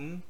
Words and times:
Um. 0.00 0.20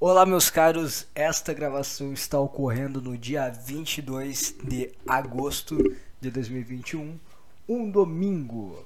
Olá, 0.00 0.24
meus 0.24 0.48
caros. 0.48 1.06
Esta 1.14 1.52
gravação 1.52 2.14
está 2.14 2.40
ocorrendo 2.40 3.02
no 3.02 3.18
dia 3.18 3.50
22 3.50 4.54
de 4.64 4.90
agosto 5.06 5.76
de 6.18 6.30
2021, 6.30 7.20
um 7.68 7.90
domingo. 7.90 8.82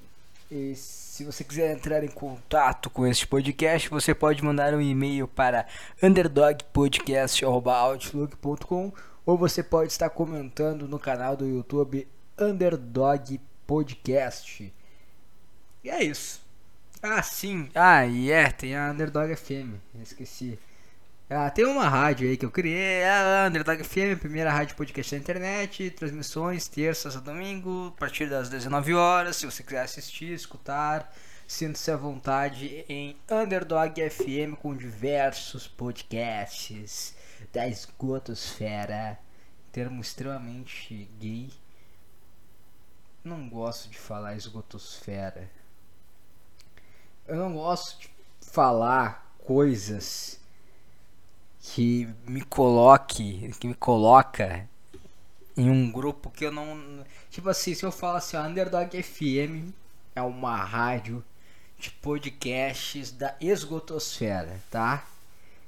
E 0.51 0.75
se 0.75 1.22
você 1.22 1.45
quiser 1.45 1.72
entrar 1.72 2.03
em 2.03 2.09
contato 2.09 2.91
com 2.91 3.07
este 3.07 3.25
podcast, 3.25 3.88
você 3.88 4.12
pode 4.12 4.43
mandar 4.43 4.75
um 4.75 4.80
e-mail 4.80 5.29
para 5.29 5.65
underdogpodcast.outlook.com 6.03 8.92
ou 9.24 9.38
você 9.38 9.63
pode 9.63 9.92
estar 9.92 10.11
comentando 10.11 10.88
no 10.88 10.99
canal 10.99 11.37
do 11.37 11.47
YouTube 11.47 12.08
Underdog 12.37 13.40
Podcast. 13.65 14.74
E 15.85 15.88
é 15.88 16.02
isso. 16.02 16.44
Ah, 17.06 17.23
sim. 17.23 17.68
Ah, 17.74 18.06
e 18.06 18.30
é, 18.30 18.50
tem 18.50 18.74
a 18.74 18.91
Underdog 18.91 19.36
FM. 19.36 19.74
Esqueci. 20.00 20.59
Ah, 21.28 21.50
tem 21.50 21.66
uma 21.66 21.86
rádio 21.86 22.26
aí 22.26 22.34
que 22.34 22.46
eu 22.46 22.50
criei, 22.50 23.02
é 23.02 23.45
a 23.45 23.46
Underdog 23.46 23.84
FM, 23.84 24.18
primeira 24.18 24.50
rádio 24.50 24.74
podcast 24.74 25.14
da 25.14 25.20
internet, 25.20 25.90
transmissões 25.90 26.66
terças 26.66 27.14
a 27.14 27.20
domingo, 27.20 27.88
a 27.95 28.00
partir 28.00 28.30
das 28.30 28.48
19 28.48 28.95
horas. 28.95 29.36
Se 29.36 29.45
você 29.45 29.62
quiser 29.62 29.82
assistir, 29.82 30.32
escutar, 30.32 31.14
sinta-se 31.46 31.90
à 31.90 31.96
vontade 31.96 32.86
em 32.88 33.14
Underdog 33.30 34.00
FM 34.09 34.56
com 34.62 34.74
diversos 34.74 35.68
podcasts 35.68 37.14
da 37.52 37.68
esgotosfera. 37.68 39.18
Termo 39.70 40.00
extremamente 40.00 41.06
gay. 41.20 41.50
Não 43.23 43.46
gosto 43.46 43.90
de 43.90 43.98
falar 43.98 44.36
esgotosfera 44.36 45.50
eu 47.27 47.37
não 47.37 47.55
gosto 47.55 48.01
de 48.01 48.10
falar 48.41 49.34
coisas 49.45 50.38
que 51.60 52.09
me 52.27 52.42
coloque, 52.42 53.51
que 53.59 53.66
me 53.66 53.74
coloca 53.74 54.68
em 55.57 55.71
um 55.71 55.90
grupo 55.90 56.30
que 56.30 56.45
eu 56.45 56.52
não, 56.52 57.04
tipo 57.30 57.48
assim, 57.48 57.74
se 57.74 57.85
eu 57.85 57.93
falo 57.93 58.18
assim, 58.18 58.37
a 58.37 58.43
Underdog 58.43 59.02
FM 59.02 59.73
é 60.15 60.23
uma 60.23 60.57
rádio 60.57 61.24
de 61.79 61.90
podcasts 61.90 63.10
da 63.13 63.35
esgotosfera, 63.41 64.61
tá? 64.70 65.07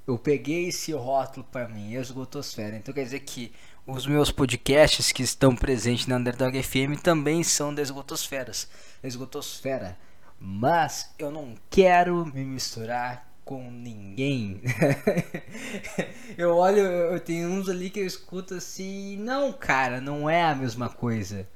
Eu 0.06 0.18
peguei 0.18 0.68
esse 0.68 0.92
rótulo 0.92 1.44
para 1.50 1.68
mim, 1.68 1.94
esgotosfera. 1.94 2.76
Então 2.76 2.94
quer 2.94 3.04
dizer 3.04 3.20
que 3.20 3.52
os 3.86 4.06
meus 4.06 4.30
podcasts 4.30 5.10
que 5.10 5.22
estão 5.22 5.56
presentes 5.56 6.06
na 6.06 6.16
Underdog 6.16 6.62
FM 6.62 7.00
também 7.02 7.42
são 7.42 7.74
da 7.74 7.82
esgotosferas. 7.82 8.68
Esgotosfera 9.02 9.98
mas 10.38 11.10
eu 11.18 11.30
não 11.30 11.54
quero 11.70 12.26
me 12.26 12.44
misturar 12.44 13.26
com 13.44 13.70
ninguém. 13.70 14.60
eu 16.36 16.56
olho, 16.56 16.80
eu 16.80 17.20
tenho 17.20 17.48
uns 17.48 17.68
ali 17.68 17.90
que 17.90 18.00
eu 18.00 18.06
escuto 18.06 18.54
assim, 18.54 19.16
não, 19.18 19.52
cara, 19.52 20.00
não 20.00 20.28
é 20.28 20.42
a 20.42 20.54
mesma 20.54 20.88
coisa. 20.88 21.48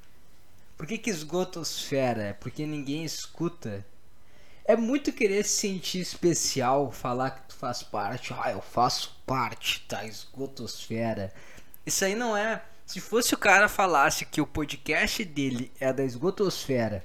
Por 0.77 0.87
que, 0.87 0.97
que 0.97 1.11
esgotosfera? 1.11 2.37
Porque 2.41 2.65
ninguém 2.65 3.05
escuta. 3.05 3.85
É 4.65 4.77
muito 4.77 5.13
querer 5.13 5.45
se 5.45 5.59
sentir 5.59 6.01
especial, 6.01 6.93
falar 6.93 7.31
que 7.31 7.49
tu 7.49 7.57
faz 7.57 7.83
parte. 7.83 8.33
Ah, 8.39 8.53
eu 8.53 8.63
faço 8.63 9.21
parte 9.27 9.85
da 9.89 10.05
esgotosfera. 10.07 11.33
Isso 11.85 12.05
aí 12.05 12.15
não 12.15 12.37
é. 12.37 12.63
Se 12.87 13.01
fosse 13.01 13.35
o 13.35 13.39
cara 13.39 13.69
falasse 13.69 14.25
que 14.25 14.41
o 14.41 14.47
podcast 14.47 15.25
dele 15.25 15.73
é 15.81 15.93
da 15.93 16.05
esgotosfera 16.05 17.05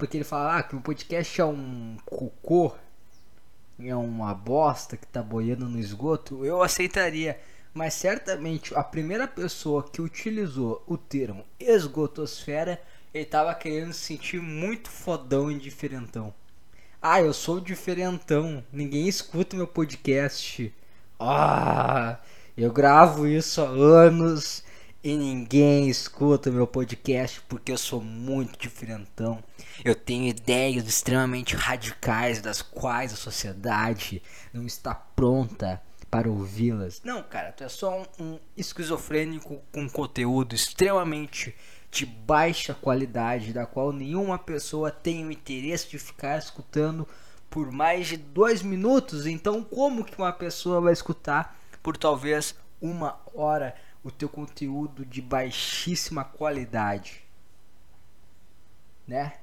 porque 0.00 0.16
ele 0.16 0.24
fala 0.24 0.56
ah, 0.56 0.62
que 0.62 0.74
o 0.74 0.80
podcast 0.80 1.38
é 1.38 1.44
um 1.44 1.98
cocô, 2.06 2.74
é 3.78 3.94
uma 3.94 4.34
bosta 4.34 4.96
que 4.96 5.06
tá 5.06 5.22
boiando 5.22 5.68
no 5.68 5.78
esgoto, 5.78 6.42
eu 6.42 6.62
aceitaria. 6.62 7.38
Mas 7.74 7.92
certamente 7.94 8.74
a 8.74 8.82
primeira 8.82 9.28
pessoa 9.28 9.84
que 9.84 10.00
utilizou 10.00 10.82
o 10.86 10.96
termo 10.96 11.44
esgotosfera, 11.60 12.80
ele 13.12 13.26
tava 13.26 13.54
querendo 13.54 13.92
se 13.92 14.00
sentir 14.00 14.40
muito 14.40 14.88
fodão 14.88 15.50
e 15.50 15.58
diferentão. 15.58 16.32
Ah, 17.00 17.20
eu 17.20 17.34
sou 17.34 17.60
diferentão, 17.60 18.64
ninguém 18.72 19.06
escuta 19.06 19.54
meu 19.54 19.66
podcast. 19.66 20.74
Ah, 21.18 22.18
eu 22.56 22.72
gravo 22.72 23.26
isso 23.26 23.60
há 23.60 23.68
anos 23.68 24.64
e 25.02 25.16
ninguém 25.16 25.88
escuta 25.88 26.50
meu 26.50 26.66
podcast 26.66 27.40
porque 27.48 27.72
eu 27.72 27.78
sou 27.78 28.02
muito 28.02 28.58
diferentão. 28.58 29.42
Eu 29.82 29.94
tenho 29.94 30.28
ideias 30.28 30.86
extremamente 30.86 31.56
radicais 31.56 32.42
das 32.42 32.60
quais 32.60 33.12
a 33.12 33.16
sociedade 33.16 34.22
não 34.52 34.66
está 34.66 34.94
pronta 34.94 35.80
para 36.10 36.28
ouvi-las. 36.28 37.00
Não, 37.02 37.22
cara, 37.22 37.52
tu 37.52 37.64
é 37.64 37.68
só 37.68 38.02
um, 38.18 38.24
um 38.24 38.38
esquizofrênico 38.56 39.62
com 39.72 39.88
conteúdo 39.88 40.54
extremamente 40.54 41.54
de 41.90 42.04
baixa 42.04 42.74
qualidade, 42.74 43.52
da 43.52 43.66
qual 43.66 43.92
nenhuma 43.92 44.38
pessoa 44.38 44.90
tem 44.90 45.26
o 45.26 45.32
interesse 45.32 45.88
de 45.88 45.98
ficar 45.98 46.38
escutando 46.38 47.08
por 47.48 47.72
mais 47.72 48.06
de 48.06 48.16
dois 48.16 48.62
minutos. 48.62 49.26
Então, 49.26 49.62
como 49.62 50.04
que 50.04 50.18
uma 50.18 50.32
pessoa 50.32 50.80
vai 50.80 50.92
escutar 50.92 51.56
por 51.82 51.96
talvez 51.96 52.54
uma 52.80 53.18
hora? 53.34 53.74
O 54.02 54.10
teu 54.10 54.28
conteúdo 54.28 55.04
de 55.04 55.20
baixíssima 55.20 56.24
qualidade, 56.24 57.24
né? 59.06 59.38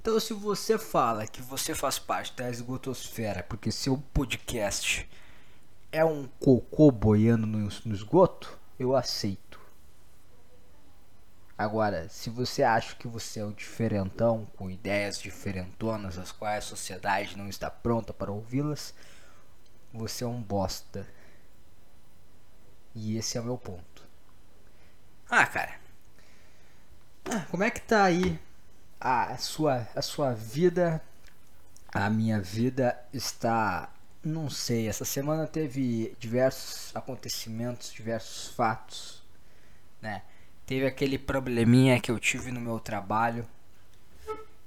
Então, 0.00 0.20
se 0.20 0.34
você 0.34 0.76
fala 0.76 1.26
que 1.26 1.40
você 1.40 1.74
faz 1.74 1.98
parte 1.98 2.36
da 2.36 2.50
esgotosfera 2.50 3.42
porque 3.42 3.72
seu 3.72 3.96
podcast 4.12 5.08
é 5.90 6.04
um 6.04 6.28
cocô 6.38 6.90
boiando 6.90 7.46
no, 7.46 7.58
no 7.58 7.94
esgoto, 7.94 8.58
eu 8.78 8.94
aceito. 8.94 9.58
Agora, 11.56 12.08
se 12.08 12.28
você 12.28 12.64
acha 12.64 12.96
que 12.96 13.06
você 13.06 13.38
é 13.38 13.44
um 13.44 13.52
diferentão 13.52 14.44
com 14.56 14.68
ideias 14.68 15.20
diferentonas, 15.20 16.18
as 16.18 16.32
quais 16.32 16.64
a 16.64 16.68
sociedade 16.68 17.38
não 17.38 17.48
está 17.48 17.70
pronta 17.70 18.12
para 18.12 18.32
ouvi-las, 18.32 18.92
você 19.92 20.24
é 20.24 20.26
um 20.26 20.42
bosta. 20.42 21.06
E 22.94 23.16
esse 23.16 23.36
é 23.36 23.40
o 23.40 23.44
meu 23.44 23.58
ponto. 23.58 24.04
Ah, 25.28 25.46
cara. 25.46 25.74
Ah, 27.24 27.44
como 27.50 27.64
é 27.64 27.70
que 27.70 27.80
tá 27.80 28.04
aí 28.04 28.38
a 29.00 29.36
sua, 29.36 29.88
a 29.94 30.02
sua 30.02 30.32
vida? 30.32 31.02
A 31.88 32.08
minha 32.08 32.40
vida 32.40 32.98
está. 33.12 33.90
Não 34.22 34.48
sei, 34.48 34.88
essa 34.88 35.04
semana 35.04 35.46
teve 35.46 36.16
diversos 36.18 36.94
acontecimentos, 36.94 37.92
diversos 37.92 38.48
fatos, 38.54 39.22
né? 40.00 40.22
Teve 40.66 40.86
aquele 40.86 41.18
probleminha 41.18 42.00
que 42.00 42.10
eu 42.10 42.18
tive 42.18 42.50
no 42.50 42.60
meu 42.60 42.78
trabalho. 42.78 43.46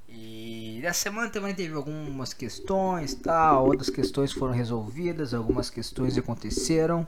E 0.07 0.79
na 0.83 0.93
semana 0.93 1.29
também 1.29 1.55
teve 1.55 1.73
algumas 1.73 2.33
questões, 2.33 3.15
tal, 3.15 3.65
outras 3.65 3.89
questões 3.89 4.31
foram 4.31 4.53
resolvidas, 4.53 5.33
algumas 5.33 5.69
questões 5.69 6.17
aconteceram. 6.17 7.07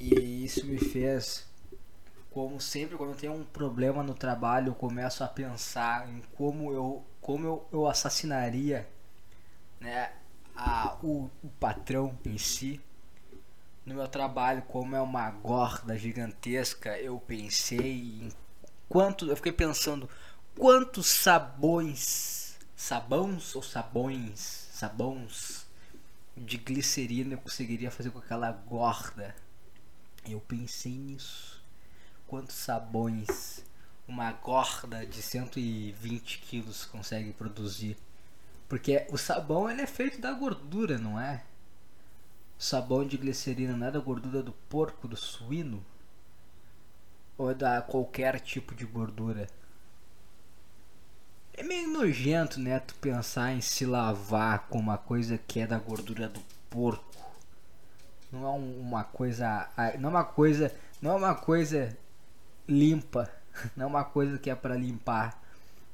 E 0.00 0.44
isso 0.44 0.64
me 0.64 0.78
fez, 0.78 1.44
como 2.30 2.60
sempre, 2.60 2.96
quando 2.96 3.10
eu 3.10 3.16
tenho 3.16 3.32
um 3.32 3.44
problema 3.44 4.00
no 4.00 4.14
trabalho, 4.14 4.68
eu 4.68 4.74
começo 4.74 5.24
a 5.24 5.26
pensar 5.26 6.08
em 6.08 6.22
como 6.36 6.72
eu, 6.72 7.04
como 7.20 7.44
eu, 7.44 7.68
eu 7.72 7.88
assassinaria 7.88 8.88
né, 9.80 10.12
a, 10.54 10.96
o, 11.02 11.28
o 11.42 11.48
patrão 11.58 12.16
em 12.24 12.38
si. 12.38 12.80
No 13.84 13.96
meu 13.96 14.06
trabalho, 14.06 14.62
como 14.68 14.94
é 14.94 15.00
uma 15.00 15.28
gorda 15.32 15.98
gigantesca, 15.98 16.96
eu 16.96 17.18
pensei 17.18 18.20
em 18.22 18.32
quanto. 18.88 19.26
Eu 19.26 19.34
fiquei 19.34 19.52
pensando 19.52 20.08
quantos 20.56 21.08
sabões, 21.08 22.56
sabões 22.76 23.56
ou 23.56 23.64
sabões, 23.64 24.68
sabões 24.70 25.66
de 26.36 26.56
glicerina 26.56 27.34
eu 27.34 27.38
conseguiria 27.38 27.90
fazer 27.90 28.10
com 28.10 28.20
aquela 28.20 28.52
gorda 28.52 29.34
eu 30.32 30.40
pensei 30.40 30.92
nisso. 30.92 31.62
Quantos 32.26 32.56
sabões 32.56 33.64
uma 34.06 34.32
gorda 34.32 35.04
de 35.06 35.22
120 35.22 36.38
quilos 36.40 36.84
consegue 36.84 37.32
produzir? 37.32 37.96
Porque 38.68 39.06
o 39.10 39.16
sabão 39.16 39.70
ele 39.70 39.82
é 39.82 39.86
feito 39.86 40.20
da 40.20 40.32
gordura, 40.32 40.98
não 40.98 41.18
é? 41.18 41.42
Sabão 42.58 43.06
de 43.06 43.16
glicerina 43.16 43.76
não 43.76 43.86
é 43.86 43.90
da 43.90 44.00
gordura 44.00 44.42
do 44.42 44.52
porco, 44.68 45.08
do 45.08 45.16
suíno? 45.16 45.84
Ou 47.36 47.50
é 47.50 47.54
da 47.54 47.80
qualquer 47.80 48.40
tipo 48.40 48.74
de 48.74 48.84
gordura? 48.84 49.46
É 51.54 51.62
meio 51.62 51.88
nojento, 51.88 52.60
né? 52.60 52.78
Tu 52.80 52.94
pensar 52.96 53.52
em 53.52 53.60
se 53.60 53.86
lavar 53.86 54.68
com 54.68 54.78
uma 54.78 54.98
coisa 54.98 55.38
que 55.38 55.60
é 55.60 55.66
da 55.66 55.78
gordura 55.78 56.28
do 56.28 56.40
porco 56.68 57.17
não 58.30 58.46
é 58.46 58.50
uma 58.50 59.04
coisa, 59.04 59.68
não 59.98 60.08
é 60.08 60.12
uma 60.12 60.24
coisa, 60.24 60.74
não 61.00 61.12
é 61.12 61.14
uma 61.14 61.34
coisa 61.34 61.96
limpa, 62.68 63.30
não 63.76 63.84
é 63.84 63.88
uma 63.88 64.04
coisa 64.04 64.38
que 64.38 64.50
é 64.50 64.54
para 64.54 64.76
limpar. 64.76 65.42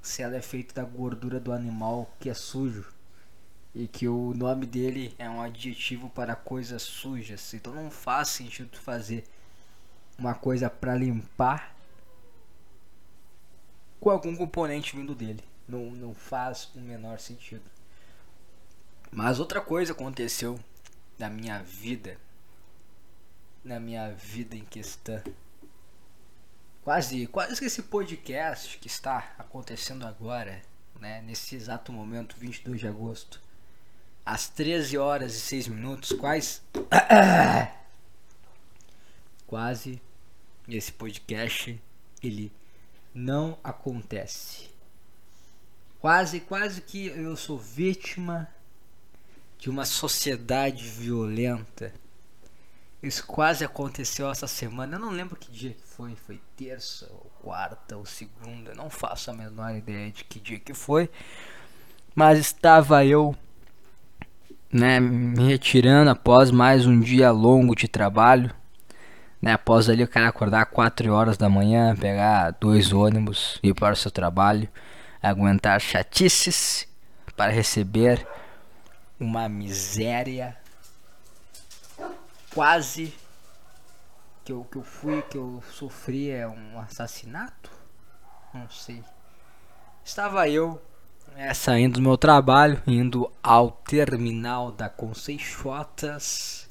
Se 0.02 0.22
ela 0.22 0.36
é 0.36 0.42
feita 0.42 0.74
da 0.74 0.84
gordura 0.84 1.40
do 1.40 1.52
animal 1.52 2.10
que 2.20 2.28
é 2.28 2.34
sujo. 2.34 2.92
E 3.74 3.88
que 3.88 4.06
o 4.06 4.34
nome 4.34 4.66
dele 4.66 5.14
é 5.18 5.28
um 5.28 5.40
adjetivo 5.40 6.10
para 6.10 6.36
coisas 6.36 6.82
sujas. 6.82 7.54
Então 7.54 7.74
não 7.74 7.90
faz 7.90 8.28
sentido 8.28 8.76
fazer 8.78 9.24
uma 10.18 10.34
coisa 10.34 10.68
para 10.68 10.94
limpar 10.94 11.74
com 13.98 14.10
algum 14.10 14.36
componente 14.36 14.94
vindo 14.94 15.14
dele. 15.14 15.42
Não, 15.66 15.90
não 15.92 16.14
faz 16.14 16.70
o 16.74 16.80
menor 16.80 17.18
sentido. 17.18 17.64
Mas 19.10 19.40
outra 19.40 19.60
coisa 19.60 19.92
aconteceu 19.92 20.60
na 21.18 21.28
minha 21.28 21.62
vida. 21.62 22.18
Na 23.64 23.80
minha 23.80 24.12
vida 24.12 24.56
em 24.56 24.64
questão. 24.64 25.22
Quase, 26.82 27.26
quase 27.28 27.58
que 27.58 27.64
esse 27.64 27.82
podcast 27.82 28.76
que 28.78 28.88
está 28.88 29.34
acontecendo 29.38 30.06
agora, 30.06 30.60
né, 31.00 31.22
nesse 31.22 31.56
exato 31.56 31.90
momento, 31.90 32.36
22 32.36 32.80
de 32.80 32.86
agosto, 32.86 33.40
às 34.24 34.48
13 34.48 34.98
horas 34.98 35.34
e 35.34 35.40
6 35.40 35.68
minutos, 35.68 36.12
quase 36.12 36.60
quase 39.46 40.00
esse 40.68 40.92
podcast 40.92 41.82
ele 42.22 42.52
não 43.14 43.58
acontece. 43.62 44.68
Quase, 46.00 46.40
quase 46.40 46.82
que 46.82 47.06
eu 47.06 47.34
sou 47.36 47.58
vítima 47.58 48.53
de 49.58 49.70
uma 49.70 49.84
sociedade 49.84 50.84
violenta. 50.88 51.92
Isso 53.02 53.26
quase 53.26 53.64
aconteceu 53.64 54.30
essa 54.30 54.46
semana. 54.46 54.96
Eu 54.96 55.00
não 55.00 55.10
lembro 55.10 55.36
que 55.36 55.50
dia 55.50 55.72
que 55.72 55.82
foi. 55.82 56.14
Foi 56.16 56.40
terça, 56.56 57.06
ou 57.12 57.30
quarta, 57.42 57.96
ou 57.96 58.06
segunda. 58.06 58.74
Não 58.74 58.88
faço 58.88 59.30
a 59.30 59.34
menor 59.34 59.74
ideia 59.74 60.10
de 60.10 60.24
que 60.24 60.40
dia 60.40 60.58
que 60.58 60.72
foi. 60.72 61.10
Mas 62.14 62.38
estava 62.38 63.04
eu, 63.04 63.36
né, 64.72 65.00
me 65.00 65.48
retirando 65.48 66.10
após 66.10 66.50
mais 66.50 66.86
um 66.86 66.98
dia 66.98 67.30
longo 67.30 67.74
de 67.74 67.88
trabalho. 67.88 68.54
Né, 69.42 69.52
após 69.52 69.90
ali 69.90 70.02
o 70.02 70.08
cara 70.08 70.28
acordar 70.28 70.64
4 70.64 71.12
horas 71.12 71.36
da 71.36 71.50
manhã, 71.50 71.94
pegar 71.94 72.52
dois 72.52 72.94
ônibus, 72.94 73.58
ir 73.62 73.74
para 73.74 73.92
o 73.92 73.96
seu 73.96 74.10
trabalho, 74.10 74.66
aguentar 75.22 75.78
chatices 75.78 76.88
para 77.36 77.52
receber 77.52 78.26
uma 79.18 79.48
miséria 79.48 80.56
quase 82.52 83.14
que 84.44 84.52
eu, 84.52 84.64
que 84.64 84.76
eu 84.76 84.82
fui, 84.82 85.22
que 85.22 85.36
eu 85.36 85.62
sofri 85.72 86.30
é 86.30 86.46
um 86.46 86.78
assassinato? 86.78 87.70
Não 88.52 88.68
sei. 88.68 89.02
Estava 90.04 90.48
eu 90.48 90.80
é, 91.36 91.52
saindo 91.52 91.94
do 91.94 92.02
meu 92.02 92.16
trabalho, 92.16 92.80
indo 92.86 93.30
ao 93.42 93.70
terminal 93.70 94.70
da 94.70 94.88
Conceixotas. 94.88 96.70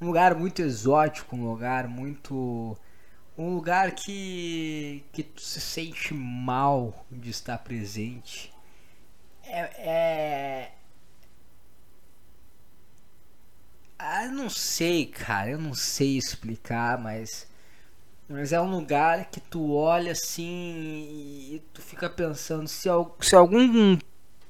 Um 0.00 0.06
lugar 0.06 0.34
muito 0.34 0.62
exótico, 0.62 1.34
um 1.34 1.48
lugar 1.50 1.88
muito. 1.88 2.76
Um 3.36 3.54
lugar 3.54 3.92
que. 3.92 5.04
que 5.12 5.32
se 5.36 5.60
sente 5.60 6.14
mal 6.14 7.04
de 7.10 7.30
estar 7.30 7.58
presente. 7.58 8.52
É. 9.42 9.60
é 9.78 10.72
ah, 14.02 14.28
não 14.28 14.50
sei, 14.50 15.06
cara. 15.06 15.50
Eu 15.50 15.58
não 15.58 15.74
sei 15.74 16.18
explicar, 16.18 16.98
mas. 16.98 17.46
Mas 18.28 18.52
é 18.52 18.60
um 18.60 18.70
lugar 18.70 19.26
que 19.30 19.40
tu 19.40 19.74
olha 19.74 20.12
assim 20.12 21.54
e 21.54 21.62
tu 21.72 21.82
fica 21.82 22.08
pensando 22.08 22.66
se, 22.66 22.88
se 23.20 23.36
algum 23.36 23.98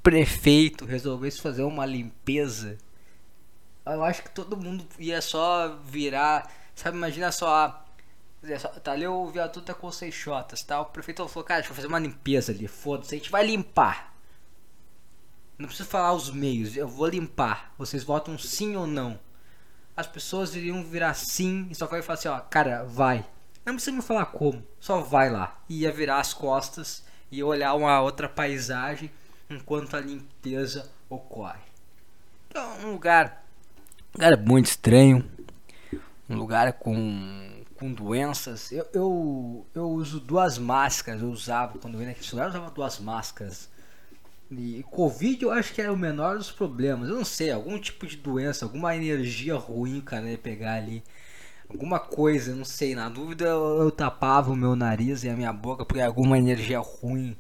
prefeito 0.03 0.85
resolvesse 0.85 1.41
fazer 1.41 1.63
uma 1.65 1.85
limpeza, 1.85 2.79
eu 3.85 4.05
acho 4.05 4.23
que 4.23 4.31
todo 4.31 4.57
mundo 4.57 4.87
ia 4.99 5.21
só 5.21 5.77
virar, 5.85 6.53
sabe, 6.75 6.97
imagina 6.97 7.33
só, 7.33 7.85
tá 8.83 8.93
ali 8.93 9.07
o 9.07 9.27
viaduto 9.31 9.67
da 9.67 9.75
Conceixotas, 9.75 10.63
tá? 10.63 10.81
O 10.81 10.87
prefeito 10.87 11.27
falou, 11.29 11.45
cara, 11.45 11.61
deixa 11.61 11.73
eu 11.73 11.77
fazer 11.77 11.89
uma 11.89 11.99
limpeza 11.99 12.53
ali, 12.53 12.69
foda-se, 12.69 13.15
a 13.15 13.19
gente 13.19 13.31
vai 13.31 13.45
limpar. 13.45 14.15
Não 15.59 15.67
preciso 15.67 15.89
falar 15.89 16.13
os 16.13 16.31
meios, 16.31 16.77
eu 16.77 16.87
vou 16.87 17.09
limpar. 17.09 17.73
Vocês 17.77 18.05
votam 18.05 18.39
sim 18.39 18.77
ou 18.77 18.87
não? 18.87 19.19
As 19.97 20.07
pessoas 20.07 20.55
iriam 20.55 20.83
virar 20.83 21.15
sim 21.15 21.69
e 21.71 21.75
só 21.75 21.87
vai 21.87 22.03
falar 22.03 22.19
assim, 22.19 22.29
ó, 22.29 22.41
cara, 22.41 22.85
vai. 22.85 23.27
Não 23.65 23.75
precisa 23.75 23.95
me 23.95 24.03
falar 24.03 24.27
como, 24.27 24.63
só 24.81 25.01
vai 25.01 25.31
lá. 25.31 25.59
E 25.69 25.81
ia 25.81 25.93
virar 25.93 26.19
as 26.19 26.35
costas 26.35 27.05
e 27.31 27.43
olhar 27.43 27.75
uma 27.75 28.01
outra 28.01 28.29
paisagem 28.29 29.11
enquanto 29.49 29.97
a 29.97 30.01
limpeza 30.01 30.91
ocorre. 31.09 31.61
Então, 32.49 32.79
um 32.85 32.93
lugar, 32.93 33.45
um 34.15 34.23
lugar 34.23 34.37
muito 34.39 34.67
estranho, 34.67 35.31
um 36.29 36.37
lugar 36.37 36.73
com, 36.75 37.65
com 37.77 37.93
doenças. 37.93 38.73
Eu, 38.73 38.87
eu, 38.93 39.67
eu 39.75 39.91
uso 39.91 40.21
duas 40.21 40.59
máscaras, 40.59 41.23
eu 41.23 41.31
usava, 41.31 41.79
quando 41.79 41.95
eu 41.95 42.01
vim 42.01 42.07
naquele 42.07 42.29
lugar, 42.31 42.45
eu 42.45 42.51
usava 42.51 42.71
duas 42.71 42.99
máscaras. 42.99 43.71
E 44.59 44.83
Covid 44.91 45.43
eu 45.43 45.51
acho 45.51 45.73
que 45.73 45.81
era 45.81 45.93
o 45.93 45.97
menor 45.97 46.37
dos 46.37 46.51
problemas. 46.51 47.09
Eu 47.09 47.17
não 47.17 47.25
sei, 47.25 47.51
algum 47.51 47.79
tipo 47.79 48.07
de 48.07 48.17
doença, 48.17 48.65
alguma 48.65 48.95
energia 48.95 49.57
ruim 49.57 50.01
cara 50.01 50.31
ia 50.31 50.39
pegar 50.39 50.75
ali 50.75 51.03
alguma 51.73 51.99
coisa, 51.99 52.55
não 52.55 52.65
sei, 52.65 52.95
na 52.95 53.09
dúvida 53.09 53.47
eu, 53.47 53.83
eu, 53.83 53.91
tapava 53.91 54.53
o 54.53 54.57
meu 54.57 54.77
nariz 54.77 55.25
e 55.25 55.31
a 55.31 55.35
minha 55.35 55.53
boca 55.53 55.87
porque 55.87 56.03
alguma 56.03 56.37
energia 56.37 56.79
ruim 56.79 57.37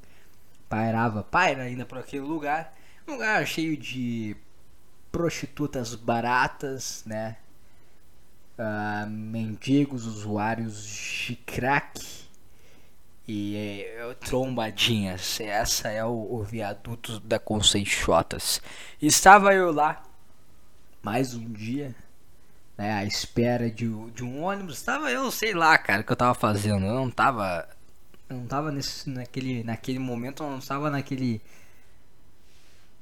pairava, 0.69 1.23
paira 1.23 1.65
ainda 1.65 1.85
por 1.85 1.99
aquele 1.99 2.25
lugar. 2.25 2.75
Um 3.07 3.13
lugar 3.13 3.47
cheio 3.47 3.77
de 3.77 4.35
prostitutas 5.11 5.95
baratas, 5.95 7.03
né? 7.05 7.37
Uh, 8.59 9.09
mendigos, 9.11 10.07
usuários 10.07 10.87
de 10.87 11.37
crack 11.37 12.22
e 13.27 13.87
uh, 14.09 14.15
trombadinhas. 14.17 15.41
Essa 15.41 15.89
é 15.89 16.05
o, 16.05 16.11
o 16.11 16.43
viaduto 16.43 17.21
da 17.21 17.39
Conceixotas. 17.39 18.61
Estava 19.01 19.55
eu 19.55 19.73
lá 19.73 20.03
mais 21.03 21.35
um 21.35 21.53
dia 21.53 21.95
né, 22.79 22.93
à 22.93 23.05
espera 23.05 23.71
de, 23.71 23.89
de 24.11 24.25
um 24.25 24.43
ônibus. 24.43 24.83
Tava 24.83 25.11
eu, 25.11 25.31
sei 25.31 25.53
lá, 25.53 25.77
cara, 25.77 26.03
o 26.03 26.05
que 26.05 26.13
eu 26.13 26.17
tava 26.17 26.35
fazendo. 26.35 26.87
Eu 26.87 26.95
não 26.95 27.11
tava. 27.11 27.69
Eu 28.29 28.37
não 28.37 28.47
tava 28.47 28.73
nesse, 28.73 29.11
naquele, 29.11 29.63
naquele 29.63 29.99
momento, 29.99 30.43
eu 30.43 30.51
não 30.51 30.59
estava 30.59 30.91
naquele. 30.91 31.41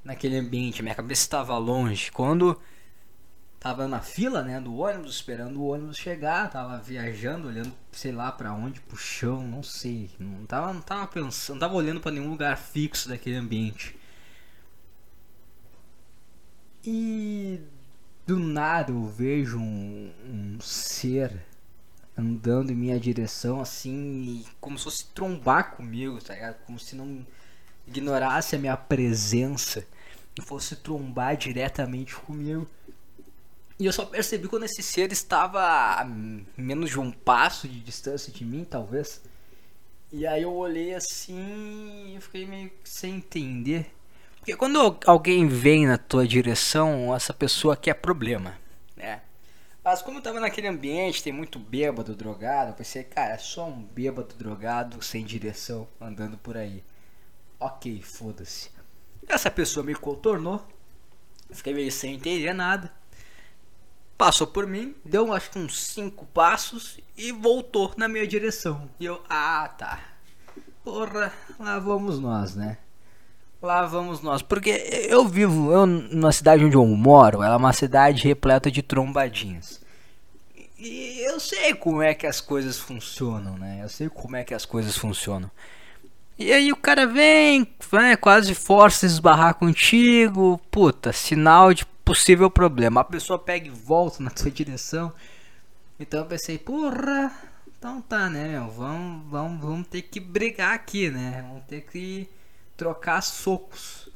Naquele 0.02 0.38
ambiente, 0.38 0.82
minha 0.82 0.94
cabeça 0.94 1.22
estava 1.22 1.56
longe. 1.58 2.10
Quando 2.10 2.58
tava 3.60 3.86
na 3.86 4.00
fila, 4.00 4.42
né, 4.42 4.58
do 4.58 4.74
ônibus, 4.74 5.16
esperando 5.16 5.60
o 5.60 5.68
ônibus 5.68 5.98
chegar, 5.98 6.50
tava 6.50 6.78
viajando, 6.78 7.48
olhando, 7.48 7.72
sei 7.92 8.10
lá, 8.10 8.32
para 8.32 8.54
onde, 8.54 8.80
pro 8.80 8.96
chão, 8.96 9.46
não 9.46 9.62
sei. 9.62 10.10
Não 10.18 10.46
tava, 10.46 10.72
não 10.72 10.80
tava 10.80 11.06
pensando, 11.06 11.56
não 11.56 11.60
tava 11.60 11.74
olhando 11.74 12.00
para 12.00 12.10
nenhum 12.10 12.30
lugar 12.30 12.56
fixo 12.56 13.10
daquele 13.10 13.36
ambiente. 13.36 13.94
E 16.82 17.60
do 18.26 18.38
nada 18.38 18.90
eu 18.90 19.04
vejo 19.04 19.58
um, 19.58 20.10
um 20.24 20.58
ser 20.60 21.44
andando 22.16 22.72
em 22.72 22.74
minha 22.74 22.98
direção 22.98 23.60
assim, 23.60 24.44
como 24.60 24.78
se 24.78 24.84
fosse 24.84 25.06
trombar 25.06 25.72
comigo, 25.72 26.18
tá 26.22 26.34
ligado? 26.34 26.56
Como 26.64 26.78
se 26.78 26.96
não 26.96 27.26
ignorasse 27.86 28.56
a 28.56 28.58
minha 28.58 28.76
presença 28.76 29.86
e 30.38 30.42
fosse 30.42 30.76
trombar 30.76 31.36
diretamente 31.36 32.14
comigo. 32.14 32.66
E 33.80 33.86
eu 33.86 33.92
só 33.94 34.04
percebi 34.04 34.46
quando 34.46 34.64
esse 34.64 34.82
ser 34.82 35.10
estava 35.10 35.58
a 35.62 36.04
menos 36.54 36.90
de 36.90 37.00
um 37.00 37.10
passo 37.10 37.66
de 37.66 37.80
distância 37.80 38.30
de 38.30 38.44
mim, 38.44 38.62
talvez. 38.62 39.22
E 40.12 40.26
aí 40.26 40.42
eu 40.42 40.52
olhei 40.52 40.94
assim 40.94 42.14
e 42.14 42.20
fiquei 42.20 42.44
meio 42.46 42.70
sem 42.84 43.16
entender. 43.16 43.90
Porque 44.36 44.54
quando 44.54 44.98
alguém 45.06 45.48
vem 45.48 45.86
na 45.86 45.96
tua 45.96 46.28
direção, 46.28 47.16
essa 47.16 47.32
pessoa 47.32 47.74
quer 47.74 47.94
problema, 47.94 48.58
né? 48.94 49.22
Mas 49.82 50.02
como 50.02 50.18
eu 50.18 50.22
tava 50.22 50.40
naquele 50.40 50.68
ambiente, 50.68 51.22
tem 51.22 51.32
muito 51.32 51.58
bêbado, 51.58 52.14
drogado, 52.14 52.72
eu 52.72 52.74
pensei, 52.74 53.02
cara, 53.02 53.32
é 53.32 53.38
só 53.38 53.66
um 53.66 53.82
bêbado 53.82 54.34
drogado 54.34 55.02
sem 55.02 55.24
direção 55.24 55.88
andando 55.98 56.36
por 56.36 56.54
aí. 56.54 56.84
Ok, 57.58 58.02
foda-se. 58.02 58.70
Essa 59.26 59.50
pessoa 59.50 59.86
me 59.86 59.94
contornou, 59.94 60.62
fiquei 61.50 61.72
meio 61.72 61.90
sem 61.90 62.16
entender 62.16 62.52
nada. 62.52 62.99
Passou 64.20 64.46
por 64.46 64.66
mim, 64.66 64.94
deu 65.02 65.32
acho 65.32 65.50
que 65.50 65.58
uns 65.58 65.80
cinco 65.80 66.26
passos 66.26 67.00
e 67.16 67.32
voltou 67.32 67.94
na 67.96 68.06
minha 68.06 68.26
direção. 68.26 68.86
E 69.00 69.06
eu, 69.06 69.22
ah 69.30 69.66
tá. 69.78 69.98
Porra, 70.84 71.32
lá 71.58 71.78
vamos 71.78 72.20
nós, 72.20 72.54
né? 72.54 72.76
Lá 73.62 73.86
vamos 73.86 74.20
nós. 74.20 74.42
Porque 74.42 74.68
eu 75.08 75.26
vivo 75.26 75.72
eu, 75.72 75.86
na 75.86 76.30
cidade 76.32 76.62
onde 76.62 76.76
eu 76.76 76.84
moro, 76.84 77.42
ela 77.42 77.54
é 77.54 77.56
uma 77.56 77.72
cidade 77.72 78.22
repleta 78.22 78.70
de 78.70 78.82
trombadinhas. 78.82 79.80
E 80.78 81.20
eu 81.20 81.40
sei 81.40 81.72
como 81.72 82.02
é 82.02 82.12
que 82.12 82.26
as 82.26 82.42
coisas 82.42 82.78
funcionam, 82.78 83.56
né? 83.56 83.80
Eu 83.82 83.88
sei 83.88 84.10
como 84.10 84.36
é 84.36 84.44
que 84.44 84.52
as 84.52 84.66
coisas 84.66 84.98
funcionam. 84.98 85.50
E 86.38 86.52
aí 86.52 86.70
o 86.70 86.76
cara 86.76 87.06
vem, 87.06 87.66
vai, 87.90 88.18
quase 88.18 88.54
força 88.54 89.06
esbarrar 89.06 89.54
contigo. 89.54 90.60
Puta, 90.70 91.10
sinal 91.10 91.72
de 91.72 91.86
possível 92.10 92.50
problema. 92.50 93.02
A 93.02 93.04
pessoa 93.04 93.38
pega 93.38 93.68
e 93.68 93.70
volta 93.70 94.20
na 94.20 94.30
tua 94.30 94.50
direção. 94.50 95.12
Então 95.98 96.20
eu 96.20 96.26
pensei, 96.26 96.58
porra, 96.58 97.32
então 97.78 98.02
tá, 98.02 98.28
né, 98.28 98.48
meu? 98.48 98.68
Vamos, 98.68 99.30
vamos, 99.30 99.60
vamos 99.60 99.86
ter 99.86 100.02
que 100.02 100.18
brigar 100.18 100.74
aqui, 100.74 101.08
né? 101.08 101.44
Vamos 101.46 101.64
ter 101.66 101.82
que 101.82 102.28
trocar 102.76 103.20
socos. 103.20 104.08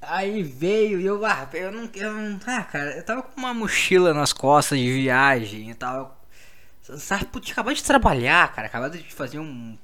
Aí 0.00 0.42
veio 0.42 0.98
e 0.98 1.04
eu, 1.04 1.26
ah, 1.26 1.46
eu 1.52 1.70
não, 1.70 1.90
eu 1.94 2.12
não, 2.14 2.40
ah, 2.46 2.62
cara, 2.62 2.96
eu 2.96 3.04
tava 3.04 3.20
com 3.20 3.38
uma 3.38 3.52
mochila 3.52 4.14
nas 4.14 4.32
costas 4.32 4.78
de 4.78 4.90
viagem, 4.90 5.70
eu 5.70 5.74
tava, 5.74 6.16
sabe, 6.80 7.26
putz, 7.26 7.50
acabei 7.50 7.74
de 7.74 7.82
trabalhar, 7.82 8.54
cara, 8.54 8.68
acabei 8.68 9.02
de 9.02 9.12
fazer 9.12 9.40
um 9.40 9.76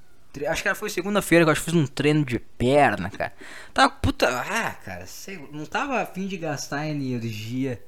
Acho 0.49 0.62
que 0.62 0.75
foi 0.75 0.91
segunda-feira 0.91 1.45
que 1.45 1.50
eu 1.50 1.57
fiz 1.57 1.75
um 1.75 1.87
treino 1.87 2.25
de 2.25 2.38
perna, 2.38 3.11
cara. 3.11 3.33
Tava 3.73 3.91
puta. 3.91 4.29
Ah, 4.29 4.73
cara, 4.85 5.07
sei, 5.07 5.49
não 5.53 5.64
tava 5.67 6.00
afim 6.00 6.26
de 6.26 6.37
gastar 6.37 6.87
energia. 6.87 7.83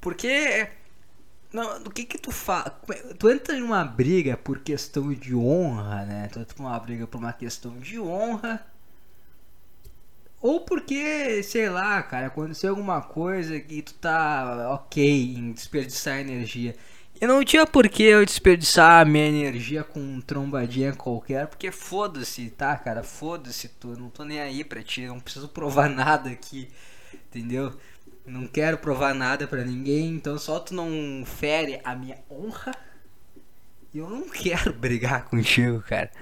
Porque. 0.00 0.68
Não, 1.52 1.82
do 1.82 1.90
que 1.90 2.04
que 2.04 2.18
tu 2.18 2.30
faz? 2.30 2.70
Tu 3.18 3.30
entra 3.30 3.58
numa 3.58 3.82
briga 3.84 4.36
por 4.36 4.58
questão 4.58 5.12
de 5.14 5.34
honra, 5.34 6.04
né? 6.04 6.28
Tu 6.32 6.40
entra 6.40 6.56
numa 6.58 6.78
briga 6.78 7.06
por 7.06 7.18
uma 7.18 7.32
questão 7.32 7.78
de 7.78 7.98
honra. 7.98 8.66
Ou 10.40 10.60
porque, 10.60 11.42
sei 11.42 11.68
lá, 11.68 12.02
cara, 12.02 12.26
aconteceu 12.28 12.70
alguma 12.70 13.02
coisa 13.02 13.58
que 13.58 13.82
tu 13.82 13.94
tá 13.94 14.70
ok 14.72 15.34
em 15.36 15.52
desperdiçar 15.52 16.18
energia. 16.20 16.76
E 17.20 17.26
não 17.26 17.44
tinha 17.44 17.66
por 17.66 17.88
que 17.88 18.04
eu 18.04 18.24
desperdiçar 18.24 19.00
a 19.00 19.04
minha 19.04 19.26
energia 19.26 19.82
com 19.82 19.98
um 19.98 20.20
trombadinha 20.20 20.92
qualquer, 20.92 21.48
porque 21.48 21.72
foda-se, 21.72 22.48
tá, 22.50 22.76
cara? 22.76 23.02
Foda-se, 23.02 23.68
tu, 23.68 23.88
não 23.98 24.08
tô 24.08 24.24
nem 24.24 24.40
aí 24.40 24.62
pra 24.62 24.84
ti, 24.84 25.04
não 25.04 25.18
preciso 25.18 25.48
provar 25.48 25.88
nada 25.90 26.30
aqui, 26.30 26.68
entendeu? 27.12 27.72
Não 28.24 28.46
quero 28.46 28.78
provar 28.78 29.14
nada 29.14 29.48
pra 29.48 29.64
ninguém, 29.64 30.10
então 30.10 30.38
só 30.38 30.60
tu 30.60 30.74
não 30.74 31.24
fere 31.26 31.80
a 31.82 31.96
minha 31.96 32.18
honra. 32.30 32.72
E 33.92 33.98
eu 33.98 34.08
não 34.08 34.28
quero 34.30 34.72
brigar 34.72 35.24
contigo, 35.24 35.82
cara. 35.82 36.12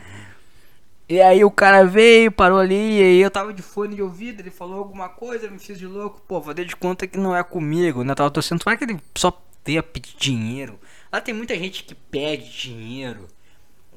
E 1.06 1.20
aí 1.20 1.44
o 1.44 1.50
cara 1.50 1.84
veio, 1.84 2.32
parou 2.32 2.58
ali, 2.58 2.74
e 2.74 3.20
eu 3.20 3.30
tava 3.30 3.52
de 3.52 3.60
fone 3.60 3.96
de 3.96 4.02
ouvido, 4.02 4.40
ele 4.40 4.50
falou 4.50 4.78
alguma 4.78 5.10
coisa, 5.10 5.50
me 5.50 5.58
fiz 5.58 5.78
de 5.78 5.86
louco, 5.86 6.22
pô, 6.26 6.40
vou 6.40 6.54
dar 6.54 6.64
de 6.64 6.74
conta 6.74 7.06
que 7.06 7.18
não 7.18 7.36
é 7.36 7.44
comigo, 7.44 8.02
né? 8.02 8.14
Tava 8.14 8.30
torcendo, 8.30 8.64
vai 8.64 8.78
que 8.78 8.84
ele 8.84 8.98
só 9.14 9.30
pedir 9.62 10.16
dinheiro. 10.18 10.78
Lá 11.12 11.20
tem 11.20 11.34
muita 11.34 11.56
gente 11.56 11.84
que 11.84 11.94
pede 11.94 12.50
dinheiro. 12.50 13.28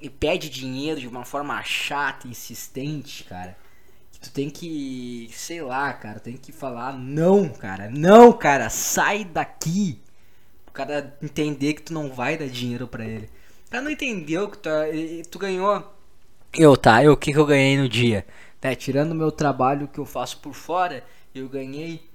E 0.01 0.09
pede 0.09 0.49
dinheiro 0.49 0.99
de 0.99 1.07
uma 1.07 1.25
forma 1.25 1.61
chata, 1.63 2.27
insistente, 2.27 3.23
cara. 3.25 3.57
Que 4.11 4.19
tu 4.19 4.31
tem 4.31 4.49
que. 4.49 5.29
Sei 5.33 5.61
lá, 5.61 5.91
cara. 5.93 6.19
Tem 6.19 6.37
que 6.37 6.51
falar. 6.51 6.93
Não, 6.93 7.49
cara. 7.49 7.89
Não, 7.89 8.31
cara. 8.31 8.69
Sai 8.69 9.25
daqui. 9.25 9.99
O 10.67 10.71
cara 10.71 11.17
entender 11.21 11.73
que 11.73 11.81
tu 11.83 11.93
não 11.93 12.09
vai 12.09 12.37
dar 12.37 12.47
dinheiro 12.47 12.87
para 12.87 13.05
ele. 13.05 13.29
O 13.67 13.71
cara 13.71 13.83
não 13.83 13.91
entendeu 13.91 14.49
que 14.49 14.57
tu, 14.57 14.69
tu 15.29 15.39
ganhou. 15.39 15.93
Eu, 16.53 16.77
tá. 16.77 17.03
Eu, 17.03 17.13
o 17.13 17.17
que, 17.17 17.31
que 17.31 17.37
eu 17.37 17.45
ganhei 17.45 17.77
no 17.77 17.89
dia? 17.89 18.25
Né, 18.61 18.75
tirando 18.75 19.15
meu 19.15 19.31
trabalho 19.31 19.87
que 19.87 19.99
eu 19.99 20.05
faço 20.05 20.39
por 20.39 20.53
fora, 20.53 21.03
eu 21.33 21.47
ganhei 21.47 22.08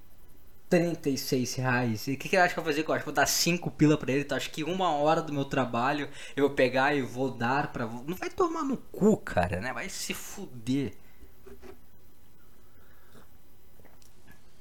36 0.68 1.54
reais. 1.54 2.06
E 2.08 2.14
o 2.14 2.16
que, 2.16 2.28
que 2.28 2.36
ele 2.36 2.42
acha 2.42 2.54
que 2.54 2.58
eu 2.58 2.64
vou 2.64 2.72
fazer? 2.72 2.86
Eu 2.86 2.92
acho 2.92 3.00
que 3.00 3.06
vou 3.06 3.14
dar 3.14 3.26
5 3.26 3.70
pila 3.72 3.96
pra 3.96 4.12
ele. 4.12 4.22
Então 4.22 4.36
acho 4.36 4.50
que 4.50 4.64
uma 4.64 4.90
hora 4.92 5.22
do 5.22 5.32
meu 5.32 5.44
trabalho 5.44 6.08
eu 6.36 6.46
vou 6.48 6.56
pegar 6.56 6.94
e 6.94 7.02
vou 7.02 7.30
dar 7.30 7.72
pra. 7.72 7.86
Não 7.86 8.16
vai 8.16 8.30
tomar 8.30 8.64
no 8.64 8.76
cu, 8.76 9.16
cara, 9.16 9.60
né? 9.60 9.72
Vai 9.72 9.88
se 9.88 10.14
fuder. 10.14 10.94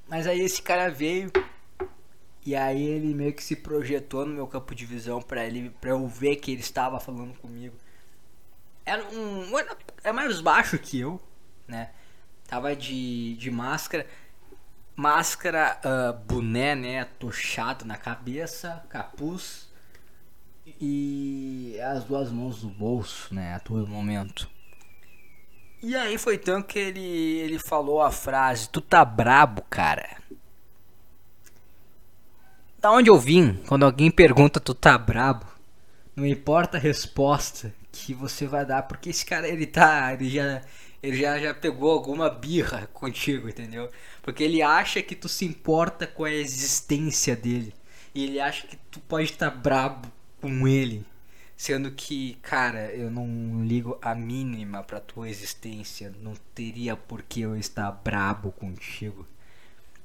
Mas 0.07 0.27
aí 0.27 0.41
esse 0.41 0.61
cara 0.61 0.89
veio. 0.89 1.31
E 2.45 2.55
aí 2.55 2.83
ele 2.83 3.13
meio 3.13 3.33
que 3.33 3.43
se 3.43 3.55
projetou 3.55 4.25
no 4.25 4.33
meu 4.33 4.45
campo 4.45 4.75
de 4.75 4.85
visão 4.85 5.21
pra, 5.21 5.45
ele, 5.45 5.69
pra 5.79 5.91
eu 5.91 6.05
ver 6.07 6.35
que 6.35 6.51
ele 6.51 6.61
estava 6.61 6.99
falando 6.99 7.33
comigo. 7.39 7.75
Era 8.85 9.03
um. 9.07 9.49
É 10.03 10.11
mais 10.11 10.41
baixo 10.41 10.77
que 10.77 10.99
eu, 10.99 11.21
né? 11.67 11.89
Tava 12.47 12.75
de, 12.75 13.35
de 13.37 13.49
máscara 13.49 14.05
máscara, 14.95 15.79
uh, 15.83 16.13
boné, 16.25 16.75
né, 16.75 17.05
tochado 17.19 17.85
na 17.85 17.97
cabeça, 17.97 18.83
capuz 18.89 19.67
e 20.79 21.77
as 21.81 22.03
duas 22.03 22.31
mãos 22.31 22.63
no 22.63 22.69
bolso, 22.69 23.33
né, 23.33 23.55
a 23.55 23.59
todo 23.59 23.87
momento. 23.87 24.49
E 25.81 25.95
aí 25.95 26.17
foi 26.17 26.37
tanto 26.37 26.67
que 26.67 26.79
ele, 26.79 27.01
ele 27.01 27.59
falou 27.59 28.01
a 28.01 28.09
frase: 28.09 28.69
Tu 28.69 28.79
tá 28.79 29.03
brabo, 29.03 29.61
cara. 29.69 30.17
Da 32.79 32.91
onde 32.91 33.09
eu 33.09 33.19
vim, 33.19 33.55
quando 33.67 33.83
alguém 33.83 34.09
pergunta 34.09 34.59
tu 34.59 34.73
tá 34.73 34.97
brabo, 34.97 35.45
não 36.15 36.25
importa 36.25 36.77
a 36.77 36.79
resposta 36.79 37.73
que 37.91 38.13
você 38.13 38.45
vai 38.47 38.65
dar, 38.65 38.83
porque 38.83 39.09
esse 39.09 39.25
cara 39.25 39.47
ele 39.47 39.65
tá, 39.65 40.13
ele 40.13 40.29
já 40.29 40.61
ele 41.03 41.17
já, 41.17 41.37
já 41.37 41.53
pegou 41.53 41.91
alguma 41.91 42.29
birra 42.29 42.87
contigo, 42.93 43.49
entendeu? 43.49 43.89
Porque 44.21 44.41
ele 44.41 44.61
acha 44.61 45.01
que 45.03 45.13
tu 45.13 45.27
se 45.27 45.43
importa 45.43 46.07
com 46.07 46.23
a 46.23 46.31
existência 46.31 47.35
dele. 47.35 47.75
E 48.15 48.23
ele 48.23 48.39
acha 48.39 48.65
que 48.65 48.77
tu 48.89 49.01
pode 49.01 49.25
estar 49.25 49.51
tá 49.51 49.57
brabo 49.57 50.09
com 50.39 50.65
ele. 50.65 51.05
Sendo 51.57 51.91
que, 51.91 52.35
cara, 52.41 52.89
eu 52.93 53.11
não 53.11 53.65
ligo 53.65 53.97
a 54.01 54.15
mínima 54.15 54.81
pra 54.81 55.01
tua 55.01 55.29
existência. 55.29 56.13
Não 56.21 56.35
teria 56.55 56.95
por 56.95 57.21
que 57.21 57.41
eu 57.41 57.57
estar 57.57 57.91
brabo 57.91 58.53
contigo. 58.53 59.27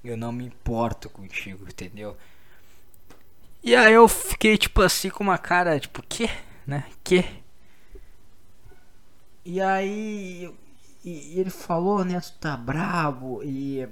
Eu 0.02 0.16
não 0.16 0.32
me 0.32 0.46
importo 0.46 1.08
contigo, 1.08 1.64
entendeu? 1.64 2.16
E 3.62 3.76
aí 3.76 3.92
eu 3.92 4.08
fiquei 4.08 4.58
tipo 4.58 4.82
assim 4.82 5.10
com 5.10 5.22
uma 5.22 5.38
cara, 5.38 5.78
tipo, 5.78 6.02
que? 6.02 6.28
Né? 6.66 6.84
Que? 7.04 7.24
E 9.44 9.60
aí 9.60 10.50
e, 11.04 11.38
ele 11.38 11.50
falou, 11.50 12.04
né, 12.04 12.20
tu 12.20 12.32
tá 12.40 12.56
brabo 12.56 13.42
e 13.42 13.82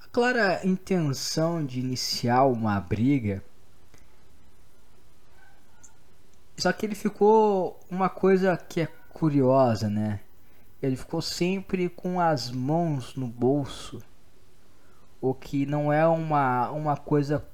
a 0.00 0.06
clara 0.12 0.64
intenção 0.66 1.64
de 1.64 1.80
iniciar 1.80 2.44
uma 2.44 2.80
briga. 2.80 3.42
Só 6.56 6.72
que 6.72 6.86
ele 6.86 6.94
ficou 6.94 7.80
uma 7.90 8.08
coisa 8.08 8.56
que 8.56 8.82
é 8.82 8.88
curiosa, 9.12 9.88
né? 9.88 10.20
Ele 10.80 10.96
ficou 10.96 11.20
sempre 11.20 11.88
com 11.88 12.20
as 12.20 12.50
mãos 12.50 13.16
no 13.16 13.26
bolso, 13.26 14.02
o 15.20 15.34
que 15.34 15.66
não 15.66 15.92
é 15.92 16.06
uma, 16.06 16.70
uma 16.70 16.96
coisa 16.96 17.44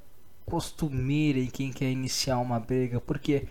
costumeira 0.45 1.39
em 1.39 1.47
quem 1.47 1.73
quer 1.73 1.91
iniciar 1.91 2.39
uma 2.39 2.59
briga, 2.59 3.01
porque 3.01 3.47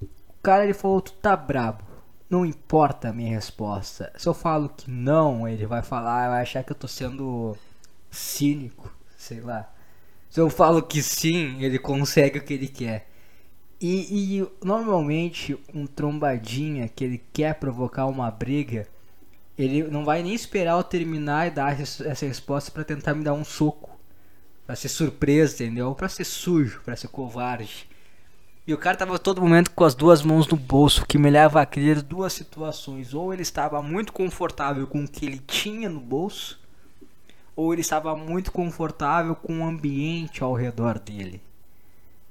o 0.00 0.42
cara 0.42 0.64
ele 0.64 0.74
falou 0.74 1.00
tu 1.00 1.12
tá 1.14 1.34
brabo. 1.34 1.91
Não 2.32 2.46
importa 2.46 3.10
a 3.10 3.12
minha 3.12 3.34
resposta. 3.34 4.10
Se 4.16 4.26
eu 4.26 4.32
falo 4.32 4.70
que 4.70 4.90
não, 4.90 5.46
ele 5.46 5.66
vai 5.66 5.82
falar, 5.82 6.30
vai 6.30 6.40
achar 6.40 6.64
que 6.64 6.72
eu 6.72 6.76
tô 6.76 6.88
sendo 6.88 7.54
cínico, 8.10 8.90
sei 9.18 9.42
lá. 9.42 9.70
Se 10.30 10.40
eu 10.40 10.48
falo 10.48 10.82
que 10.82 11.02
sim, 11.02 11.62
ele 11.62 11.78
consegue 11.78 12.38
o 12.38 12.42
que 12.42 12.54
ele 12.54 12.68
quer. 12.68 13.06
E, 13.78 14.38
e 14.38 14.48
normalmente 14.64 15.58
um 15.74 15.86
trombadinha 15.86 16.88
que 16.88 17.04
ele 17.04 17.22
quer 17.34 17.56
provocar 17.56 18.06
uma 18.06 18.30
briga, 18.30 18.88
ele 19.58 19.82
não 19.82 20.02
vai 20.02 20.22
nem 20.22 20.32
esperar 20.32 20.78
eu 20.78 20.82
terminar 20.82 21.48
e 21.48 21.50
dar 21.50 21.78
essa 21.78 22.24
resposta 22.24 22.70
para 22.70 22.82
tentar 22.82 23.12
me 23.12 23.22
dar 23.22 23.34
um 23.34 23.44
soco. 23.44 23.90
Pra 24.64 24.74
ser 24.74 24.88
surpresa, 24.88 25.62
entendeu? 25.62 25.94
Pra 25.94 26.08
ser 26.08 26.24
sujo, 26.24 26.80
pra 26.82 26.96
ser 26.96 27.08
covarde. 27.08 27.86
E 28.64 28.72
o 28.72 28.78
cara 28.78 28.96
tava 28.96 29.18
todo 29.18 29.40
momento 29.40 29.72
com 29.72 29.82
as 29.82 29.94
duas 29.94 30.22
mãos 30.22 30.46
no 30.46 30.56
bolso, 30.56 31.04
que 31.04 31.18
me 31.18 31.28
leva 31.28 31.60
a 31.60 31.66
crer 31.66 32.00
duas 32.00 32.32
situações. 32.32 33.12
Ou 33.12 33.32
ele 33.32 33.42
estava 33.42 33.82
muito 33.82 34.12
confortável 34.12 34.86
com 34.86 35.02
o 35.02 35.08
que 35.08 35.26
ele 35.26 35.38
tinha 35.38 35.88
no 35.88 35.98
bolso, 35.98 36.60
ou 37.56 37.72
ele 37.72 37.80
estava 37.80 38.14
muito 38.16 38.52
confortável 38.52 39.34
com 39.34 39.60
o 39.60 39.64
ambiente 39.64 40.44
ao 40.44 40.54
redor 40.54 41.00
dele. 41.00 41.42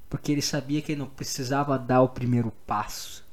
Porque 0.10 0.32
ele 0.32 0.42
sabia 0.42 0.82
que 0.82 0.94
ele 0.94 1.00
não 1.00 1.08
precisava 1.08 1.78
dar 1.78 2.02
o 2.02 2.10
primeiro 2.10 2.52
passo. 2.66 3.26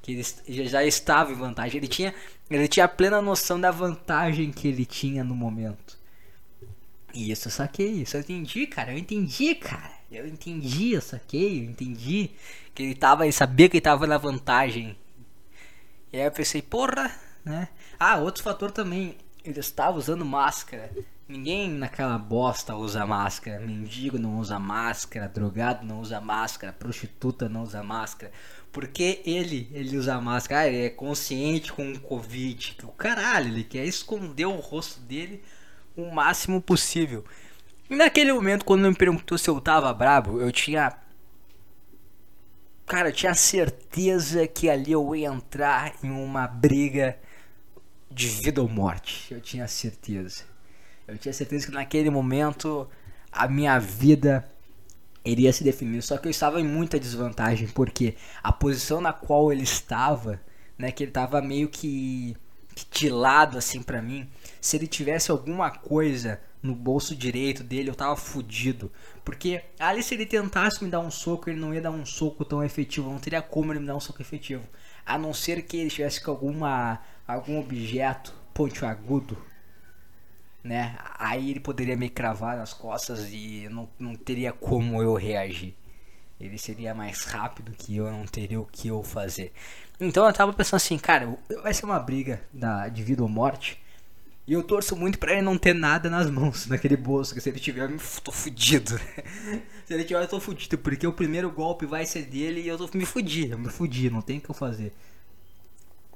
Que 0.00 0.22
ele 0.46 0.68
já 0.68 0.82
estava 0.82 1.30
em 1.30 1.34
vantagem. 1.36 1.76
Ele 1.76 1.88
tinha, 1.88 2.14
ele 2.50 2.66
tinha 2.66 2.86
a 2.86 2.88
plena 2.88 3.20
noção 3.20 3.60
da 3.60 3.70
vantagem 3.70 4.50
que 4.50 4.68
ele 4.68 4.86
tinha 4.86 5.22
no 5.22 5.34
momento. 5.34 5.98
E 7.12 7.30
isso 7.30 7.48
eu 7.48 7.52
saquei, 7.52 8.02
isso 8.02 8.16
eu 8.16 8.20
entendi, 8.22 8.66
cara. 8.66 8.92
Eu 8.92 8.98
entendi, 8.98 9.54
cara. 9.54 9.97
Eu 10.10 10.26
entendi, 10.26 10.92
eu 10.92 11.02
saquei, 11.02 11.60
eu 11.60 11.64
entendi 11.64 12.30
que 12.74 12.82
ele 12.82 12.94
tava, 12.94 13.24
ele 13.24 13.32
sabia 13.32 13.68
que 13.68 13.76
ele 13.76 13.82
tava 13.82 14.06
na 14.06 14.16
vantagem. 14.16 14.96
E 16.12 16.16
aí 16.16 16.24
eu 16.24 16.32
pensei, 16.32 16.62
porra, 16.62 17.14
né? 17.44 17.68
Ah, 17.98 18.16
outro 18.16 18.42
fator 18.42 18.70
também, 18.70 19.16
ele 19.44 19.60
estava 19.60 19.98
usando 19.98 20.24
máscara. 20.24 20.90
Ninguém 21.28 21.68
naquela 21.68 22.16
bosta 22.16 22.74
usa 22.74 23.04
máscara. 23.04 23.60
Mendigo 23.60 24.18
não 24.18 24.38
usa 24.38 24.58
máscara, 24.58 25.28
drogado 25.28 25.84
não 25.84 26.00
usa 26.00 26.20
máscara, 26.22 26.72
prostituta 26.72 27.46
não 27.46 27.62
usa 27.62 27.82
máscara. 27.82 28.32
Porque 28.72 29.20
ele, 29.26 29.68
ele 29.72 29.98
usa 29.98 30.18
máscara, 30.20 30.62
ah, 30.62 30.68
ele 30.68 30.86
é 30.86 30.90
consciente 30.90 31.70
com 31.70 31.92
o 31.92 32.00
Covid. 32.00 32.78
O 32.84 32.88
caralho, 32.88 33.48
ele 33.48 33.64
quer 33.64 33.84
esconder 33.84 34.46
o 34.46 34.56
rosto 34.56 35.00
dele 35.00 35.42
o 35.94 36.10
máximo 36.10 36.62
possível. 36.62 37.24
E 37.90 37.96
naquele 37.96 38.32
momento, 38.32 38.64
quando 38.64 38.80
ele 38.80 38.90
me 38.90 38.96
perguntou 38.96 39.38
se 39.38 39.48
eu 39.48 39.60
tava 39.60 39.92
brabo, 39.92 40.40
eu 40.40 40.52
tinha. 40.52 40.92
Cara, 42.86 43.08
eu 43.08 43.12
tinha 43.12 43.34
certeza 43.34 44.46
que 44.46 44.68
ali 44.68 44.92
eu 44.92 45.14
ia 45.14 45.28
entrar 45.28 45.94
em 46.02 46.10
uma 46.10 46.46
briga 46.46 47.18
de 48.10 48.28
vida 48.28 48.62
ou 48.62 48.68
morte. 48.68 49.32
Eu 49.32 49.40
tinha 49.40 49.66
certeza. 49.68 50.44
Eu 51.06 51.16
tinha 51.18 51.32
certeza 51.32 51.66
que 51.66 51.72
naquele 51.72 52.10
momento 52.10 52.88
a 53.32 53.46
minha 53.48 53.78
vida 53.78 54.46
iria 55.24 55.52
se 55.52 55.64
definir. 55.64 56.02
Só 56.02 56.16
que 56.16 56.26
eu 56.26 56.30
estava 56.30 56.60
em 56.60 56.64
muita 56.64 56.98
desvantagem, 56.98 57.68
porque 57.68 58.14
a 58.42 58.52
posição 58.52 59.00
na 59.00 59.12
qual 59.12 59.52
ele 59.52 59.62
estava, 59.62 60.40
né, 60.76 60.90
que 60.90 61.02
ele 61.02 61.10
estava 61.10 61.40
meio 61.40 61.68
que, 61.68 62.36
que 62.74 62.86
de 62.90 63.10
lado 63.10 63.58
assim 63.58 63.82
para 63.82 64.02
mim, 64.02 64.28
se 64.60 64.76
ele 64.76 64.86
tivesse 64.86 65.30
alguma 65.30 65.70
coisa 65.70 66.40
no 66.62 66.74
bolso 66.74 67.14
direito 67.14 67.62
dele, 67.62 67.90
eu 67.90 67.94
tava 67.94 68.16
fudido. 68.16 68.90
Porque 69.24 69.62
ali 69.78 70.02
se 70.02 70.14
ele 70.14 70.26
tentasse 70.26 70.82
me 70.82 70.90
dar 70.90 71.00
um 71.00 71.10
soco, 71.10 71.48
ele 71.48 71.60
não 71.60 71.72
ia 71.72 71.80
dar 71.80 71.90
um 71.90 72.04
soco 72.04 72.44
tão 72.44 72.62
efetivo, 72.64 73.10
não 73.10 73.18
teria 73.18 73.42
como 73.42 73.72
ele 73.72 73.80
me 73.80 73.86
dar 73.86 73.96
um 73.96 74.00
soco 74.00 74.22
efetivo. 74.22 74.64
A 75.06 75.16
não 75.16 75.32
ser 75.32 75.62
que 75.62 75.76
ele 75.76 75.90
tivesse 75.90 76.22
com 76.22 76.30
alguma 76.30 77.00
algum 77.26 77.60
objeto 77.60 78.34
pontiagudo 78.54 79.36
né? 80.62 80.96
Aí 81.18 81.50
ele 81.50 81.60
poderia 81.60 81.96
me 81.96 82.08
cravar 82.08 82.56
nas 82.56 82.72
costas 82.72 83.28
e 83.32 83.68
não, 83.70 83.88
não 83.98 84.14
teria 84.14 84.52
como 84.52 85.02
eu 85.02 85.14
reagir. 85.14 85.74
Ele 86.38 86.58
seria 86.58 86.94
mais 86.94 87.24
rápido 87.24 87.72
que 87.72 87.96
eu, 87.96 88.10
não 88.10 88.24
teria 88.24 88.60
o 88.60 88.66
que 88.66 88.88
eu 88.88 89.02
fazer. 89.02 89.52
Então 89.98 90.26
eu 90.26 90.32
tava 90.32 90.52
pensando 90.52 90.76
assim, 90.76 90.98
cara, 90.98 91.36
vai 91.62 91.74
ser 91.74 91.84
uma 91.84 91.98
briga 91.98 92.40
da, 92.52 92.88
de 92.88 93.02
vida 93.02 93.22
ou 93.22 93.28
morte. 93.28 93.82
E 94.48 94.54
eu 94.54 94.62
torço 94.62 94.96
muito 94.96 95.18
pra 95.18 95.32
ele 95.32 95.42
não 95.42 95.58
ter 95.58 95.74
nada 95.74 96.08
nas 96.08 96.30
mãos, 96.30 96.66
naquele 96.68 96.96
bolso, 96.96 97.34
que 97.34 97.40
se 97.40 97.50
ele 97.50 97.60
tiver, 97.60 97.90
eu 97.90 97.98
tô 98.24 98.32
fudido. 98.32 98.98
se 99.84 99.92
ele 99.92 100.04
tiver, 100.04 100.22
eu 100.22 100.26
tô 100.26 100.40
fudido, 100.40 100.78
porque 100.78 101.06
o 101.06 101.12
primeiro 101.12 101.50
golpe 101.50 101.84
vai 101.84 102.06
ser 102.06 102.22
dele 102.22 102.62
e 102.62 102.68
eu 102.68 102.78
tô 102.78 102.88
me 102.96 103.04
fudi, 103.04 103.50
eu 103.50 103.58
me 103.58 103.68
fudi, 103.68 104.08
não 104.08 104.22
tem 104.22 104.38
o 104.38 104.40
que 104.40 104.48
eu 104.48 104.54
fazer. 104.54 104.94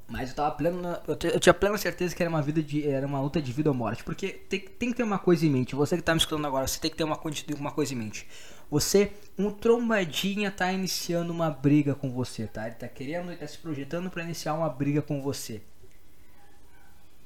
Mas 0.08 0.30
eu 0.30 0.34
tava 0.34 0.50
pleno. 0.52 0.80
Eu, 1.06 1.18
eu, 1.34 1.40
tinha 1.40 1.52
plena 1.52 1.76
certeza 1.76 2.16
que 2.16 2.22
era 2.22 2.30
uma 2.30 2.40
vida 2.40 2.62
de. 2.62 2.88
Era 2.88 3.06
uma 3.06 3.20
luta 3.20 3.40
de 3.40 3.52
vida 3.52 3.68
ou 3.68 3.76
morte. 3.76 4.02
Porque 4.02 4.30
tem, 4.30 4.60
tem 4.60 4.90
que 4.90 4.96
ter 4.96 5.02
uma 5.02 5.18
coisa 5.18 5.44
em 5.44 5.50
mente. 5.50 5.74
Você 5.74 5.96
que 5.96 6.02
tá 6.02 6.14
me 6.14 6.18
escutando 6.18 6.46
agora, 6.46 6.66
você 6.66 6.80
tem 6.80 6.90
que 6.90 6.96
ter 6.96 7.04
uma, 7.04 7.20
uma 7.58 7.70
coisa 7.70 7.92
em 7.92 7.96
mente. 7.96 8.26
Você, 8.70 9.12
um 9.38 9.50
trombadinha, 9.50 10.50
tá 10.50 10.72
iniciando 10.72 11.32
uma 11.32 11.50
briga 11.50 11.94
com 11.94 12.10
você, 12.10 12.46
tá? 12.46 12.66
Ele 12.66 12.76
tá 12.76 12.88
querendo, 12.88 13.30
ele 13.30 13.36
tá 13.36 13.46
se 13.46 13.58
projetando 13.58 14.10
para 14.10 14.22
iniciar 14.22 14.54
uma 14.54 14.70
briga 14.70 15.02
com 15.02 15.20
você. 15.22 15.62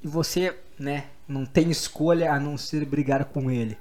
E 0.07 0.09
você, 0.09 0.55
né, 0.79 1.07
não 1.27 1.45
tem 1.45 1.69
escolha 1.69 2.31
a 2.31 2.39
não 2.39 2.57
ser 2.57 2.85
brigar 2.85 3.25
com 3.25 3.51
ele. 3.51 3.77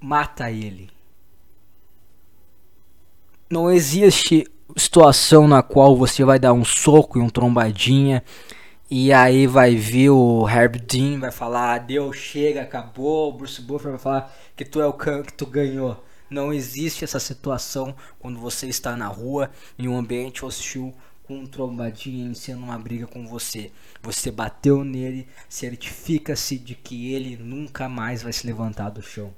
Mata 0.00 0.50
ele. 0.50 0.88
Não 3.50 3.70
existe 3.70 4.46
situação 4.74 5.46
na 5.46 5.62
qual 5.62 5.94
você 5.94 6.24
vai 6.24 6.38
dar 6.38 6.54
um 6.54 6.64
soco 6.64 7.18
e 7.18 7.20
um 7.20 7.28
trombadinha 7.28 8.24
e 8.90 9.12
aí 9.12 9.46
vai 9.46 9.76
vir 9.76 10.08
o 10.08 10.48
Herb 10.48 10.78
Dean 10.78 11.18
vai 11.18 11.32
falar 11.32 11.78
deu 11.78 12.12
chega 12.12 12.62
acabou 12.62 13.30
o 13.30 13.32
Bruce 13.32 13.60
Buffer 13.60 13.90
vai 13.90 13.98
falar 13.98 14.36
que 14.56 14.64
tu 14.64 14.80
é 14.80 14.86
o 14.86 14.92
que 14.92 15.32
tu 15.32 15.44
ganhou 15.44 16.02
não 16.30 16.52
existe 16.52 17.02
essa 17.02 17.18
situação 17.18 17.96
quando 18.20 18.38
você 18.38 18.68
está 18.68 18.96
na 18.96 19.08
rua 19.08 19.50
em 19.76 19.88
um 19.88 19.98
ambiente 19.98 20.44
hostil 20.44 20.94
com 21.30 21.38
um 21.38 21.46
trombadinha 21.46 22.24
iniciando 22.24 22.64
uma 22.64 22.78
briga 22.78 23.06
com 23.06 23.26
você 23.26 23.70
você 24.02 24.30
bateu 24.30 24.84
nele 24.84 25.28
certifica-se 25.48 26.58
de 26.58 26.74
que 26.74 27.12
ele 27.12 27.36
nunca 27.36 27.88
mais 27.88 28.22
vai 28.22 28.32
se 28.32 28.46
levantar 28.46 28.90
do 28.90 29.02
chão 29.02 29.32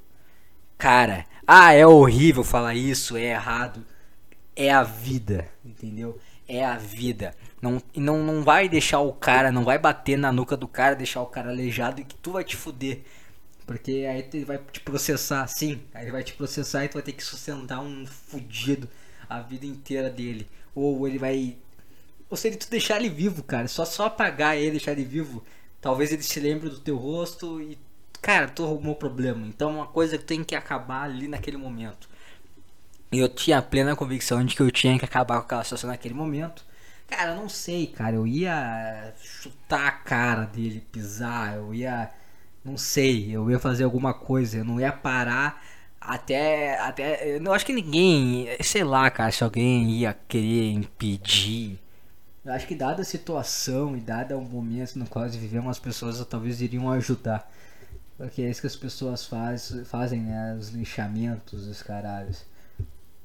cara 0.78 1.26
ah 1.46 1.72
é 1.72 1.86
horrível 1.86 2.42
falar 2.42 2.74
isso 2.74 3.16
é 3.16 3.24
errado 3.24 3.84
é 4.54 4.70
a 4.70 4.82
vida, 4.82 5.48
entendeu? 5.64 6.18
É 6.46 6.64
a 6.64 6.76
vida. 6.76 7.34
Não, 7.60 7.82
não, 7.96 8.22
não 8.22 8.42
vai 8.42 8.68
deixar 8.68 9.00
o 9.00 9.12
cara, 9.12 9.52
não 9.52 9.64
vai 9.64 9.78
bater 9.78 10.18
na 10.18 10.32
nuca 10.32 10.56
do 10.56 10.68
cara, 10.68 10.94
deixar 10.94 11.22
o 11.22 11.26
cara 11.26 11.50
aleijado 11.50 12.00
e 12.00 12.04
que 12.04 12.16
tu 12.16 12.32
vai 12.32 12.44
te 12.44 12.56
fuder. 12.56 13.00
Porque 13.66 14.06
aí 14.08 14.28
ele 14.32 14.44
vai 14.44 14.58
te 14.58 14.80
processar, 14.80 15.46
sim. 15.46 15.80
Aí 15.94 16.04
ele 16.04 16.12
vai 16.12 16.22
te 16.22 16.34
processar 16.34 16.84
e 16.84 16.88
tu 16.88 16.94
vai 16.94 17.02
ter 17.02 17.12
que 17.12 17.22
sustentar 17.22 17.80
um 17.80 18.04
fudido 18.06 18.88
a 19.28 19.40
vida 19.40 19.64
inteira 19.64 20.10
dele. 20.10 20.46
Ou 20.74 21.06
ele 21.06 21.18
vai. 21.18 21.56
Ou 22.32 22.36
se 22.38 22.48
ele 22.48 22.56
tu 22.56 22.70
deixar 22.70 22.96
ele 22.96 23.10
vivo, 23.10 23.42
cara. 23.42 23.68
Só 23.68 23.84
só 23.84 24.06
apagar 24.06 24.56
ele, 24.56 24.70
deixar 24.70 24.92
ele 24.92 25.04
vivo. 25.04 25.44
Talvez 25.82 26.10
ele 26.12 26.22
se 26.22 26.40
lembre 26.40 26.70
do 26.70 26.80
teu 26.80 26.96
rosto 26.96 27.60
e. 27.60 27.78
Cara, 28.22 28.48
tu 28.48 28.64
arrumou 28.64 28.94
problema. 28.94 29.46
Então 29.46 29.68
é 29.68 29.74
uma 29.74 29.86
coisa 29.86 30.16
que 30.16 30.24
tem 30.24 30.42
que 30.42 30.54
acabar 30.54 31.02
ali 31.02 31.28
naquele 31.28 31.58
momento. 31.58 32.08
E 33.12 33.18
eu 33.18 33.28
tinha 33.28 33.60
plena 33.60 33.94
convicção 33.94 34.42
de 34.46 34.56
que 34.56 34.62
eu 34.62 34.70
tinha 34.70 34.98
que 34.98 35.04
acabar 35.04 35.40
com 35.40 35.44
aquela 35.44 35.62
situação 35.62 35.90
naquele 35.90 36.14
momento. 36.14 36.64
Cara, 37.06 37.32
eu 37.32 37.36
não 37.36 37.50
sei, 37.50 37.88
cara. 37.88 38.16
Eu 38.16 38.26
ia 38.26 39.12
chutar 39.20 39.86
a 39.88 39.92
cara 39.92 40.46
dele, 40.46 40.86
pisar, 40.90 41.56
eu 41.56 41.74
ia. 41.74 42.10
Não 42.64 42.78
sei, 42.78 43.30
eu 43.30 43.50
ia 43.50 43.58
fazer 43.58 43.84
alguma 43.84 44.14
coisa, 44.14 44.56
eu 44.56 44.64
não 44.64 44.80
ia 44.80 44.90
parar 44.90 45.62
até. 46.00 46.78
até 46.80 47.36
eu 47.36 47.52
acho 47.52 47.66
que 47.66 47.74
ninguém. 47.74 48.48
Sei 48.62 48.82
lá, 48.84 49.10
cara, 49.10 49.30
se 49.30 49.44
alguém 49.44 49.90
ia 49.90 50.14
querer 50.26 50.70
impedir. 50.70 51.81
Eu 52.44 52.52
acho 52.52 52.66
que 52.66 52.74
dada 52.74 53.02
a 53.02 53.04
situação 53.04 53.96
e 53.96 54.00
dada 54.00 54.36
o 54.36 54.42
momento 54.42 54.98
no 54.98 55.06
qual 55.06 55.28
vivemos, 55.28 55.70
as 55.70 55.78
pessoas 55.78 56.24
talvez 56.26 56.60
iriam 56.60 56.90
ajudar. 56.90 57.48
Porque 58.16 58.42
é 58.42 58.50
isso 58.50 58.60
que 58.60 58.66
as 58.66 58.76
pessoas 58.76 59.24
faz, 59.24 59.74
fazem, 59.86 60.20
né? 60.20 60.56
Os 60.58 60.68
linchamentos, 60.70 61.66
os 61.66 61.82
caralhos. 61.82 62.44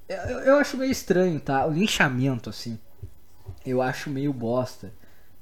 Eu, 0.07 0.39
eu 0.39 0.55
acho 0.57 0.77
meio 0.77 0.91
estranho, 0.91 1.39
tá? 1.39 1.65
O 1.65 1.71
linchamento, 1.71 2.49
assim. 2.49 2.79
Eu 3.65 3.81
acho 3.81 4.09
meio 4.09 4.31
bosta, 4.31 4.93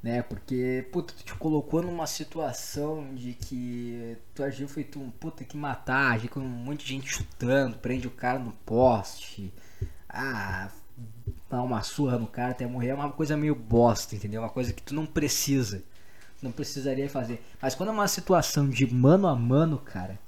né? 0.01 0.21
Porque, 0.21 0.87
puta, 0.91 1.13
tu 1.13 1.23
te 1.23 1.35
colocou 1.35 1.81
numa 1.81 2.07
situação 2.07 3.13
de 3.13 3.33
que 3.33 4.17
tu 4.33 4.43
agiu 4.43 4.67
feito 4.67 4.99
um 4.99 5.11
puta 5.11 5.43
que 5.43 5.57
matar, 5.57 6.13
agiu 6.13 6.29
com 6.29 6.39
um 6.39 6.43
monte 6.43 6.85
de 6.85 6.93
gente 6.93 7.09
chutando, 7.09 7.77
prende 7.77 8.07
o 8.07 8.11
cara 8.11 8.39
no 8.39 8.51
poste. 8.65 9.53
Ah, 10.09 10.69
dá 11.49 11.61
uma 11.61 11.81
surra 11.81 12.17
no 12.17 12.27
cara 12.27 12.51
até 12.51 12.65
morrer 12.65 12.89
é 12.89 12.95
uma 12.95 13.11
coisa 13.11 13.37
meio 13.37 13.55
bosta, 13.55 14.15
entendeu? 14.15 14.41
Uma 14.41 14.49
coisa 14.49 14.73
que 14.73 14.81
tu 14.81 14.93
não 14.93 15.05
precisa. 15.05 15.83
Não 16.41 16.51
precisaria 16.51 17.09
fazer. 17.09 17.43
Mas 17.61 17.73
quando 17.75 17.89
é 17.89 17.91
uma 17.91 18.07
situação 18.07 18.69
de 18.69 18.85
mano 18.93 19.27
a 19.27 19.35
mano, 19.35 19.77
cara, 19.77 20.19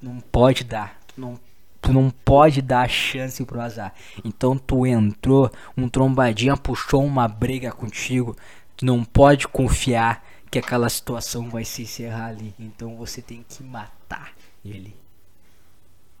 não 0.00 0.20
pode 0.20 0.64
dar. 0.64 0.98
Tu 1.08 1.20
não 1.20 1.38
tu 1.80 1.92
não 1.92 2.10
pode 2.10 2.62
dar 2.62 2.88
chance 2.88 3.44
pro 3.44 3.60
azar. 3.60 3.92
Então 4.24 4.56
tu 4.56 4.86
entrou, 4.86 5.50
um 5.76 5.88
trombadinha 5.88 6.56
puxou 6.56 7.04
uma 7.04 7.26
briga 7.26 7.72
contigo, 7.72 8.36
tu 8.76 8.86
não 8.86 9.04
pode 9.04 9.48
confiar 9.48 10.24
que 10.48 10.60
aquela 10.60 10.88
situação 10.88 11.50
vai 11.50 11.64
se 11.64 11.82
encerrar 11.82 12.26
ali. 12.26 12.54
Então 12.58 12.96
você 12.96 13.20
tem 13.20 13.44
que 13.48 13.64
matar 13.64 14.32
ele. 14.64 14.94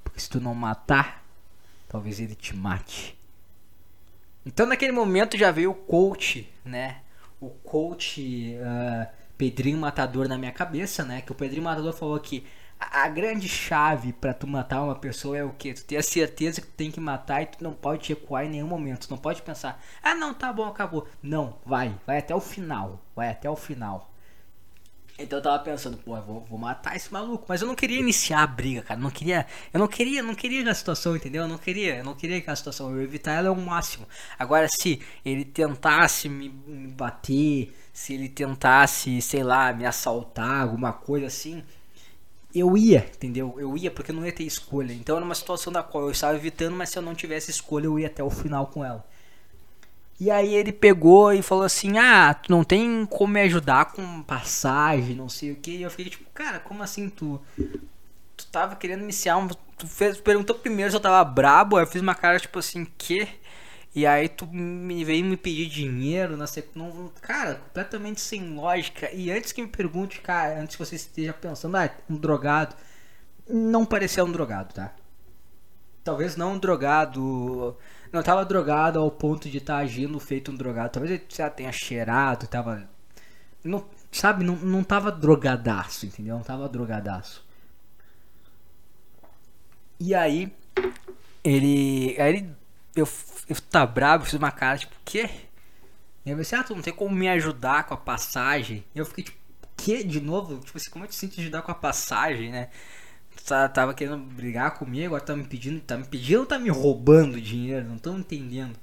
Porque 0.02 0.18
se 0.18 0.28
tu 0.28 0.40
não 0.40 0.54
matar, 0.54 1.24
talvez 1.88 2.18
ele 2.18 2.34
te 2.34 2.56
mate. 2.56 3.16
Então 4.44 4.66
naquele 4.66 4.92
momento 4.92 5.36
já 5.36 5.50
veio 5.50 5.70
o 5.70 5.74
coach, 5.74 6.52
né? 6.64 7.02
O 7.40 7.50
coach 7.50 8.56
uh, 8.56 9.06
Pedrinho 9.38 9.78
Matador 9.78 10.28
na 10.28 10.38
minha 10.38 10.52
cabeça, 10.52 11.04
né? 11.04 11.20
Que 11.20 11.32
o 11.32 11.34
Pedrinho 11.34 11.64
Matador 11.64 11.92
falou 11.92 12.18
que 12.18 12.44
a 12.78 13.08
grande 13.08 13.48
chave 13.48 14.12
para 14.12 14.34
tu 14.34 14.46
matar 14.46 14.82
uma 14.82 14.96
pessoa 14.96 15.38
é 15.38 15.44
o 15.44 15.50
que? 15.50 15.72
Tu 15.72 15.84
ter 15.84 15.96
a 15.96 16.02
certeza 16.02 16.60
que 16.60 16.66
tu 16.66 16.74
tem 16.74 16.90
que 16.90 17.00
matar 17.00 17.42
e 17.42 17.46
tu 17.46 17.62
não 17.62 17.72
pode 17.72 18.08
recuar 18.08 18.44
em 18.44 18.50
nenhum 18.50 18.66
momento. 18.66 19.06
Tu 19.06 19.10
não 19.10 19.18
pode 19.18 19.42
pensar, 19.42 19.80
ah 20.02 20.14
não, 20.14 20.34
tá 20.34 20.52
bom, 20.52 20.64
acabou. 20.64 21.06
Não, 21.22 21.58
vai, 21.64 21.94
vai 22.06 22.18
até 22.18 22.34
o 22.34 22.40
final. 22.40 23.00
Vai 23.14 23.30
até 23.30 23.48
o 23.48 23.56
final. 23.56 24.11
Então 25.18 25.38
eu 25.38 25.42
tava 25.42 25.58
pensando, 25.62 25.96
pô, 25.98 26.18
vou, 26.20 26.44
vou 26.48 26.58
matar 26.58 26.96
esse 26.96 27.12
maluco. 27.12 27.44
Mas 27.48 27.60
eu 27.60 27.68
não 27.68 27.74
queria 27.74 28.00
iniciar 28.00 28.42
a 28.42 28.46
briga, 28.46 28.82
cara. 28.82 28.98
Eu 28.98 29.04
não 29.04 29.10
queria. 29.10 29.46
Eu 29.72 29.78
não 29.78 29.86
queria, 29.86 30.22
não 30.22 30.34
queria 30.34 30.60
aquela 30.60 30.74
situação, 30.74 31.14
entendeu? 31.14 31.42
Eu 31.42 31.48
não 31.48 31.58
queria, 31.58 31.96
eu 31.98 32.04
não 32.04 32.14
queria 32.14 32.38
aquela 32.38 32.56
situação. 32.56 32.90
Eu 32.90 33.02
evitar 33.02 33.32
ela 33.32 33.48
ao 33.48 33.56
máximo. 33.56 34.06
Agora, 34.38 34.66
se 34.68 35.00
ele 35.24 35.44
tentasse 35.44 36.28
me, 36.28 36.48
me 36.48 36.88
bater, 36.88 37.72
se 37.92 38.14
ele 38.14 38.28
tentasse, 38.28 39.20
sei 39.20 39.42
lá, 39.42 39.72
me 39.72 39.84
assaltar, 39.86 40.62
alguma 40.62 40.92
coisa 40.92 41.26
assim 41.26 41.62
eu 42.54 42.76
ia, 42.76 42.98
entendeu? 43.14 43.54
Eu 43.58 43.76
ia 43.76 43.90
porque 43.90 44.10
eu 44.10 44.14
não 44.14 44.26
ia 44.26 44.32
ter 44.32 44.44
escolha. 44.44 44.92
Então 44.92 45.16
era 45.16 45.24
uma 45.24 45.34
situação 45.34 45.72
da 45.72 45.82
qual 45.82 46.04
eu 46.04 46.10
estava 46.10 46.36
evitando, 46.36 46.76
mas 46.76 46.90
se 46.90 46.98
eu 46.98 47.02
não 47.02 47.14
tivesse 47.14 47.50
escolha, 47.50 47.86
eu 47.86 47.98
ia 47.98 48.06
até 48.06 48.22
o 48.22 48.30
final 48.30 48.66
com 48.66 48.84
ela. 48.84 49.04
E 50.22 50.30
aí 50.30 50.54
ele 50.54 50.70
pegou 50.70 51.32
e 51.32 51.42
falou 51.42 51.64
assim: 51.64 51.98
Ah, 51.98 52.32
tu 52.32 52.48
não 52.48 52.62
tem 52.62 53.04
como 53.06 53.32
me 53.34 53.40
ajudar 53.40 53.86
com 53.86 54.22
passagem, 54.22 55.16
não 55.16 55.28
sei 55.28 55.50
o 55.50 55.56
que. 55.56 55.72
E 55.72 55.82
eu 55.82 55.90
fiquei 55.90 56.10
tipo, 56.10 56.30
cara, 56.30 56.60
como 56.60 56.80
assim 56.80 57.08
tu. 57.08 57.42
Tu 58.36 58.46
tava 58.46 58.76
querendo 58.76 59.02
iniciar 59.02 59.36
um. 59.36 59.48
Tu 59.48 59.84
fez, 59.88 60.20
perguntou 60.20 60.54
primeiro 60.54 60.92
se 60.92 60.96
eu 60.96 61.00
tava 61.00 61.28
brabo, 61.28 61.76
aí 61.76 61.82
eu 61.82 61.88
fiz 61.88 62.00
uma 62.00 62.14
cara 62.14 62.38
tipo 62.38 62.56
assim, 62.56 62.86
que? 62.96 63.26
E 63.92 64.06
aí 64.06 64.28
tu 64.28 64.46
me 64.46 65.04
veio 65.04 65.24
me 65.24 65.36
pedir 65.36 65.66
dinheiro 65.66 66.36
na 66.36 66.46
sec... 66.46 66.68
não, 66.76 67.10
cara, 67.20 67.56
completamente 67.56 68.20
sem 68.20 68.54
lógica. 68.54 69.10
E 69.12 69.28
antes 69.28 69.50
que 69.50 69.60
me 69.60 69.68
pergunte, 69.68 70.20
cara, 70.20 70.60
antes 70.60 70.76
que 70.76 70.84
você 70.86 70.94
esteja 70.94 71.32
pensando, 71.32 71.76
ah, 71.76 71.90
um 72.08 72.16
drogado, 72.16 72.76
não 73.48 73.84
parecia 73.84 74.24
um 74.24 74.30
drogado, 74.30 74.72
tá? 74.72 74.94
Talvez 76.04 76.36
não 76.36 76.52
um 76.52 76.58
drogado, 76.58 77.76
não 78.12 78.22
tava 78.22 78.44
drogado 78.44 78.98
ao 78.98 79.10
ponto 79.10 79.48
de 79.48 79.58
estar 79.58 79.76
tá 79.76 79.80
agindo 79.80 80.20
feito 80.20 80.50
um 80.50 80.56
drogado. 80.56 80.92
Talvez 80.92 81.12
ele 81.12 81.24
já 81.28 81.48
tenha 81.48 81.72
cheirado, 81.72 82.46
tava 82.46 82.88
não, 83.64 83.84
sabe, 84.10 84.44
não, 84.44 84.56
não 84.56 84.82
tava 84.82 85.10
drogadaço, 85.12 86.06
entendeu? 86.06 86.36
Não 86.36 86.42
tava 86.42 86.68
drogadaço. 86.68 87.44
E 89.98 90.14
aí 90.14 90.52
ele, 91.44 92.16
aí 92.20 92.28
ele 92.36 92.56
eu, 92.94 93.08
eu 93.48 93.56
tá 93.70 93.86
bravo, 93.86 94.24
fiz 94.24 94.34
uma 94.34 94.50
cara, 94.50 94.78
tipo, 94.78 94.94
quê? 95.04 95.30
E 96.24 96.30
aí 96.30 96.36
você, 96.36 96.54
ah, 96.54 96.64
tu 96.64 96.74
não 96.74 96.82
tem 96.82 96.92
como 96.92 97.14
me 97.14 97.28
ajudar 97.28 97.84
com 97.84 97.94
a 97.94 97.96
passagem? 97.96 98.84
E 98.94 98.98
eu 98.98 99.06
fiquei, 99.06 99.24
tipo, 99.24 99.38
que 99.76 100.04
de 100.04 100.20
novo? 100.20 100.58
Tipo 100.60 100.76
assim, 100.76 100.90
como 100.90 101.06
que 101.06 101.28
te 101.28 101.40
ajudar 101.40 101.62
com 101.62 101.70
a 101.72 101.74
passagem, 101.74 102.50
né? 102.50 102.68
Tá, 103.46 103.68
tava 103.68 103.92
querendo 103.92 104.18
brigar 104.18 104.72
comigo, 104.78 105.06
agora 105.06 105.22
tá 105.22 105.36
me 105.36 105.44
pedindo, 105.44 105.80
tá 105.80 105.96
me 105.96 106.04
pedindo 106.04 106.46
tá 106.46 106.58
me 106.58 106.70
roubando 106.70 107.40
dinheiro? 107.40 107.86
Não 107.88 107.98
tô 107.98 108.12
entendendo. 108.16 108.78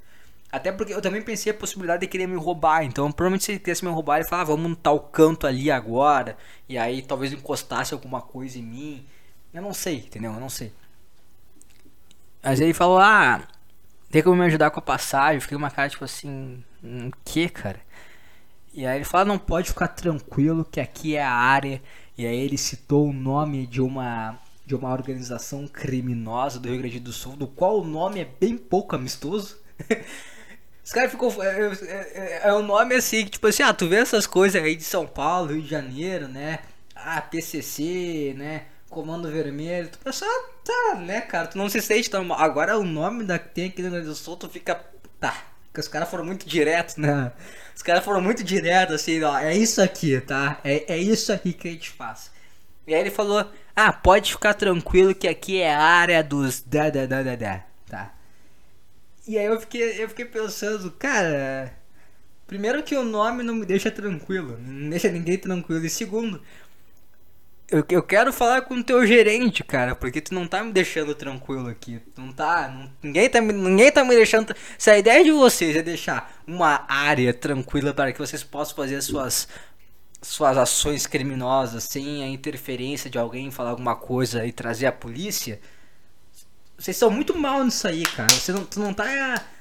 Até 0.52 0.72
porque 0.72 0.92
eu 0.92 1.00
também 1.00 1.22
pensei 1.22 1.52
a 1.52 1.54
possibilidade 1.54 2.00
de 2.00 2.06
querer 2.08 2.26
me 2.26 2.36
roubar. 2.36 2.84
Então, 2.84 3.10
provavelmente 3.12 3.44
se 3.44 3.52
ele 3.52 3.60
quisesse 3.60 3.84
me 3.84 3.90
roubar, 3.90 4.16
ele 4.18 4.28
falava, 4.28 4.52
ah, 4.52 4.56
vamos 4.56 4.70
no 4.70 4.76
tal 4.76 4.98
canto 4.98 5.46
ali 5.46 5.70
agora. 5.70 6.36
E 6.68 6.76
aí 6.76 7.02
talvez 7.02 7.32
encostasse 7.32 7.94
alguma 7.94 8.20
coisa 8.20 8.58
em 8.58 8.62
mim. 8.62 9.06
Eu 9.54 9.62
não 9.62 9.72
sei, 9.72 9.98
entendeu? 9.98 10.32
Eu 10.32 10.40
não 10.40 10.48
sei. 10.48 10.72
Mas 12.42 12.60
ele 12.60 12.74
falou, 12.74 12.98
ah, 12.98 13.42
tem 14.10 14.22
como 14.22 14.36
me 14.36 14.44
ajudar 14.46 14.70
com 14.70 14.80
a 14.80 14.82
passagem? 14.82 15.36
Eu 15.36 15.42
fiquei 15.42 15.56
uma 15.56 15.70
cara 15.70 15.88
tipo 15.88 16.04
assim, 16.04 16.64
um 16.82 17.10
que, 17.24 17.48
cara? 17.48 17.80
E 18.72 18.86
aí 18.86 18.98
ele 18.98 19.04
fala, 19.04 19.24
não 19.24 19.38
pode 19.38 19.68
ficar 19.68 19.88
tranquilo 19.88 20.64
que 20.64 20.80
aqui 20.80 21.16
é 21.16 21.22
a 21.22 21.32
área. 21.32 21.82
E 22.20 22.26
aí 22.26 22.38
ele 22.38 22.58
citou 22.58 23.08
o 23.08 23.14
nome 23.14 23.66
de 23.66 23.80
uma 23.80 24.38
de 24.66 24.74
uma 24.74 24.92
organização 24.92 25.66
criminosa 25.66 26.60
do 26.60 26.68
Rio 26.68 26.76
Grande 26.76 27.00
do 27.00 27.14
Sul, 27.14 27.34
do 27.34 27.46
qual 27.46 27.80
o 27.80 27.84
nome 27.84 28.20
é 28.20 28.28
bem 28.38 28.58
pouco 28.58 28.94
amistoso. 28.94 29.56
Os 30.84 30.92
caras 30.92 31.12
ficou 31.12 31.42
é, 31.42 31.48
é, 31.48 32.40
é, 32.44 32.48
é 32.48 32.52
um 32.52 32.62
nome 32.62 32.94
assim, 32.94 33.24
tipo 33.24 33.46
assim, 33.46 33.62
ah, 33.62 33.72
tu 33.72 33.88
vê 33.88 33.96
essas 33.96 34.26
coisas 34.26 34.62
aí 34.62 34.76
de 34.76 34.84
São 34.84 35.06
Paulo, 35.06 35.54
Rio 35.54 35.62
de 35.62 35.68
Janeiro, 35.70 36.28
né? 36.28 36.58
Ah, 36.94 37.22
PCC, 37.22 38.34
né? 38.36 38.66
Comando 38.90 39.30
Vermelho. 39.30 39.88
Tu 39.88 39.98
pensa, 40.00 40.26
ah, 40.26 40.50
tá, 40.62 40.96
né, 40.96 41.22
cara? 41.22 41.46
Tu 41.46 41.56
não 41.56 41.70
se 41.70 41.80
sente 41.80 42.10
tão 42.10 42.22
mal. 42.22 42.38
Agora 42.38 42.78
o 42.78 42.84
nome 42.84 43.24
da 43.24 43.38
que 43.38 43.54
tem 43.54 43.68
aqui 43.68 43.80
no 43.80 43.88
Rio 43.88 43.92
Grande 43.92 44.08
do 44.08 44.14
Sul, 44.14 44.36
tu 44.36 44.46
fica. 44.46 44.74
Tá. 45.18 45.49
Porque 45.70 45.80
os 45.80 45.88
caras 45.88 46.10
foram 46.10 46.24
muito 46.24 46.48
diretos, 46.48 46.96
né? 46.96 47.32
Os 47.74 47.82
caras 47.82 48.04
foram 48.04 48.20
muito 48.20 48.42
diretos, 48.42 48.96
assim, 48.96 49.22
ó. 49.22 49.38
É 49.38 49.56
isso 49.56 49.80
aqui, 49.80 50.20
tá? 50.20 50.58
É, 50.64 50.94
é 50.94 50.98
isso 50.98 51.32
aqui 51.32 51.52
que 51.52 51.68
a 51.68 51.70
gente 51.70 51.90
faz. 51.90 52.30
E 52.86 52.94
aí 52.94 53.00
ele 53.00 53.10
falou: 53.10 53.48
Ah, 53.74 53.92
pode 53.92 54.32
ficar 54.32 54.54
tranquilo 54.54 55.14
que 55.14 55.28
aqui 55.28 55.60
é 55.60 55.72
a 55.72 55.80
área 55.80 56.24
dos. 56.24 56.60
Da, 56.60 56.90
da, 56.90 57.06
da, 57.06 57.22
da, 57.22 57.36
da. 57.36 57.64
Tá. 57.88 58.12
E 59.28 59.38
aí 59.38 59.46
eu 59.46 59.60
fiquei, 59.60 60.02
eu 60.02 60.08
fiquei 60.08 60.24
pensando, 60.24 60.90
cara. 60.90 61.72
Primeiro 62.48 62.82
que 62.82 62.96
o 62.96 63.04
nome 63.04 63.44
não 63.44 63.54
me 63.54 63.64
deixa 63.64 63.92
tranquilo. 63.92 64.58
Não 64.58 64.90
deixa 64.90 65.08
ninguém 65.08 65.38
tranquilo. 65.38 65.86
E 65.86 65.88
segundo, 65.88 66.42
eu, 67.70 67.84
eu 67.88 68.02
quero 68.02 68.32
falar 68.32 68.62
com 68.62 68.74
o 68.74 68.84
teu 68.84 69.06
gerente, 69.06 69.62
cara, 69.62 69.94
porque 69.94 70.20
tu 70.20 70.34
não 70.34 70.46
tá 70.46 70.62
me 70.62 70.72
deixando 70.72 71.14
tranquilo 71.14 71.68
aqui. 71.68 72.00
Tu 72.14 72.20
não 72.20 72.32
tá. 72.32 72.68
Não, 72.68 72.90
ninguém, 73.02 73.28
tá 73.28 73.40
ninguém 73.40 73.92
tá 73.92 74.04
me 74.04 74.14
deixando. 74.14 74.54
Se 74.76 74.90
a 74.90 74.98
ideia 74.98 75.22
de 75.22 75.30
vocês 75.30 75.76
é 75.76 75.82
deixar 75.82 76.42
uma 76.46 76.84
área 76.88 77.32
tranquila 77.32 77.94
para 77.94 78.12
que 78.12 78.18
vocês 78.18 78.42
possam 78.42 78.76
fazer 78.76 79.00
suas 79.02 79.48
suas 80.22 80.58
ações 80.58 81.06
criminosas 81.06 81.84
sem 81.84 82.22
a 82.22 82.28
interferência 82.28 83.08
de 83.08 83.18
alguém 83.18 83.50
falar 83.50 83.70
alguma 83.70 83.96
coisa 83.96 84.44
e 84.44 84.52
trazer 84.52 84.84
a 84.86 84.92
polícia, 84.92 85.58
vocês 86.80 86.96
são 86.96 87.10
muito 87.10 87.36
mal 87.36 87.62
nisso 87.62 87.86
aí, 87.86 88.02
cara. 88.02 88.32
Você 88.32 88.52
não, 88.52 88.64
tu 88.64 88.80
não 88.80 88.94
tá. 88.94 89.04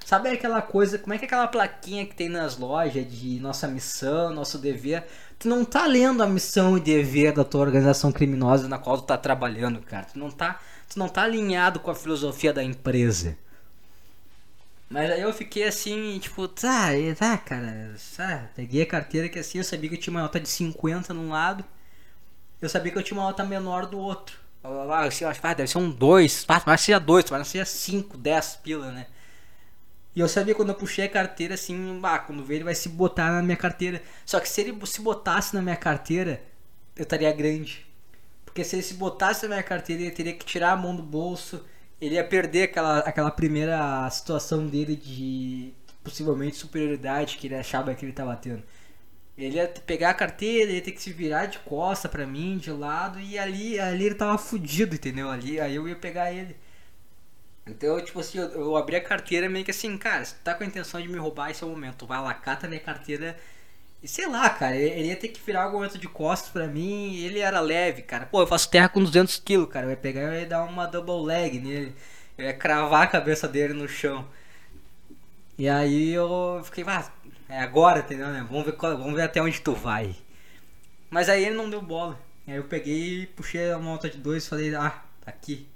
Sabe 0.05 0.29
aquela 0.29 0.61
coisa. 0.61 0.97
Como 0.97 1.13
é 1.13 1.17
que 1.17 1.25
é 1.25 1.27
aquela 1.27 1.47
plaquinha 1.47 2.05
que 2.05 2.15
tem 2.15 2.29
nas 2.29 2.57
lojas 2.57 3.05
de 3.11 3.39
nossa 3.39 3.67
missão, 3.67 4.33
nosso 4.33 4.57
dever? 4.57 5.05
tu 5.39 5.47
não 5.47 5.63
tá 5.63 5.85
lendo 5.85 6.21
a 6.21 6.27
missão 6.27 6.77
e 6.77 6.81
dever 6.81 7.31
da 7.31 7.45
tua 7.45 7.61
organização 7.61 8.11
criminosa 8.11 8.67
na 8.67 8.77
qual 8.77 8.97
tu 8.97 9.05
tá 9.05 9.17
trabalhando, 9.17 9.81
cara. 9.81 10.05
Tu 10.05 10.19
não 10.19 10.29
tá, 10.29 10.59
tu 10.89 10.99
não 10.99 11.07
tá 11.07 11.23
alinhado 11.23 11.79
com 11.79 11.89
a 11.89 11.95
filosofia 11.95 12.51
da 12.51 12.61
empresa. 12.61 13.37
Mas 14.89 15.09
aí 15.09 15.21
eu 15.21 15.33
fiquei 15.33 15.63
assim, 15.63 16.19
tipo, 16.19 16.47
tá, 16.47 16.89
tá, 17.17 17.37
cara, 17.37 17.95
tá, 18.17 18.49
peguei 18.55 18.81
a 18.81 18.87
carteira 18.87 19.29
que 19.29 19.39
assim, 19.39 19.59
eu 19.59 19.63
sabia 19.63 19.87
que 19.87 19.95
eu 19.95 19.99
tinha 19.99 20.13
uma 20.13 20.23
nota 20.23 20.39
de 20.39 20.49
50 20.49 21.13
num 21.13 21.29
lado, 21.29 21.63
eu 22.59 22.67
sabia 22.67 22.91
que 22.91 22.97
eu 22.97 23.03
tinha 23.03 23.17
uma 23.17 23.27
nota 23.27 23.45
menor 23.45 23.85
do 23.85 23.97
outro. 23.99 24.37
Eu 24.63 24.91
acho 24.91 25.19
que 25.19 25.55
deve 25.55 25.67
ser 25.67 25.77
um 25.77 25.89
2, 25.89 26.45
mas 26.65 26.81
seja 26.81 26.99
2, 26.99 27.31
mas 27.31 27.39
não 27.39 27.45
seja 27.45 27.65
5, 27.65 28.17
10 28.17 28.59
pila, 28.63 28.91
né? 28.91 29.07
E 30.15 30.19
eu 30.19 30.27
sabia 30.27 30.55
quando 30.55 30.69
eu 30.69 30.75
puxei 30.75 31.05
a 31.05 31.09
carteira, 31.09 31.53
assim, 31.53 31.99
ah, 32.03 32.19
quando 32.19 32.43
ver 32.43 32.55
ele 32.55 32.63
vai 32.65 32.75
se 32.75 32.89
botar 32.89 33.31
na 33.31 33.41
minha 33.41 33.55
carteira. 33.55 34.01
Só 34.25 34.39
que 34.39 34.49
se 34.49 34.61
ele 34.61 34.85
se 34.85 35.01
botasse 35.01 35.53
na 35.55 35.61
minha 35.61 35.75
carteira, 35.75 36.41
eu 36.95 37.03
estaria 37.03 37.31
grande. 37.31 37.87
Porque 38.43 38.63
se 38.63 38.75
ele 38.75 38.83
se 38.83 38.95
botasse 38.95 39.43
na 39.43 39.55
minha 39.55 39.63
carteira, 39.63 40.01
ele 40.01 40.11
teria 40.11 40.33
que 40.33 40.45
tirar 40.45 40.71
a 40.71 40.75
mão 40.77 40.95
do 40.95 41.03
bolso. 41.03 41.63
Ele 42.01 42.15
ia 42.15 42.23
perder 42.23 42.63
aquela, 42.63 42.99
aquela 42.99 43.31
primeira 43.31 44.09
situação 44.09 44.65
dele 44.67 44.95
de 44.95 45.73
possivelmente 46.03 46.57
superioridade 46.57 47.37
que 47.37 47.47
ele 47.47 47.55
achava 47.55 47.93
que 47.93 48.03
ele 48.03 48.11
estava 48.11 48.35
tendo. 48.35 48.63
Ele 49.39 49.55
ia 49.57 49.67
pegar 49.67 50.09
a 50.11 50.13
carteira, 50.13 50.69
ele 50.69 50.75
ia 50.75 50.81
ter 50.81 50.91
que 50.91 51.01
se 51.01 51.13
virar 51.13 51.45
de 51.45 51.59
costa 51.59 52.09
pra 52.09 52.27
mim, 52.27 52.57
de 52.57 52.71
lado, 52.71 53.19
e 53.19 53.39
ali, 53.39 53.79
ali 53.79 54.05
ele 54.05 54.15
tava 54.15 54.37
fudido, 54.37 54.95
entendeu? 54.95 55.29
Ali, 55.29 55.59
aí 55.59 55.75
eu 55.75 55.87
ia 55.87 55.95
pegar 55.95 56.31
ele. 56.33 56.55
Então, 57.65 58.03
tipo 58.03 58.19
assim, 58.19 58.39
eu, 58.39 58.49
eu, 58.51 58.75
abri 58.75 58.95
a 58.95 59.03
carteira 59.03 59.47
meio 59.47 59.63
que 59.63 59.71
assim, 59.71 59.97
cara, 59.97 60.25
se 60.25 60.35
tu 60.35 60.41
tá 60.43 60.55
com 60.55 60.63
a 60.63 60.67
intenção 60.67 61.01
de 61.01 61.07
me 61.07 61.17
roubar 61.17 61.51
esse 61.51 61.63
é 61.63 61.67
o 61.67 61.69
momento, 61.69 62.05
vai 62.07 62.19
lá, 62.21 62.33
cata 62.33 62.67
minha 62.67 62.79
carteira 62.79 63.37
e 64.01 64.07
sei 64.07 64.27
lá, 64.27 64.49
cara, 64.49 64.75
ele 64.75 65.09
ia 65.09 65.15
ter 65.15 65.27
que 65.27 65.41
virar 65.41 65.63
algum 65.63 65.77
momento 65.77 65.97
de 65.97 66.07
costas 66.07 66.49
pra 66.49 66.67
mim 66.67 67.15
ele 67.17 67.39
era 67.39 67.59
leve, 67.59 68.01
cara. 68.01 68.25
Pô, 68.25 68.41
eu 68.41 68.47
faço 68.47 68.69
terra 68.69 68.89
com 68.89 69.03
200 69.03 69.39
quilos, 69.39 69.69
cara, 69.69 69.85
eu 69.85 69.91
ia 69.91 69.97
pegar 69.97 70.35
e 70.35 70.41
ia 70.41 70.45
dar 70.47 70.63
uma 70.63 70.85
double 70.87 71.25
leg 71.25 71.59
nele, 71.59 71.95
eu 72.37 72.45
ia 72.45 72.53
cravar 72.53 73.03
a 73.03 73.07
cabeça 73.07 73.47
dele 73.47 73.73
no 73.73 73.87
chão. 73.87 74.25
E 75.57 75.67
aí 75.67 76.11
eu 76.11 76.61
fiquei, 76.63 76.83
ah, 76.87 77.11
é 77.49 77.59
agora, 77.59 77.99
entendeu, 77.99 78.27
né? 78.27 78.45
Vamos 78.47 78.65
ver, 78.65 78.73
qual, 78.73 78.95
vamos 78.95 79.15
ver 79.15 79.23
até 79.23 79.41
onde 79.41 79.59
tu 79.59 79.73
vai. 79.73 80.15
Mas 81.09 81.27
aí 81.27 81.43
ele 81.43 81.55
não 81.55 81.69
deu 81.69 81.81
bola. 81.81 82.19
Aí 82.47 82.55
eu 82.55 82.63
peguei, 82.63 83.25
puxei 83.25 83.71
a 83.71 83.79
nota 83.79 84.07
de 84.07 84.17
dois 84.17 84.45
e 84.45 84.49
falei, 84.49 84.75
ah, 84.75 85.03
tá 85.21 85.31
aqui. 85.31 85.67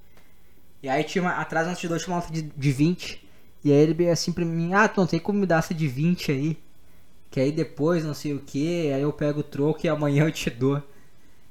E 0.83 0.87
aí 0.87 1.03
tinha 1.03 1.23
uma, 1.23 1.31
atrás 1.31 1.67
antes 1.67 1.81
de 1.81 1.87
dois 1.87 2.03
tinha 2.03 2.13
uma 2.13 2.21
nota 2.21 2.31
de, 2.31 2.43
de 2.43 2.71
20. 2.71 3.27
E 3.63 3.71
aí 3.71 3.77
ele 3.77 3.93
veio 3.95 4.11
assim 4.11 4.31
pra 4.31 4.45
mim, 4.45 4.73
ah, 4.73 4.87
tu 4.87 4.99
não 4.99 5.07
tem 5.07 5.19
como 5.19 5.39
me 5.39 5.47
dar 5.47 5.59
essa 5.59 5.73
de 5.73 5.87
20 5.87 6.31
aí. 6.31 6.57
Que 7.31 7.39
aí 7.39 7.51
depois 7.51 8.03
não 8.05 8.13
sei 8.13 8.33
o 8.33 8.39
que, 8.39 8.93
aí 8.93 9.01
eu 9.01 9.11
pego 9.11 9.39
o 9.39 9.43
troco 9.43 9.83
e 9.83 9.89
amanhã 9.89 10.25
eu 10.25 10.31
te 10.31 10.51
dou. 10.51 10.81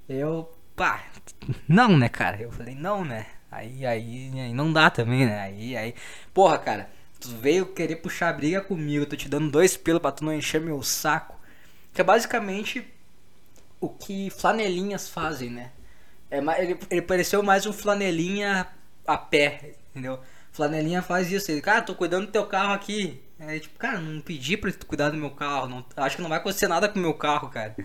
Eu, 0.09 0.49
pá, 0.77 1.05
não 1.67 1.99
né, 1.99 2.09
cara? 2.09 2.41
Eu 2.41 2.53
falei, 2.53 2.75
não, 2.77 3.05
né? 3.05 3.27
Aí, 3.51 3.85
aí, 3.85 4.31
aí 4.35 4.55
não 4.55 4.73
dá 4.73 4.89
também, 4.91 5.27
né? 5.27 5.41
Aí, 5.41 5.77
aí, 5.77 5.95
porra, 6.33 6.59
cara, 6.59 6.89
tu 7.23 7.29
veio 7.29 7.67
querer 7.67 7.97
puxar 7.97 8.33
briga 8.33 8.61
comigo, 8.61 9.07
tô 9.07 9.17
te 9.17 9.29
dando 9.29 9.51
dois 9.51 9.77
pelos 9.77 10.03
pra 10.03 10.13
tu 10.13 10.25
não 10.25 10.33
encher 10.33 10.61
meu 10.61 10.83
saco. 10.83 11.39
Que 11.95 12.01
é 12.01 12.05
basicamente 12.05 12.85
o 13.81 13.89
que 13.89 14.31
flanelinhas 14.31 15.09
fazem, 15.09 15.51
né? 15.51 15.71
É, 16.31 16.39
ele, 16.63 16.79
ele 16.91 17.03
pareceu 17.03 17.43
mais 17.43 17.67
um 17.67 17.73
flanelinha 17.73 18.67
a 19.07 19.17
pé, 19.17 19.75
entendeu? 19.91 20.19
Flanelinha 20.51 21.03
faz 21.03 21.31
isso. 21.31 21.51
Ele, 21.51 21.61
cara, 21.61 21.83
tô 21.83 21.95
cuidando 21.95 22.27
do 22.27 22.33
teu 22.33 22.47
carro 22.47 22.73
aqui. 22.73 23.23
É 23.39 23.59
tipo, 23.59 23.79
cara, 23.79 24.01
não 24.01 24.21
pedi 24.21 24.57
pra 24.57 24.73
tu 24.73 24.87
cuidar 24.87 25.11
do 25.11 25.17
meu 25.17 25.31
carro. 25.31 25.69
Não, 25.69 25.85
acho 25.97 26.17
que 26.17 26.23
não 26.23 26.29
vai 26.29 26.39
acontecer 26.39 26.69
nada 26.69 26.89
com 26.89 26.99
o 26.99 27.03
meu 27.03 27.15
carro, 27.15 27.49
cara. 27.51 27.77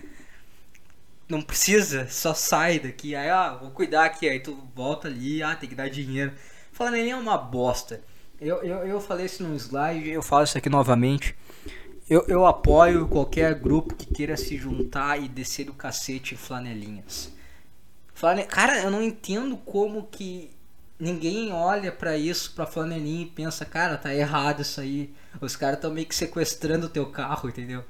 Não 1.28 1.42
precisa, 1.42 2.08
só 2.08 2.34
sai 2.34 2.78
daqui. 2.78 3.14
Aí, 3.14 3.28
ah, 3.28 3.54
vou 3.54 3.70
cuidar 3.70 4.04
aqui. 4.04 4.28
Aí 4.28 4.40
tu 4.40 4.56
volta 4.74 5.08
ali, 5.08 5.42
ah, 5.42 5.54
tem 5.54 5.68
que 5.68 5.74
dar 5.74 5.90
dinheiro. 5.90 6.32
Flanelinha 6.72 7.14
é 7.14 7.16
uma 7.16 7.36
bosta. 7.38 8.02
Eu, 8.40 8.62
eu, 8.62 8.86
eu 8.86 9.00
falei 9.00 9.26
isso 9.26 9.42
no 9.42 9.54
slide, 9.56 10.08
eu 10.08 10.22
falo 10.22 10.44
isso 10.44 10.56
aqui 10.56 10.70
novamente. 10.70 11.34
Eu, 12.08 12.24
eu 12.28 12.46
apoio 12.46 13.08
qualquer 13.08 13.54
grupo 13.54 13.94
que 13.94 14.06
queira 14.06 14.36
se 14.36 14.56
juntar 14.56 15.20
e 15.20 15.28
descer 15.28 15.66
do 15.66 15.74
cacete 15.74 16.36
flanelinhas. 16.36 17.32
Flane... 18.14 18.44
Cara, 18.44 18.80
eu 18.80 18.90
não 18.90 19.02
entendo 19.02 19.56
como 19.58 20.08
que 20.10 20.50
ninguém 20.98 21.52
olha 21.52 21.92
para 21.92 22.16
isso, 22.16 22.52
pra 22.54 22.66
flanelinha 22.66 23.22
e 23.22 23.26
pensa, 23.26 23.64
cara, 23.64 23.96
tá 23.96 24.14
errado 24.14 24.62
isso 24.62 24.80
aí. 24.80 25.12
Os 25.40 25.54
caras 25.54 25.76
estão 25.76 25.92
meio 25.92 26.06
que 26.06 26.14
sequestrando 26.14 26.86
o 26.86 26.88
teu 26.90 27.06
carro, 27.06 27.48
entendeu? 27.48 27.84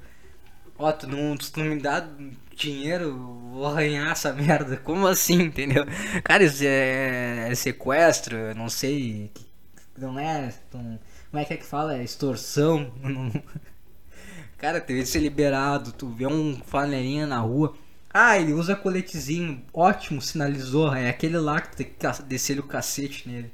Ó, 0.77 0.91
tu 0.91 1.07
não, 1.07 1.37
tu 1.37 1.59
não 1.59 1.65
me 1.65 1.81
dá 1.81 2.07
dinheiro, 2.55 3.15
vou 3.51 3.65
arranhar 3.65 4.11
essa 4.11 4.33
merda. 4.33 4.77
Como 4.77 5.07
assim, 5.07 5.43
entendeu? 5.43 5.85
Cara, 6.23 6.43
isso 6.43 6.63
é, 6.63 7.49
é 7.51 7.55
sequestro, 7.55 8.35
eu 8.35 8.55
não 8.55 8.69
sei. 8.69 9.31
Não 9.99 10.19
é. 10.19 10.53
Não, 10.73 10.99
como 11.29 11.41
é 11.41 11.45
que 11.45 11.53
é 11.53 11.57
que 11.57 11.65
fala? 11.65 11.97
É 11.97 12.03
extorsão. 12.03 12.91
Cara, 14.57 14.81
teve 14.81 15.01
que 15.01 15.05
ser 15.05 15.19
liberado. 15.19 15.91
Tu 15.91 16.07
vê 16.07 16.27
um 16.27 16.59
flanelinha 16.65 17.25
na 17.25 17.39
rua. 17.39 17.75
Ah, 18.11 18.37
ele 18.37 18.53
usa 18.53 18.75
coletezinho. 18.75 19.63
Ótimo, 19.73 20.21
sinalizou. 20.21 20.93
É 20.93 21.09
aquele 21.09 21.37
lá 21.37 21.61
que 21.61 21.77
tem 21.77 21.85
que 21.85 22.23
descer 22.23 22.59
o 22.59 22.63
cacete 22.63 23.29
nele. 23.29 23.51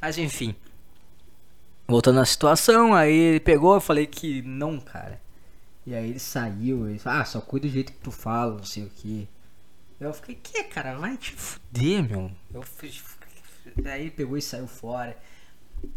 Mas 0.00 0.16
enfim. 0.16 0.54
Voltando 1.88 2.20
à 2.20 2.24
situação, 2.24 2.94
aí 2.94 3.14
ele 3.14 3.40
pegou, 3.40 3.74
eu 3.74 3.80
falei 3.80 4.06
que 4.06 4.42
não, 4.42 4.80
cara. 4.80 5.20
E 5.86 5.94
aí 5.94 6.10
ele 6.10 6.18
saiu, 6.18 6.88
ele 6.88 6.98
falou, 6.98 7.20
ah, 7.20 7.24
só 7.24 7.40
cuida 7.40 7.68
do 7.68 7.72
jeito 7.72 7.92
que 7.92 7.98
tu 7.98 8.10
fala, 8.10 8.56
não 8.56 8.64
sei 8.64 8.84
o 8.84 8.90
que. 8.90 9.28
Eu 10.00 10.12
fiquei, 10.12 10.34
que 10.34 10.64
cara, 10.64 10.96
vai 10.98 11.16
te 11.16 11.32
fuder, 11.32 12.02
meu. 12.02 12.30
Eu 12.52 12.62
fiz. 12.62 13.02
Aí 13.84 14.02
ele 14.02 14.10
pegou 14.10 14.36
e 14.36 14.42
saiu 14.42 14.66
fora. 14.66 15.16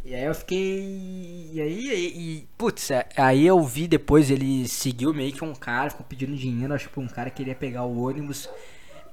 E 0.04 0.16
aí 0.16 0.26
eu 0.26 0.36
fiquei. 0.36 1.50
E 1.54 1.62
aí, 1.62 1.88
e, 1.88 2.38
e, 2.38 2.48
putz, 2.58 2.92
é, 2.92 3.08
aí 3.16 3.46
eu 3.46 3.62
vi 3.64 3.88
depois, 3.88 4.30
ele 4.32 4.68
seguiu 4.68 5.14
meio 5.14 5.34
que 5.34 5.44
um 5.44 5.54
cara, 5.54 5.90
ficou 5.90 6.06
pedindo 6.06 6.36
dinheiro, 6.36 6.74
acho 6.74 6.90
que 6.90 7.00
um 7.00 7.08
cara 7.08 7.30
queria 7.30 7.56
pegar 7.56 7.84
o 7.84 8.04
ônibus. 8.04 8.50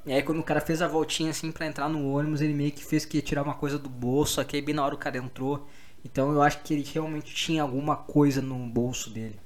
E 0.05 0.13
aí 0.13 0.23
quando 0.23 0.39
o 0.39 0.45
cara 0.45 0.61
fez 0.61 0.81
a 0.81 0.89
voltinha 0.89 1.31
assim 1.31 1.51
pra 1.51 1.67
entrar 1.67 1.89
no 1.89 2.13
ônibus, 2.13 2.41
ele 2.41 2.55
meio 2.55 2.71
que 2.73 2.85
fez 2.85 3.05
que 3.05 3.17
ia 3.17 3.23
tirar 3.23 3.43
uma 3.43 3.55
coisa 3.55 3.79
do 3.79 3.89
bolso, 3.89 4.41
aí 4.41 4.63
bem 4.63 4.75
na 4.75 4.85
hora 4.85 4.95
o 4.95 4.99
cara 4.99 5.19
entrou. 5.19 5.67
Então 6.05 6.33
eu 6.33 6.41
acho 6.43 6.61
que 6.63 6.73
ele 6.75 6.85
realmente 6.85 7.35
tinha 7.35 7.63
alguma 7.63 7.97
coisa 7.97 8.41
no 8.41 8.57
bolso 8.67 9.11
dele. 9.11 9.39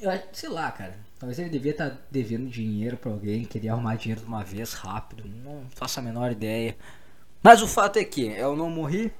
Eu, 0.00 0.10
sei 0.32 0.48
lá, 0.48 0.70
cara. 0.70 0.96
Talvez 1.18 1.38
ele 1.38 1.48
devia 1.50 1.70
estar 1.70 1.90
tá 1.90 1.98
devendo 2.10 2.50
dinheiro 2.50 2.96
para 2.96 3.12
alguém, 3.12 3.44
queria 3.44 3.72
arrumar 3.72 3.94
dinheiro 3.94 4.20
de 4.20 4.26
uma 4.26 4.42
vez 4.42 4.72
rápido. 4.72 5.24
Não 5.44 5.64
faço 5.70 6.00
a 6.00 6.02
menor 6.02 6.32
ideia. 6.32 6.76
Mas 7.42 7.62
o 7.62 7.68
fato 7.68 7.98
é 7.98 8.04
que 8.04 8.26
eu 8.26 8.56
não 8.56 8.68
morri, 8.68 9.12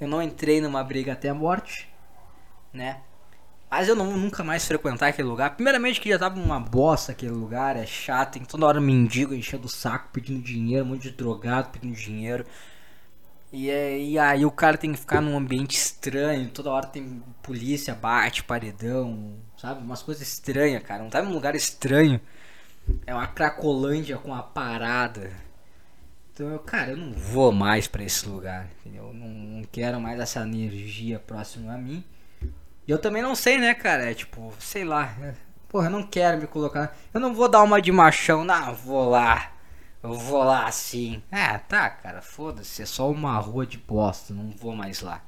eu 0.00 0.08
não 0.08 0.22
entrei 0.22 0.60
numa 0.60 0.82
briga 0.82 1.12
até 1.12 1.28
a 1.28 1.34
morte, 1.34 1.88
né? 2.72 3.00
Mas 3.70 3.86
eu 3.86 3.94
não 3.94 4.16
nunca 4.16 4.42
mais 4.42 4.66
frequentar 4.66 5.08
aquele 5.08 5.28
lugar. 5.28 5.54
Primeiramente 5.54 6.00
que 6.00 6.08
já 6.08 6.18
tava 6.18 6.40
uma 6.40 6.58
bosta 6.58 7.12
aquele 7.12 7.32
lugar, 7.32 7.76
é 7.76 7.84
chato, 7.84 8.32
tem 8.34 8.44
toda 8.44 8.64
hora 8.64 8.80
mendigo 8.80 9.34
enchendo 9.34 9.66
o 9.66 9.70
saco 9.70 10.08
pedindo 10.12 10.42
dinheiro, 10.42 10.84
um 10.84 10.88
monte 10.88 11.02
de 11.02 11.10
drogado 11.10 11.68
pedindo 11.70 11.94
dinheiro. 11.94 12.46
E, 13.52 13.70
é, 13.70 13.98
e 13.98 14.18
aí 14.18 14.44
o 14.44 14.50
cara 14.50 14.76
tem 14.76 14.92
que 14.92 14.98
ficar 14.98 15.20
num 15.20 15.36
ambiente 15.36 15.76
estranho, 15.76 16.50
toda 16.50 16.70
hora 16.70 16.86
tem 16.86 17.22
polícia, 17.42 17.94
bate, 17.94 18.42
paredão, 18.42 19.36
sabe? 19.56 19.82
Umas 19.82 20.02
coisas 20.02 20.26
estranhas, 20.26 20.82
cara. 20.82 21.02
Não 21.02 21.10
tá 21.10 21.22
num 21.22 21.32
lugar 21.32 21.54
estranho. 21.54 22.20
É 23.06 23.14
uma 23.14 23.26
cracolândia 23.26 24.16
com 24.18 24.28
uma 24.28 24.42
parada. 24.42 25.30
Então 26.38 26.58
cara, 26.58 26.90
eu 26.90 26.96
não 26.96 27.12
vou 27.12 27.50
mais 27.50 27.86
para 27.86 28.04
esse 28.04 28.28
lugar, 28.28 28.68
entendeu? 28.80 29.08
Eu 29.08 29.14
não, 29.14 29.28
não 29.28 29.64
quero 29.64 30.00
mais 30.00 30.20
essa 30.20 30.42
energia 30.42 31.18
próxima 31.18 31.74
a 31.74 31.78
mim. 31.78 32.04
E 32.86 32.90
eu 32.90 32.98
também 32.98 33.22
não 33.22 33.34
sei, 33.34 33.58
né, 33.58 33.74
cara? 33.74 34.10
É 34.10 34.14
tipo, 34.14 34.52
sei 34.58 34.84
lá. 34.84 35.14
É, 35.20 35.34
porra, 35.68 35.86
eu 35.86 35.90
não 35.90 36.02
quero 36.02 36.38
me 36.38 36.46
colocar. 36.46 36.96
Eu 37.12 37.20
não 37.20 37.34
vou 37.34 37.48
dar 37.48 37.62
uma 37.62 37.82
de 37.82 37.90
machão, 37.90 38.44
não, 38.44 38.74
vou 38.74 39.08
lá 39.08 39.52
eu 40.02 40.14
vou 40.14 40.42
lá 40.44 40.66
assim. 40.66 41.22
Ah, 41.30 41.58
tá, 41.58 41.90
cara, 41.90 42.22
foda-se, 42.22 42.82
é 42.82 42.86
só 42.86 43.10
uma 43.10 43.36
rua 43.38 43.66
de 43.66 43.78
bosta, 43.78 44.32
não 44.32 44.50
vou 44.50 44.74
mais 44.74 45.00
lá. 45.00 45.22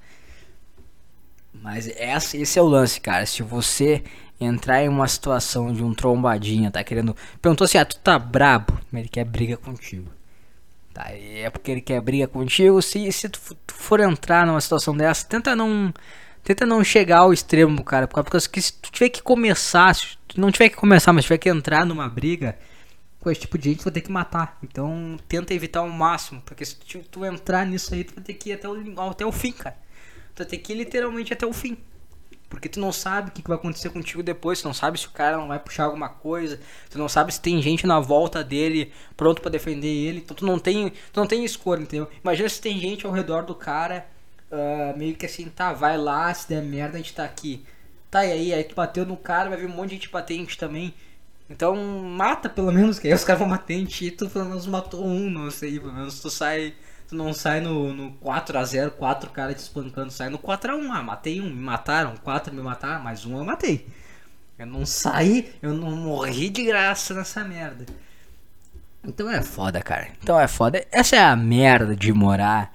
Mas 1.53 1.89
essa, 1.97 2.37
esse 2.37 2.59
é 2.59 2.63
o 2.63 2.67
lance, 2.67 3.01
cara. 3.01 3.27
Se 3.27 3.43
você 3.43 4.05
entrar 4.41 4.83
em 4.83 4.89
uma 4.89 5.09
situação 5.09 5.73
de 5.73 5.83
um 5.83 5.93
trombadinha, 5.93 6.71
tá 6.71 6.85
querendo. 6.85 7.17
Perguntou 7.43 7.65
assim: 7.65 7.79
ah, 7.79 7.85
tu 7.85 7.99
tá 7.99 8.19
brabo? 8.19 8.79
Ele 8.93 9.09
quer 9.09 9.25
briga 9.25 9.57
contigo. 9.57 10.11
Tá, 10.93 11.07
é 11.11 11.49
porque 11.51 11.71
ele 11.71 11.81
quer 11.81 12.01
briga 12.01 12.27
contigo. 12.27 12.83
Se, 12.83 13.11
se 13.13 13.29
tu, 13.29 13.39
for 13.69 14.01
entrar 14.01 14.47
numa 14.47 14.61
situação 14.61 14.97
dessa, 14.97 15.27
tenta 15.27 15.55
não. 15.55 15.93
Tenta 16.43 16.65
não 16.65 16.83
chegar 16.83 17.19
ao 17.19 17.33
extremo, 17.35 17.85
cara. 17.85 18.09
Porque, 18.09 18.23
porque 18.23 18.61
se 18.61 18.73
tu 18.73 18.91
tiver 18.91 19.11
que 19.11 19.23
começar, 19.23 19.95
se 19.95 20.17
tu 20.27 20.41
não 20.41 20.51
tiver 20.51 20.71
que 20.71 20.77
começar, 20.77 21.13
mas 21.13 21.25
tiver 21.25 21.37
que 21.39 21.51
entrar 21.51 21.85
numa 21.85 22.09
briga, 22.09 22.59
com 23.21 23.31
esse 23.31 23.43
tipo 23.43 23.59
de 23.59 23.69
gente, 23.69 23.81
tu 23.81 23.85
vai 23.85 23.93
ter 23.93 24.01
que 24.01 24.11
matar. 24.11 24.59
Então 24.63 25.19
tenta 25.29 25.55
evitar 25.55 25.81
ao 25.81 25.89
máximo, 25.89 26.41
porque 26.41 26.65
se 26.65 26.77
tu, 26.77 27.01
tu, 27.11 27.25
entrar 27.25 27.67
nisso 27.67 27.95
aí, 27.95 28.03
tu 28.03 28.15
vai 28.15 28.25
ter 28.25 28.35
que 28.35 28.51
ir 28.51 28.55
até 28.55 28.69
o, 28.69 29.01
até 29.11 29.27
o 29.27 29.33
fim, 29.33 29.53
cara. 29.53 29.77
Tu 30.35 30.39
vai 30.39 30.47
ter 30.47 30.59
que 30.59 30.73
ir 30.73 30.77
literalmente 30.77 31.33
até 31.33 31.47
o 31.47 31.53
fim. 31.53 31.77
Porque 32.51 32.69
tu 32.69 32.81
não 32.81 32.93
sabe 32.93 33.31
o 33.31 33.33
que, 33.33 33.47
vai 33.47 33.57
acontecer 33.57 33.91
contigo 33.91 34.25
depois, 34.25 34.61
tu 34.61 34.65
não 34.67 34.75
sabe 34.75 34.99
se 34.99 35.07
o 35.07 35.11
cara 35.11 35.37
não 35.37 35.47
vai 35.47 35.59
puxar 35.61 35.85
alguma 35.85 36.09
coisa, 36.09 36.61
tu 36.91 36.99
não 36.99 37.09
sabe 37.09 37.33
se 37.33 37.41
tem 37.41 37.63
gente 37.63 37.87
na 37.87 38.01
volta 38.01 38.43
dele 38.43 38.93
pronto 39.17 39.41
para 39.41 39.53
defender 39.53 39.87
ele, 39.87 40.19
então 40.19 40.37
tu 40.37 40.45
não 40.45 40.59
tem, 40.59 40.91
tu 41.13 41.21
não 41.21 41.29
tem 41.29 41.45
escolha, 41.45 41.83
entendeu? 41.83 42.09
Imagina 42.23 42.49
se 42.49 42.61
tem 42.61 42.79
gente 42.81 43.07
ao 43.07 43.13
redor 43.13 43.45
do 43.45 43.55
cara, 43.55 44.05
uh, 44.51 44.99
meio 44.99 45.15
que 45.15 45.25
assim, 45.25 45.49
tá, 45.49 45.73
vai 45.73 45.97
lá, 45.97 46.35
se 46.35 46.49
der 46.49 46.61
merda 46.61 46.97
a 46.97 46.99
gente 46.99 47.15
tá 47.15 47.25
aqui. 47.25 47.65
Tá, 48.11 48.27
e 48.27 48.33
aí, 48.33 48.53
aí 48.53 48.65
tu 48.65 48.75
bateu 48.75 49.07
no 49.07 49.17
cara, 49.17 49.49
vai 49.49 49.59
vir 49.59 49.67
um 49.67 49.75
monte 49.75 49.91
de 49.91 49.95
gente 49.95 50.11
bater 50.11 50.35
em 50.35 50.41
gente 50.41 50.59
também. 50.59 50.93
Então 51.49 51.77
mata 51.77 52.49
pelo 52.49 52.73
menos, 52.73 52.99
que 52.99 53.07
aí 53.07 53.15
os 53.15 53.25
caras 53.25 53.39
vão 53.39 53.49
matar 53.49 53.75
em 53.75 53.85
ti, 53.85 54.11
tu 54.11 54.29
pelo 54.29 54.47
menos 54.47 54.67
matou 54.67 55.05
um, 55.05 55.31
não 55.31 55.51
sei, 55.53 55.79
pelo 55.79 55.93
menos 55.93 56.21
tu 56.21 56.29
sai. 56.29 56.75
Tu 57.11 57.17
não 57.17 57.35
sai 57.35 57.61
no, 57.61 57.93
no 57.93 58.13
4x0, 58.25 58.91
4 58.91 59.31
caras 59.31 59.57
te 59.57 59.59
espancando, 59.59 60.13
sai 60.13 60.29
no 60.29 60.39
4x1. 60.39 60.91
Ah, 60.93 61.03
matei 61.03 61.41
um, 61.41 61.51
me 61.51 61.61
mataram, 61.61 62.15
4 62.19 62.55
me 62.55 62.63
mataram, 62.63 63.03
mais 63.03 63.27
um 63.27 63.37
eu 63.37 63.45
matei. 63.45 63.85
Eu 64.57 64.67
não 64.67 64.87
saí, 64.87 65.53
eu 65.61 65.75
não 65.75 65.91
morri 65.91 66.49
de 66.49 66.65
graça 66.65 67.13
nessa 67.13 67.43
merda. 67.43 67.85
Então 69.03 69.29
é 69.29 69.43
foda, 69.43 69.83
cara. 69.83 70.13
Então 70.23 70.39
é 70.39 70.47
foda. 70.47 70.87
Essa 70.93 71.17
é 71.17 71.19
a 71.19 71.35
merda 71.35 71.97
de 71.97 72.13
morar 72.13 72.73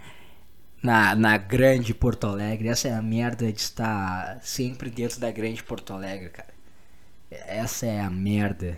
na, 0.84 1.16
na 1.16 1.38
grande 1.38 1.94
Porto 1.94 2.28
Alegre. 2.28 2.68
Essa 2.68 2.90
é 2.90 2.94
a 2.94 3.02
merda 3.02 3.50
de 3.50 3.62
estar 3.62 4.38
sempre 4.42 4.90
dentro 4.90 5.18
da 5.18 5.32
grande 5.32 5.64
Porto 5.64 5.94
Alegre, 5.94 6.28
cara. 6.28 6.54
Essa 7.32 7.86
é 7.86 8.02
a 8.02 8.10
merda. 8.10 8.78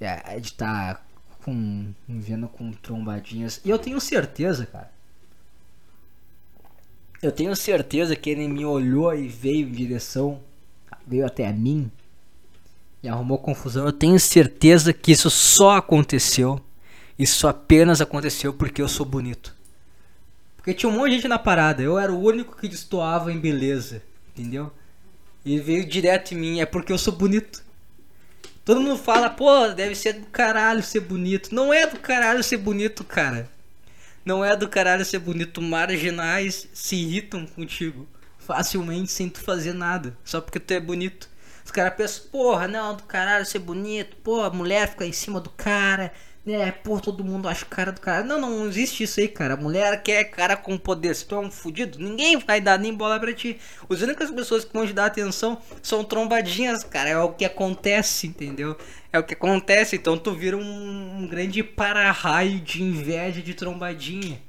É, 0.00 0.38
de 0.38 0.48
estar 0.48 1.03
com. 1.44 1.92
com 2.52 2.72
trombadinhas. 2.72 3.60
E 3.64 3.70
eu 3.70 3.78
tenho 3.78 4.00
certeza, 4.00 4.66
cara. 4.66 4.90
Eu 7.22 7.30
tenho 7.30 7.54
certeza 7.54 8.16
que 8.16 8.30
ele 8.30 8.48
me 8.48 8.64
olhou 8.64 9.14
e 9.14 9.28
veio 9.28 9.68
em 9.68 9.72
direção. 9.72 10.40
Veio 11.06 11.26
até 11.26 11.46
a 11.46 11.52
mim. 11.52 11.90
E 13.02 13.08
arrumou 13.08 13.38
confusão. 13.38 13.86
Eu 13.86 13.92
tenho 13.92 14.18
certeza 14.18 14.92
que 14.92 15.12
isso 15.12 15.30
só 15.30 15.76
aconteceu. 15.76 16.60
Isso 17.18 17.46
apenas 17.46 18.00
aconteceu 18.00 18.52
porque 18.52 18.82
eu 18.82 18.88
sou 18.88 19.06
bonito. 19.06 19.54
Porque 20.56 20.74
tinha 20.74 20.90
um 20.90 20.96
monte 20.96 21.10
de 21.10 21.16
gente 21.16 21.28
na 21.28 21.38
parada. 21.38 21.82
Eu 21.82 21.98
era 21.98 22.12
o 22.12 22.20
único 22.20 22.56
que 22.56 22.68
destoava 22.68 23.32
em 23.32 23.38
beleza. 23.38 24.02
Entendeu? 24.34 24.70
E 25.44 25.58
veio 25.58 25.86
direto 25.86 26.32
em 26.32 26.38
mim, 26.38 26.60
é 26.60 26.66
porque 26.66 26.92
eu 26.92 26.98
sou 26.98 27.14
bonito. 27.14 27.63
Todo 28.64 28.80
mundo 28.80 28.96
fala, 28.96 29.28
pô, 29.28 29.68
deve 29.68 29.94
ser 29.94 30.14
do 30.14 30.26
caralho 30.26 30.82
ser 30.82 31.00
bonito. 31.00 31.54
Não 31.54 31.72
é 31.72 31.86
do 31.86 31.98
caralho 31.98 32.42
ser 32.42 32.56
bonito, 32.56 33.04
cara. 33.04 33.50
Não 34.24 34.42
é 34.42 34.56
do 34.56 34.68
caralho 34.68 35.04
ser 35.04 35.18
bonito. 35.18 35.60
Marginais 35.60 36.66
se 36.72 36.96
irritam 36.96 37.46
contigo 37.46 38.08
facilmente 38.38 39.10
sem 39.12 39.28
tu 39.28 39.40
fazer 39.40 39.74
nada. 39.74 40.16
Só 40.24 40.40
porque 40.40 40.58
tu 40.58 40.70
é 40.72 40.80
bonito. 40.80 41.28
Os 41.64 41.70
caras 41.70 41.94
pensam, 41.94 42.24
porra, 42.30 42.66
não, 42.66 42.96
do 42.96 43.02
caralho 43.02 43.44
ser 43.44 43.58
bonito. 43.58 44.16
Pô, 44.22 44.42
a 44.42 44.50
mulher 44.50 44.88
fica 44.88 45.04
em 45.04 45.12
cima 45.12 45.40
do 45.40 45.50
cara 45.50 46.12
né, 46.44 46.70
pô, 46.70 47.00
todo 47.00 47.24
mundo 47.24 47.48
acha 47.48 47.64
cara 47.64 47.90
do 47.90 48.00
cara. 48.00 48.22
Não, 48.22 48.38
não 48.38 48.68
existe 48.68 49.02
isso 49.04 49.18
aí, 49.18 49.28
cara. 49.28 49.56
Mulher 49.56 50.02
quer 50.02 50.24
cara 50.24 50.56
com 50.56 50.76
poder. 50.76 51.14
Se 51.14 51.24
tu 51.24 51.34
é 51.34 51.38
um 51.38 51.50
fudido, 51.50 51.98
ninguém 51.98 52.36
vai 52.38 52.60
dar 52.60 52.78
nem 52.78 52.94
bola 52.94 53.18
pra 53.18 53.32
ti. 53.32 53.58
As 53.88 54.02
únicas 54.02 54.30
pessoas 54.30 54.64
que 54.64 54.72
vão 54.72 54.86
te 54.86 54.92
dar 54.92 55.06
atenção 55.06 55.58
são 55.82 56.04
trombadinhas, 56.04 56.84
cara. 56.84 57.08
É 57.08 57.18
o 57.18 57.32
que 57.32 57.46
acontece, 57.46 58.26
entendeu? 58.26 58.76
É 59.10 59.18
o 59.18 59.24
que 59.24 59.32
acontece. 59.32 59.96
Então 59.96 60.18
tu 60.18 60.34
vira 60.34 60.56
um, 60.56 61.18
um 61.20 61.26
grande 61.26 61.62
para-raio 61.62 62.60
de 62.60 62.82
inveja 62.82 63.40
de 63.40 63.54
trombadinha. 63.54 64.40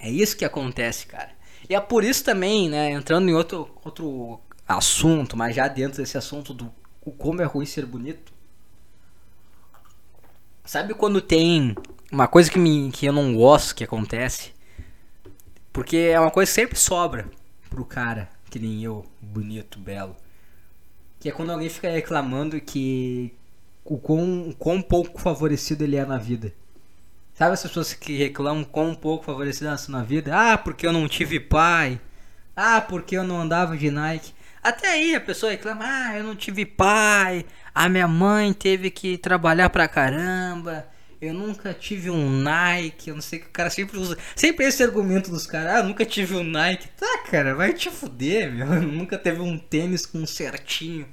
É 0.00 0.10
isso 0.10 0.36
que 0.36 0.44
acontece, 0.44 1.06
cara. 1.06 1.30
E 1.68 1.74
é 1.74 1.80
por 1.80 2.04
isso 2.04 2.24
também, 2.24 2.70
né, 2.70 2.92
entrando 2.92 3.28
em 3.28 3.34
outro, 3.34 3.68
outro 3.84 4.40
assunto, 4.66 5.36
mas 5.36 5.54
já 5.54 5.68
dentro 5.68 6.00
desse 6.00 6.16
assunto 6.16 6.54
do 6.54 6.72
como 7.18 7.40
é 7.40 7.44
ruim 7.44 7.66
ser 7.66 7.86
bonito 7.86 8.35
Sabe 10.66 10.94
quando 10.94 11.20
tem 11.20 11.76
uma 12.10 12.26
coisa 12.26 12.50
que, 12.50 12.58
me, 12.58 12.90
que 12.90 13.06
eu 13.06 13.12
não 13.12 13.36
gosto 13.36 13.72
que 13.72 13.84
acontece? 13.84 14.52
Porque 15.72 15.96
é 15.96 16.18
uma 16.18 16.30
coisa 16.30 16.50
que 16.50 16.54
sempre 16.56 16.76
sobra 16.76 17.30
pro 17.70 17.84
cara, 17.84 18.28
que 18.50 18.58
nem 18.58 18.82
eu, 18.82 19.06
bonito, 19.22 19.78
belo. 19.78 20.16
Que 21.20 21.28
é 21.28 21.32
quando 21.32 21.52
alguém 21.52 21.68
fica 21.68 21.88
reclamando 21.88 22.60
que 22.60 23.32
o 23.84 23.96
quão, 23.96 24.48
o 24.48 24.54
quão 24.56 24.82
pouco 24.82 25.20
favorecido 25.20 25.84
ele 25.84 25.94
é 25.94 26.04
na 26.04 26.18
vida. 26.18 26.52
Sabe 27.32 27.52
essas 27.52 27.70
pessoas 27.70 27.94
que 27.94 28.16
reclamam 28.16 28.66
um 28.74 28.94
pouco 28.94 29.24
favorecidas 29.24 29.86
na 29.86 30.02
vida? 30.02 30.32
Ah, 30.34 30.58
porque 30.58 30.84
eu 30.84 30.92
não 30.92 31.06
tive 31.06 31.38
pai. 31.38 32.00
Ah, 32.56 32.80
porque 32.80 33.16
eu 33.16 33.22
não 33.22 33.40
andava 33.40 33.76
de 33.76 33.88
Nike. 33.88 34.34
Até 34.62 34.88
aí 34.88 35.14
a 35.14 35.20
pessoa 35.20 35.52
reclama: 35.52 35.84
Ah, 35.84 36.18
eu 36.18 36.24
não 36.24 36.34
tive 36.34 36.66
pai. 36.66 37.46
A 37.76 37.90
minha 37.90 38.08
mãe 38.08 38.54
teve 38.54 38.90
que 38.90 39.18
trabalhar 39.18 39.68
pra 39.68 39.86
caramba. 39.86 40.86
Eu 41.20 41.34
nunca 41.34 41.74
tive 41.74 42.08
um 42.08 42.30
Nike. 42.30 43.10
Eu 43.10 43.16
não 43.16 43.20
sei 43.20 43.38
que 43.38 43.48
o 43.48 43.50
cara 43.50 43.68
sempre 43.68 43.98
usa. 43.98 44.16
Sempre 44.34 44.64
esse 44.64 44.82
argumento 44.82 45.30
dos 45.30 45.46
caras: 45.46 45.74
Ah, 45.74 45.78
eu 45.80 45.84
nunca 45.84 46.02
tive 46.06 46.36
um 46.36 46.42
Nike. 46.42 46.88
Tá, 46.96 47.18
cara, 47.30 47.54
vai 47.54 47.74
te 47.74 47.90
fuder, 47.90 48.50
meu. 48.50 48.66
nunca 48.80 49.18
teve 49.18 49.42
um 49.42 49.58
tênis 49.58 50.06
com 50.06 50.16
um 50.16 50.26
certinho. 50.26 51.06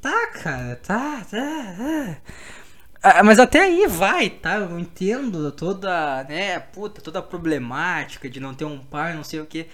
Tá, 0.00 0.28
cara, 0.28 0.76
tá, 0.76 1.26
tá, 1.28 1.74
tá. 1.76 2.16
Ah, 3.02 3.24
mas 3.24 3.40
até 3.40 3.58
aí 3.58 3.88
vai, 3.88 4.30
tá? 4.30 4.58
Eu 4.58 4.78
entendo 4.78 5.50
toda, 5.50 6.22
né, 6.24 6.60
puta, 6.60 7.00
toda 7.00 7.18
a 7.18 7.22
problemática 7.22 8.30
de 8.30 8.38
não 8.38 8.54
ter 8.54 8.64
um 8.64 8.78
pai, 8.78 9.12
não 9.14 9.24
sei 9.24 9.40
o 9.40 9.46
que. 9.46 9.66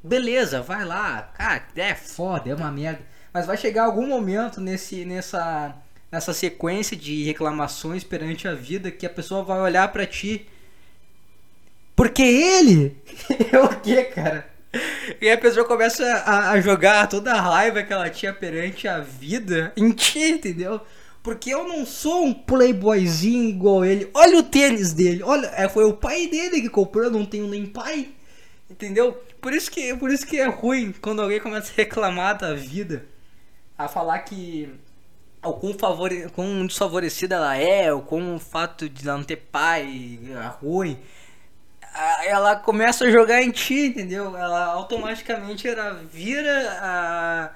Beleza, 0.00 0.62
vai 0.62 0.84
lá. 0.84 1.22
Cara, 1.36 1.64
é 1.74 1.94
foda, 1.96 2.50
é 2.50 2.54
uma 2.54 2.70
merda. 2.70 3.09
Mas 3.32 3.46
vai 3.46 3.56
chegar 3.56 3.84
algum 3.84 4.06
momento 4.06 4.60
nesse, 4.60 5.04
nessa, 5.04 5.74
nessa 6.10 6.32
sequência 6.32 6.96
de 6.96 7.24
reclamações 7.24 8.02
perante 8.02 8.48
a 8.48 8.54
vida 8.54 8.90
que 8.90 9.06
a 9.06 9.10
pessoa 9.10 9.42
vai 9.42 9.60
olhar 9.60 9.88
para 9.92 10.06
ti. 10.06 10.46
Porque 11.94 12.22
ele 12.22 12.96
é 13.52 13.58
o 13.60 13.68
que, 13.80 14.02
cara? 14.04 14.48
E 15.20 15.28
a 15.30 15.36
pessoa 15.36 15.66
começa 15.66 16.04
a, 16.04 16.50
a 16.52 16.60
jogar 16.60 17.08
toda 17.08 17.32
a 17.32 17.40
raiva 17.40 17.82
que 17.82 17.92
ela 17.92 18.08
tinha 18.08 18.32
perante 18.32 18.86
a 18.86 19.00
vida 19.00 19.72
em 19.76 19.90
ti, 19.90 20.30
entendeu? 20.30 20.80
Porque 21.22 21.50
eu 21.50 21.68
não 21.68 21.84
sou 21.84 22.24
um 22.24 22.32
playboyzinho 22.32 23.48
igual 23.48 23.84
ele. 23.84 24.08
Olha 24.14 24.38
o 24.38 24.42
tênis 24.42 24.92
dele. 24.92 25.22
Olha, 25.22 25.52
é, 25.56 25.68
foi 25.68 25.84
o 25.84 25.92
pai 25.92 26.28
dele 26.28 26.62
que 26.62 26.68
comprou, 26.68 27.04
eu 27.04 27.10
não 27.10 27.26
tenho 27.26 27.46
nem 27.46 27.66
pai. 27.66 28.08
Entendeu? 28.70 29.12
Por 29.40 29.52
isso 29.52 29.70
que, 29.70 29.94
por 29.96 30.10
isso 30.10 30.26
que 30.26 30.38
é 30.38 30.46
ruim 30.46 30.94
quando 31.00 31.20
alguém 31.20 31.40
começa 31.40 31.72
a 31.72 31.76
reclamar 31.76 32.38
da 32.38 32.54
vida. 32.54 33.04
A 33.80 33.88
falar 33.88 34.18
que 34.20 34.68
o 35.42 35.52
quão, 35.54 35.72
favore, 35.78 36.28
quão 36.30 36.66
desfavorecida 36.66 37.36
ela 37.36 37.56
é, 37.56 37.92
ou 37.92 38.02
com 38.02 38.36
o 38.36 38.38
fato 38.38 38.88
de 38.88 39.08
ela 39.08 39.16
não 39.16 39.24
ter 39.24 39.36
pai 39.36 40.18
é 40.30 40.46
ruim. 40.64 40.98
Ela 42.24 42.56
começa 42.56 43.04
a 43.04 43.10
jogar 43.10 43.42
em 43.42 43.50
ti, 43.50 43.86
entendeu? 43.86 44.36
Ela 44.36 44.66
automaticamente 44.66 45.66
ela 45.66 45.94
vira 45.94 46.78
a, 46.80 47.50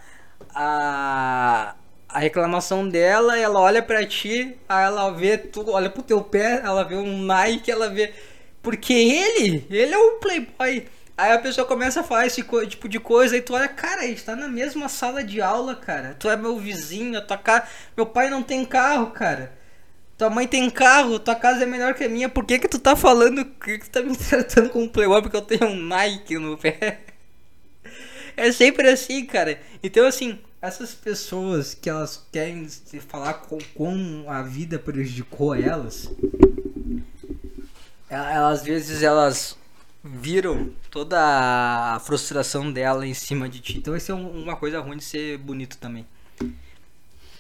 a 0.55 1.75
a 2.15 2.21
reclamação 2.21 2.89
dela, 2.89 3.37
ela 3.37 3.59
olha 3.61 3.83
para 3.83 4.07
ti, 4.07 4.57
ela 4.69 5.11
vê 5.11 5.37
tu, 5.37 5.69
olha 5.69 5.91
pro 5.91 6.01
teu 6.03 6.23
pé, 6.23 6.61
ela 6.65 6.85
vê 6.85 6.95
um 6.95 7.19
Nike, 7.23 7.73
ela 7.73 7.91
vê 7.91 8.15
porque 8.63 8.93
ele, 8.95 9.67
ele 9.69 9.93
é 9.93 9.99
um 9.99 10.21
playboy. 10.21 10.87
Aí 11.17 11.33
a 11.33 11.39
pessoa 11.39 11.67
começa 11.67 12.01
a 12.01 12.03
falar 12.03 12.27
esse 12.27 12.45
tipo 12.69 12.89
de 12.89 12.99
coisa 12.99 13.37
e 13.37 13.41
tu 13.41 13.55
olha, 13.55 13.69
cara, 13.69 14.03
a 14.03 14.07
gente 14.07 14.25
tá 14.25 14.35
na 14.35 14.49
mesma 14.49 14.89
sala 14.89 15.23
de 15.23 15.41
aula, 15.41 15.77
cara. 15.77 16.17
Tu 16.19 16.29
é 16.29 16.37
meu 16.37 16.59
vizinho, 16.59 17.25
tua 17.25 17.39
casa, 17.39 17.69
meu 17.97 18.05
pai 18.05 18.29
não 18.29 18.43
tem 18.43 18.65
carro, 18.65 19.13
cara. 19.13 19.53
Tua 20.19 20.31
mãe 20.31 20.47
tem 20.47 20.69
carro, 20.71 21.19
tua 21.19 21.35
casa 21.35 21.63
é 21.63 21.67
melhor 21.67 21.95
que 21.95 22.05
a 22.05 22.09
minha. 22.09 22.29
Por 22.29 22.45
que 22.45 22.59
que 22.59 22.69
tu 22.69 22.79
tá 22.79 22.97
falando, 22.97 23.45
que 23.45 23.79
tu 23.79 23.91
tá 23.91 24.03
me 24.03 24.15
tratando 24.19 24.71
como 24.71 24.89
playboy 24.89 25.23
porque 25.23 25.37
eu 25.37 25.43
tenho 25.43 25.67
um 25.67 25.77
Nike 25.77 26.39
no 26.39 26.59
pé? 26.59 27.01
É 28.37 28.51
sempre 28.51 28.89
assim, 28.89 29.25
cara. 29.25 29.61
Então 29.81 30.05
assim, 30.05 30.41
essas 30.61 30.93
pessoas 30.93 31.73
que 31.73 31.89
elas 31.89 32.27
querem 32.33 32.69
falar 33.07 33.35
com, 33.35 33.59
com 33.77 34.25
a 34.27 34.43
vida 34.43 34.77
prejudicou 34.77 35.55
elas, 35.55 36.11
elas 38.11 38.59
às 38.59 38.65
vezes 38.65 39.05
elas 39.05 39.57
viram 40.05 40.71
toda 40.91 41.19
a 41.19 41.99
frustração 42.01 42.71
dela 42.71 43.07
em 43.07 43.15
cima 43.15 43.49
de 43.49 43.61
ti. 43.61 43.79
Então 43.79 43.97
isso 43.97 44.13
é 44.13 44.15
uma 44.15 44.55
coisa 44.55 44.79
ruim 44.81 44.99
de 44.99 45.05
ser 45.05 45.39
bonito 45.39 45.79
também. 45.79 46.07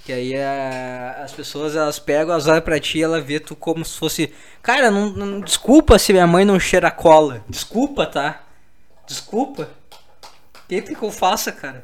Que 0.04 0.12
aí 0.12 0.34
é, 0.34 1.16
as 1.22 1.32
pessoas 1.32 1.76
elas 1.76 1.98
pegam, 1.98 2.32
elas 2.32 2.46
olham 2.46 2.62
pra 2.62 2.80
ti 2.80 2.98
e 2.98 3.02
ela 3.02 3.20
vê 3.20 3.38
tu 3.38 3.54
como 3.54 3.84
se 3.84 3.98
fosse. 3.98 4.32
Cara, 4.62 4.90
não, 4.90 5.10
não, 5.10 5.40
desculpa 5.40 5.98
se 5.98 6.12
minha 6.12 6.26
mãe 6.26 6.44
não 6.44 6.58
cheira 6.58 6.90
cola. 6.90 7.44
Desculpa, 7.48 8.06
tá? 8.06 8.44
Desculpa. 9.06 9.68
O 10.54 10.68
que, 10.68 10.80
que 10.82 11.02
eu 11.02 11.10
faça, 11.10 11.52
cara? 11.52 11.82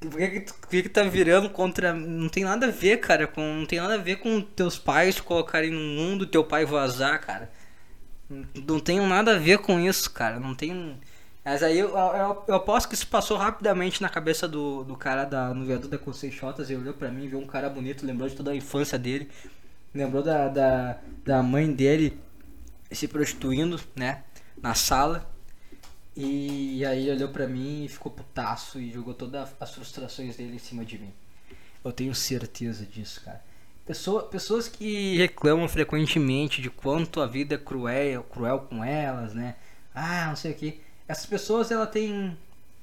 Por 0.00 0.16
que, 0.16 0.28
que, 0.28 0.40
tu, 0.40 0.54
por 0.54 0.68
que, 0.68 0.82
que 0.82 0.88
tá 0.88 1.02
virando 1.02 1.50
contra. 1.50 1.92
Não 1.92 2.28
tem 2.28 2.44
nada 2.44 2.66
a 2.66 2.70
ver, 2.70 2.98
cara. 2.98 3.26
Com, 3.26 3.42
não 3.42 3.66
tem 3.66 3.80
nada 3.80 3.94
a 3.94 3.98
ver 3.98 4.16
com 4.16 4.40
teus 4.40 4.78
pais 4.78 5.14
te 5.14 5.22
colocarem 5.22 5.70
no 5.70 5.80
mundo, 5.80 6.26
teu 6.26 6.44
pai 6.44 6.64
vazar, 6.64 7.20
cara. 7.20 7.50
Não, 8.28 8.78
tem 8.78 9.00
nada 9.00 9.36
a 9.36 9.38
ver 9.38 9.58
com 9.58 9.80
isso, 9.80 10.10
cara. 10.10 10.38
Não 10.38 10.54
tem. 10.54 10.96
Mas 11.44 11.62
aí 11.62 11.78
eu, 11.78 11.96
eu, 11.96 12.44
eu 12.46 12.54
aposto 12.54 12.88
que 12.88 12.94
isso 12.94 13.06
passou 13.06 13.38
rapidamente 13.38 14.02
na 14.02 14.08
cabeça 14.08 14.46
do, 14.46 14.84
do 14.84 14.96
cara 14.96 15.24
da, 15.24 15.54
no 15.54 15.64
viaduto 15.64 15.88
da 15.88 15.98
Conceiçotas. 15.98 16.68
Ele 16.68 16.80
olhou 16.80 16.94
pra 16.94 17.10
mim, 17.10 17.28
viu 17.28 17.38
um 17.38 17.46
cara 17.46 17.70
bonito, 17.70 18.04
lembrou 18.04 18.28
de 18.28 18.36
toda 18.36 18.50
a 18.50 18.56
infância 18.56 18.98
dele. 18.98 19.30
Lembrou 19.94 20.22
da, 20.22 20.48
da, 20.48 20.98
da 21.24 21.42
mãe 21.42 21.72
dele 21.72 22.20
se 22.92 23.08
prostituindo, 23.08 23.80
né? 23.96 24.22
Na 24.60 24.74
sala. 24.74 25.28
E 26.14 26.84
aí 26.84 27.02
ele 27.02 27.12
olhou 27.12 27.28
pra 27.28 27.46
mim 27.46 27.84
e 27.84 27.88
ficou 27.88 28.10
putaço 28.10 28.80
e 28.80 28.90
jogou 28.90 29.14
todas 29.14 29.48
as 29.60 29.70
frustrações 29.72 30.36
dele 30.36 30.56
em 30.56 30.58
cima 30.58 30.84
de 30.84 30.98
mim. 30.98 31.12
Eu 31.84 31.92
tenho 31.92 32.14
certeza 32.14 32.84
disso, 32.84 33.22
cara. 33.24 33.40
Pessoa, 33.88 34.22
pessoas 34.22 34.68
que 34.68 35.16
reclamam 35.16 35.66
frequentemente 35.66 36.62
de 36.62 36.70
quanto 36.70 37.20
a 37.20 37.26
vida 37.26 37.56
é 37.56 37.58
cruel, 37.58 38.22
cruel 38.22 38.60
com 38.60 38.84
elas, 38.84 39.34
né? 39.34 39.56
Ah, 39.92 40.26
não 40.28 40.36
sei 40.36 40.52
o 40.52 40.54
que. 40.54 40.80
Essas 41.08 41.26
pessoas, 41.26 41.70
ela 41.70 41.86
tem, 41.86 42.36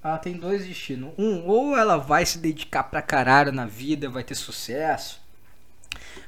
ela 0.04 0.18
tem 0.18 0.34
dois 0.34 0.66
destinos. 0.66 1.14
Um, 1.18 1.46
ou 1.46 1.78
ela 1.78 1.96
vai 1.96 2.26
se 2.26 2.40
dedicar 2.40 2.84
pra 2.84 3.02
caralho 3.02 3.52
na 3.52 3.66
vida, 3.66 4.10
vai 4.10 4.24
ter 4.24 4.36
sucesso. 4.36 5.22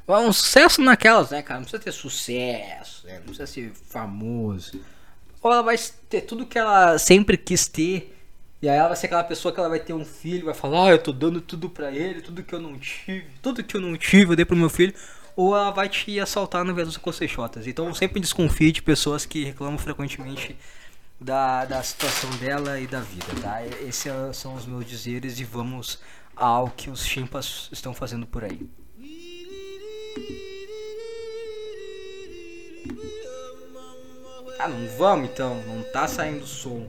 Um 0.07 0.31
sucesso 0.31 0.81
naquelas, 0.81 1.31
né, 1.31 1.41
cara? 1.41 1.59
Não 1.59 1.65
precisa 1.65 1.83
ter 1.83 1.91
sucesso, 1.91 3.05
né? 3.05 3.15
não 3.15 3.23
precisa 3.23 3.47
ser 3.47 3.73
famoso 3.73 4.79
ou 5.41 5.51
ela 5.51 5.61
vai 5.61 5.77
ter 6.09 6.21
tudo 6.21 6.45
que 6.45 6.57
ela 6.57 6.97
sempre 6.97 7.37
quis 7.37 7.67
ter. 7.67 8.16
E 8.61 8.67
aí 8.67 8.77
ela 8.77 8.87
vai 8.87 8.97
ser 8.97 9.05
aquela 9.05 9.23
pessoa 9.23 9.53
que 9.53 9.59
ela 9.59 9.69
vai 9.69 9.79
ter 9.79 9.93
um 9.93 10.03
filho, 10.03 10.45
vai 10.45 10.53
falar, 10.53 10.87
ah, 10.87 10.91
eu 10.91 10.97
tô 10.97 11.11
dando 11.11 11.39
tudo 11.39 11.69
pra 11.69 11.91
ele, 11.91 12.21
tudo 12.21 12.41
que 12.41 12.53
eu 12.53 12.59
não 12.59 12.77
tive, 12.79 13.27
tudo 13.41 13.63
que 13.63 13.77
eu 13.77 13.81
não 13.81 13.95
tive 13.95 14.31
eu 14.31 14.35
dei 14.35 14.45
pro 14.45 14.55
meu 14.55 14.69
filho. 14.69 14.93
Ou 15.35 15.55
ela 15.55 15.69
vai 15.69 15.87
te 15.87 16.19
assaltar 16.19 16.65
no 16.65 16.73
Venus 16.73 16.97
com 16.97 17.11
Seixotas. 17.11 17.67
Então 17.67 17.93
sempre 17.93 18.19
desconfio 18.19 18.71
de 18.71 18.81
pessoas 18.81 19.25
que 19.25 19.43
reclamam 19.43 19.77
frequentemente 19.77 20.57
da, 21.21 21.65
da 21.65 21.83
situação 21.83 22.29
dela 22.37 22.79
e 22.79 22.87
da 22.87 23.01
vida, 23.01 23.27
tá? 23.41 23.63
Esses 23.65 24.11
são 24.33 24.55
os 24.55 24.65
meus 24.65 24.85
dizeres 24.85 25.39
e 25.39 25.43
vamos 25.43 25.99
ao 26.35 26.69
que 26.69 26.89
os 26.89 27.05
chimpas 27.05 27.69
estão 27.71 27.93
fazendo 27.93 28.25
por 28.25 28.43
aí. 28.43 28.67
Ah, 34.59 34.67
não 34.67 34.87
vamos 34.97 35.29
então. 35.29 35.61
Não 35.67 35.83
tá 35.91 36.07
saindo 36.07 36.45
som. 36.47 36.87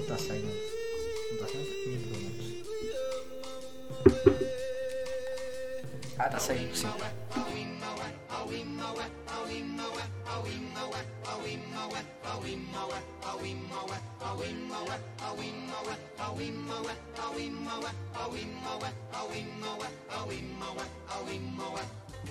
Não 0.00 0.06
tá 0.06 0.16
saindo. 0.16 0.46
Não 1.30 1.38
tá 1.38 1.46
saindo 1.46 1.68
pelo 1.84 2.22
menos. 2.22 2.46
Ah, 6.18 6.28
tá 6.30 6.38
saindo 6.38 6.74
sim. 6.74 6.88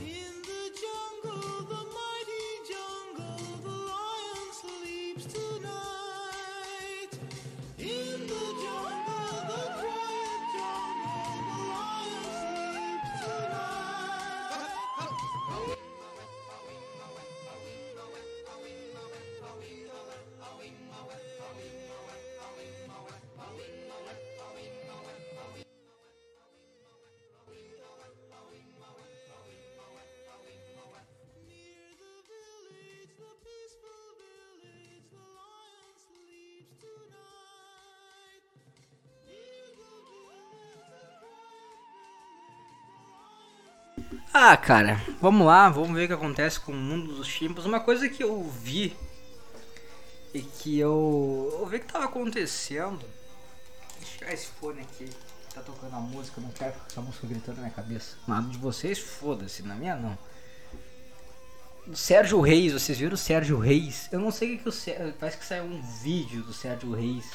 In 0.01 0.41
the 0.41 0.71
jungle, 0.79 1.88
Ah, 44.41 44.55
cara, 44.55 45.01
vamos 45.19 45.45
lá, 45.45 45.67
vamos 45.67 45.91
ver 45.91 46.05
o 46.05 46.07
que 46.07 46.13
acontece 46.13 46.61
com 46.61 46.71
o 46.71 46.75
mundo 46.75 47.13
dos 47.13 47.27
chimbos. 47.27 47.65
Uma 47.65 47.81
coisa 47.81 48.07
que 48.07 48.23
eu 48.23 48.41
vi 48.41 48.95
e 50.33 50.41
que 50.41 50.79
eu, 50.79 51.57
eu 51.59 51.65
vi 51.65 51.77
que 51.79 51.91
tava 51.91 52.05
acontecendo. 52.05 53.05
Deixa 53.99 54.13
eu 54.13 54.17
tirar 54.19 54.33
esse 54.33 54.47
fone 54.47 54.79
aqui. 54.79 55.09
Tá 55.53 55.61
tocando 55.61 55.93
a 55.93 55.99
música, 55.99 56.39
não 56.39 56.51
quero 56.51 56.73
essa 56.89 57.01
música 57.01 57.27
gritando 57.27 57.57
na 57.57 57.63
minha 57.63 57.73
cabeça. 57.73 58.15
Nada 58.25 58.47
de 58.47 58.57
vocês, 58.57 58.97
foda-se, 58.97 59.61
na 59.63 59.75
minha 59.75 59.97
não. 59.97 60.17
Sérgio 61.93 62.39
Reis, 62.39 62.71
vocês 62.71 62.97
viram 62.97 63.15
o 63.15 63.17
Sérgio 63.17 63.59
Reis? 63.59 64.07
Eu 64.09 64.21
não 64.21 64.31
sei 64.31 64.55
o 64.55 64.59
que 64.59 64.69
o 64.69 64.71
Sérgio. 64.71 65.13
Parece 65.19 65.37
que 65.37 65.45
saiu 65.45 65.65
um 65.65 65.81
vídeo 65.81 66.43
do 66.43 66.53
Sérgio 66.53 66.93
Reis. 66.93 67.29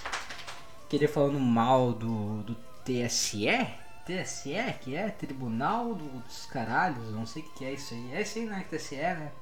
Que 0.88 0.96
ele 0.96 1.06
falando 1.06 1.38
mal 1.38 1.92
do, 1.92 2.42
do 2.44 2.56
TSE? 2.82 3.83
TSE, 4.06 4.74
que 4.80 4.94
é 4.94 5.08
Tribunal 5.08 5.94
dos 5.94 6.46
Caralhos, 6.46 7.10
não 7.12 7.26
sei 7.26 7.42
o 7.42 7.46
que 7.46 7.64
é 7.64 7.72
isso 7.72 7.94
aí. 7.94 8.14
É 8.14 8.22
isso 8.22 8.38
aí, 8.38 8.46
né? 8.46 8.64
TSE, 8.70 8.96
né? 8.96 9.32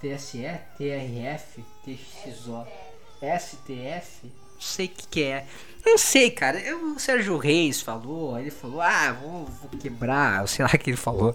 TSE, 0.00 0.60
TRF, 0.78 1.62
TXO, 1.84 2.66
STF, 3.38 4.32
não 4.60 4.66
sei 4.66 4.86
o 4.86 4.88
que, 4.90 5.06
que 5.08 5.22
é. 5.22 5.46
Não 5.86 5.96
sei, 5.96 6.30
cara. 6.30 6.60
Eu, 6.60 6.92
o 6.94 6.98
Sérgio 6.98 7.38
Reis 7.38 7.80
falou, 7.80 8.38
ele 8.38 8.50
falou, 8.50 8.82
ah, 8.82 9.10
vou, 9.12 9.46
vou 9.46 9.70
quebrar, 9.80 10.46
sei 10.48 10.62
lá 10.62 10.70
o 10.74 10.78
que 10.78 10.90
ele 10.90 10.98
falou. 10.98 11.34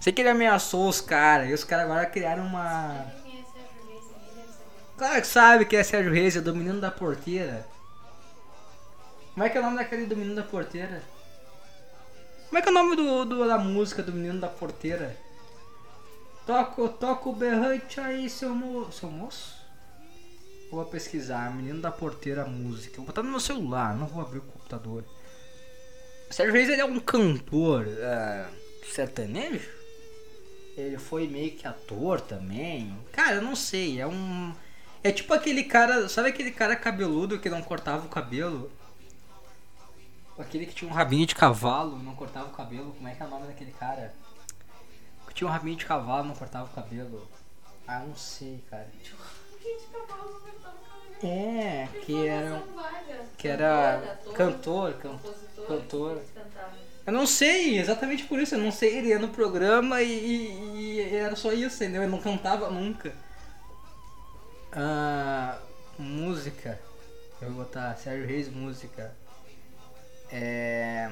Sei 0.00 0.12
que 0.12 0.20
ele 0.20 0.30
ameaçou 0.30 0.88
os 0.88 1.00
caras, 1.00 1.48
e 1.48 1.52
os 1.52 1.62
caras 1.62 1.84
agora 1.84 2.06
criaram 2.06 2.44
uma. 2.44 3.06
Claro 4.96 5.20
que 5.20 5.26
sabe 5.28 5.64
que 5.64 5.76
é 5.76 5.84
Sérgio 5.84 6.12
Reis, 6.12 6.36
é 6.36 6.40
do 6.40 6.54
menino 6.54 6.80
da 6.80 6.90
porteira. 6.90 7.64
Como 9.32 9.46
é 9.46 9.48
que 9.48 9.56
é 9.56 9.60
o 9.60 9.64
nome 9.64 9.76
daquele 9.76 10.06
do 10.06 10.16
menino 10.16 10.34
da 10.34 10.42
porteira? 10.42 11.02
Como 12.50 12.58
é 12.58 12.62
que 12.62 12.68
é 12.68 12.72
o 12.72 12.74
nome 12.74 12.96
do, 12.96 13.24
do 13.24 13.46
da 13.46 13.58
música 13.58 14.02
do 14.02 14.12
menino 14.12 14.40
da 14.40 14.48
porteira? 14.48 15.16
Toca, 16.44 16.88
toca 16.88 17.28
o 17.28 17.32
berrante 17.32 18.00
aí, 18.00 18.28
seu, 18.28 18.50
seu 18.90 19.08
moço. 19.08 19.54
Vou 20.68 20.84
pesquisar, 20.84 21.54
menino 21.54 21.80
da 21.80 21.92
porteira 21.92 22.44
música. 22.44 22.96
Vou 22.96 23.06
botar 23.06 23.22
no 23.22 23.30
meu 23.30 23.38
celular, 23.38 23.96
não 23.96 24.08
vou 24.08 24.20
abrir 24.20 24.38
o 24.38 24.42
computador. 24.42 25.04
Sérgio 26.28 26.52
Reis 26.52 26.68
ele 26.68 26.80
é 26.80 26.84
um 26.84 26.98
cantor 26.98 27.86
uh, 27.86 28.84
sertanejo? 28.84 29.70
Ele 30.76 30.98
foi 30.98 31.28
meio 31.28 31.52
que 31.52 31.68
ator 31.68 32.20
também. 32.20 32.92
Cara, 33.12 33.36
eu 33.36 33.42
não 33.42 33.54
sei, 33.54 34.00
é 34.00 34.08
um. 34.08 34.52
É 35.04 35.12
tipo 35.12 35.32
aquele 35.32 35.62
cara. 35.62 36.08
Sabe 36.08 36.30
aquele 36.30 36.50
cara 36.50 36.74
cabeludo 36.74 37.38
que 37.38 37.48
não 37.48 37.62
cortava 37.62 38.06
o 38.06 38.10
cabelo? 38.10 38.72
Aquele 40.40 40.66
que 40.66 40.74
tinha 40.74 40.90
um 40.90 40.94
rabinho 40.94 41.26
de 41.26 41.34
cavalo 41.34 41.98
e 42.00 42.02
não 42.02 42.14
cortava 42.14 42.48
o 42.48 42.52
cabelo. 42.52 42.92
Como 42.92 43.06
é 43.06 43.14
que 43.14 43.22
é 43.22 43.26
o 43.26 43.28
nome 43.28 43.46
daquele 43.46 43.72
cara? 43.72 44.12
Que 45.26 45.34
tinha 45.34 45.48
um 45.48 45.52
rabinho 45.52 45.76
de 45.76 45.84
cavalo 45.84 46.24
e 46.24 46.28
não 46.28 46.34
cortava 46.34 46.64
o 46.64 46.74
cabelo. 46.74 47.28
Ah, 47.86 48.00
não 48.00 48.16
sei, 48.16 48.62
cara. 48.70 48.88
É, 51.22 51.88
que 52.04 52.26
era. 52.26 52.62
Que 53.36 53.48
era 53.48 54.18
cantor, 54.34 54.94
cantor. 54.94 55.34
cantor. 55.66 56.22
Eu 57.06 57.12
não 57.12 57.26
sei, 57.26 57.78
exatamente 57.78 58.24
por 58.24 58.38
isso, 58.38 58.54
eu 58.54 58.60
não 58.60 58.70
sei, 58.70 58.98
ele 58.98 59.08
ia 59.08 59.18
no 59.18 59.28
programa 59.28 60.00
e, 60.02 60.12
e, 60.12 61.00
e 61.00 61.16
era 61.16 61.34
só 61.34 61.52
isso, 61.52 61.82
entendeu? 61.82 62.02
Ele 62.02 62.10
não 62.10 62.20
cantava 62.20 62.70
nunca. 62.70 63.12
Ah, 64.72 65.58
música. 65.98 66.78
Eu 67.40 67.48
vou 67.52 67.64
botar 67.64 67.96
Sérgio 67.96 68.26
Reis 68.26 68.48
música. 68.48 69.14
É. 70.32 71.10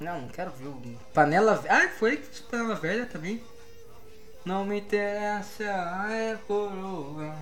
Não, 0.00 0.22
não 0.22 0.28
quero 0.28 0.50
ver. 0.52 0.96
Panela. 1.12 1.62
Ah, 1.68 1.88
foi 1.98 2.16
Panela 2.50 2.74
Velha 2.74 3.06
também. 3.06 3.42
Não 4.44 4.64
me 4.64 4.80
interessa, 4.80 5.64
é 5.64 6.38
coroa. 6.46 7.36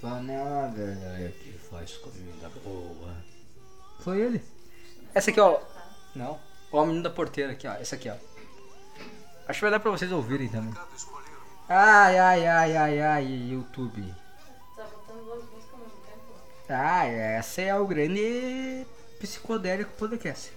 Panela 0.00 0.68
Velha 0.68 1.26
é 1.26 1.28
que 1.28 1.52
faz 1.70 1.96
comida 1.96 2.50
boa. 2.62 3.14
Foi 4.00 4.20
ele. 4.20 4.44
Essa 5.14 5.30
aqui, 5.30 5.40
ó. 5.40 5.58
Não. 6.14 6.38
Ó, 6.70 6.82
o 6.82 6.86
menino 6.86 7.02
da 7.02 7.10
porteira 7.10 7.52
aqui, 7.52 7.66
ó. 7.66 7.72
Essa 7.72 7.96
aqui, 7.96 8.10
ó. 8.10 8.14
Acho 9.48 9.58
que 9.58 9.62
vai 9.62 9.70
dar 9.70 9.80
pra 9.80 9.90
vocês 9.90 10.12
ouvirem 10.12 10.48
também. 10.48 10.74
Ai, 11.66 12.18
ai, 12.18 12.46
ai, 12.46 12.76
ai, 12.76 13.00
ai, 13.00 13.24
YouTube. 13.24 14.14
Tá 14.76 14.84
botando 14.84 15.24
duas 15.24 15.44
músicas 15.44 15.72
ao 15.72 15.78
mesmo 15.78 16.00
tempo? 16.02 16.34
Ah, 16.68 17.06
essa 17.06 17.62
é 17.62 17.74
o 17.74 17.86
grande 17.86 18.86
psicodélico 19.18 19.90
podcast. 19.92 20.52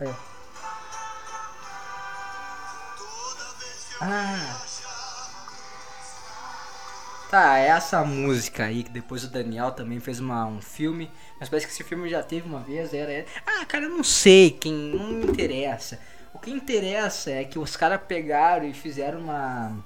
É. 0.00 0.14
Ah. 4.00 4.64
Tá, 7.30 7.58
essa 7.58 8.02
música 8.04 8.64
aí, 8.64 8.82
que 8.82 8.90
depois 8.90 9.22
o 9.22 9.28
Daniel 9.28 9.72
também 9.72 10.00
fez 10.00 10.18
uma, 10.18 10.46
um 10.46 10.62
filme, 10.62 11.10
mas 11.38 11.50
parece 11.50 11.66
que 11.66 11.72
esse 11.72 11.84
filme 11.84 12.08
já 12.08 12.22
teve 12.22 12.48
uma 12.48 12.60
vez, 12.60 12.94
era... 12.94 13.26
Ah, 13.46 13.66
cara, 13.66 13.84
eu 13.84 13.90
não 13.90 14.02
sei, 14.02 14.50
quem 14.50 14.72
não 14.72 15.08
me 15.08 15.26
interessa. 15.26 16.00
O 16.32 16.38
que 16.38 16.50
interessa 16.50 17.30
é 17.30 17.44
que 17.44 17.58
os 17.58 17.76
caras 17.76 18.00
pegaram 18.08 18.66
e 18.66 18.72
fizeram 18.72 19.20
uma... 19.20 19.76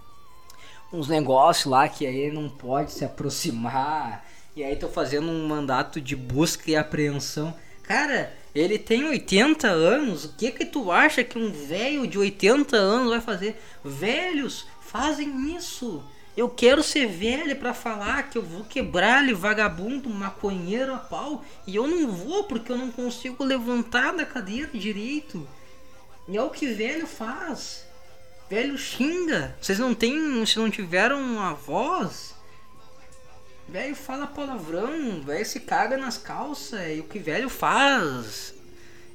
Uns 0.92 1.08
negócios 1.08 1.64
lá 1.64 1.88
que 1.88 2.06
aí 2.06 2.30
não 2.30 2.48
pode 2.48 2.92
se 2.92 3.04
aproximar, 3.04 4.24
e 4.54 4.62
aí 4.62 4.76
tô 4.76 4.88
fazendo 4.88 5.28
um 5.28 5.46
mandato 5.46 6.00
de 6.00 6.14
busca 6.14 6.70
e 6.70 6.76
apreensão. 6.76 7.54
Cara, 7.82 8.32
ele 8.54 8.78
tem 8.78 9.04
80 9.04 9.68
anos, 9.68 10.24
o 10.24 10.32
que 10.34 10.50
que 10.50 10.64
tu 10.64 10.90
acha 10.90 11.24
que 11.24 11.38
um 11.38 11.50
velho 11.50 12.06
de 12.06 12.18
80 12.18 12.76
anos 12.76 13.10
vai 13.10 13.20
fazer? 13.20 13.60
Velhos 13.84 14.66
fazem 14.80 15.56
isso 15.56 16.02
eu 16.36 16.48
quero 16.48 16.82
ser 16.82 17.06
velho 17.06 17.54
para 17.56 17.74
falar 17.74 18.30
que 18.30 18.38
eu 18.38 18.42
vou 18.42 18.64
quebrar 18.64 19.22
ele 19.22 19.34
vagabundo, 19.34 20.08
maconheiro 20.08 20.94
a 20.94 20.98
pau. 20.98 21.44
E 21.66 21.76
eu 21.76 21.86
não 21.86 22.10
vou 22.10 22.44
porque 22.44 22.72
eu 22.72 22.78
não 22.78 22.90
consigo 22.90 23.44
levantar 23.44 24.14
da 24.14 24.24
cadeira 24.24 24.70
direito. 24.72 25.46
E 26.26 26.36
é 26.36 26.42
o 26.42 26.48
que 26.48 26.66
velho 26.68 27.06
faz. 27.06 27.84
Velho 28.48 28.78
xinga. 28.78 29.54
Vocês 29.60 29.78
não 29.78 29.94
têm. 29.94 30.44
Se 30.46 30.58
não 30.58 30.70
tiveram 30.70 31.20
uma 31.20 31.52
voz. 31.52 32.31
Velho 33.72 33.96
fala 33.96 34.26
palavrão. 34.26 35.22
Velho 35.22 35.46
se 35.46 35.60
caga 35.60 35.96
nas 35.96 36.18
calças. 36.18 36.96
E 36.96 37.00
o 37.00 37.04
que 37.04 37.18
velho 37.18 37.48
faz. 37.48 38.54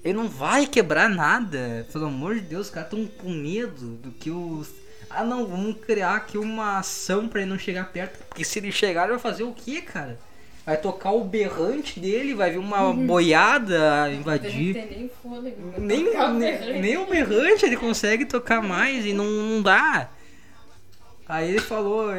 Ele 0.03 0.15
não 0.15 0.27
vai 0.27 0.65
quebrar 0.65 1.07
nada. 1.07 1.87
Pelo 1.93 2.07
amor 2.07 2.35
de 2.35 2.41
Deus, 2.41 2.67
os 2.67 2.73
caras 2.73 2.91
estão 2.91 3.05
com 3.05 3.29
medo 3.29 3.91
do 3.97 4.11
que 4.11 4.31
os 4.31 4.69
ah 5.09 5.23
não, 5.23 5.45
vamos 5.45 5.77
criar 5.85 6.15
aqui 6.15 6.37
uma 6.37 6.79
ação 6.79 7.27
para 7.27 7.41
ele 7.41 7.49
não 7.49 7.57
chegar 7.57 7.91
perto. 7.91 8.19
Porque 8.25 8.43
se 8.43 8.59
ele 8.59 8.71
chegar, 8.71 9.03
ele 9.03 9.11
vai 9.11 9.19
fazer 9.19 9.43
o 9.43 9.53
que, 9.53 9.81
cara? 9.81 10.19
Vai 10.65 10.75
tocar 10.75 11.11
o 11.11 11.23
berrante 11.23 11.97
dele, 11.97 12.33
vai 12.33 12.51
vir 12.51 12.57
uma 12.57 12.89
uhum. 12.89 13.07
boiada 13.07 14.11
invadir. 14.11 14.75
Não 14.75 14.87
tem 14.87 14.97
nem 14.99 15.09
fôlego. 15.23 15.73
Nem, 15.77 16.03
nem, 16.37 16.81
nem, 16.81 16.97
o 16.97 17.05
berrante 17.05 17.65
ele 17.65 17.77
consegue 17.77 18.25
tocar 18.25 18.61
mais 18.61 19.05
e 19.05 19.13
não, 19.13 19.25
não 19.25 19.61
dá. 19.61 20.09
Aí 21.27 21.49
ele 21.49 21.61
falou, 21.61 22.09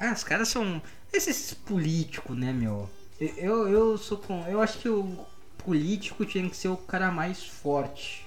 ah, 0.00 0.12
os 0.12 0.24
caras 0.24 0.48
são 0.48 0.82
esses 1.12 1.54
políticos, 1.54 2.36
né, 2.36 2.52
meu? 2.52 2.88
Eu, 3.18 3.68
eu 3.68 3.98
sou 3.98 4.18
com, 4.18 4.46
eu 4.46 4.60
acho 4.60 4.78
que 4.78 4.88
o 4.88 5.26
político 5.58 6.24
tinha 6.24 6.48
que 6.48 6.56
ser 6.56 6.68
o 6.68 6.76
cara 6.76 7.10
mais 7.10 7.44
forte 7.44 8.26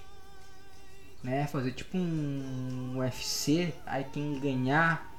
né? 1.24 1.48
Fazer 1.48 1.72
tipo 1.72 1.98
um 1.98 2.98
UFC, 2.98 3.74
aí 3.86 4.06
quem 4.12 4.40
ganhar, 4.40 5.12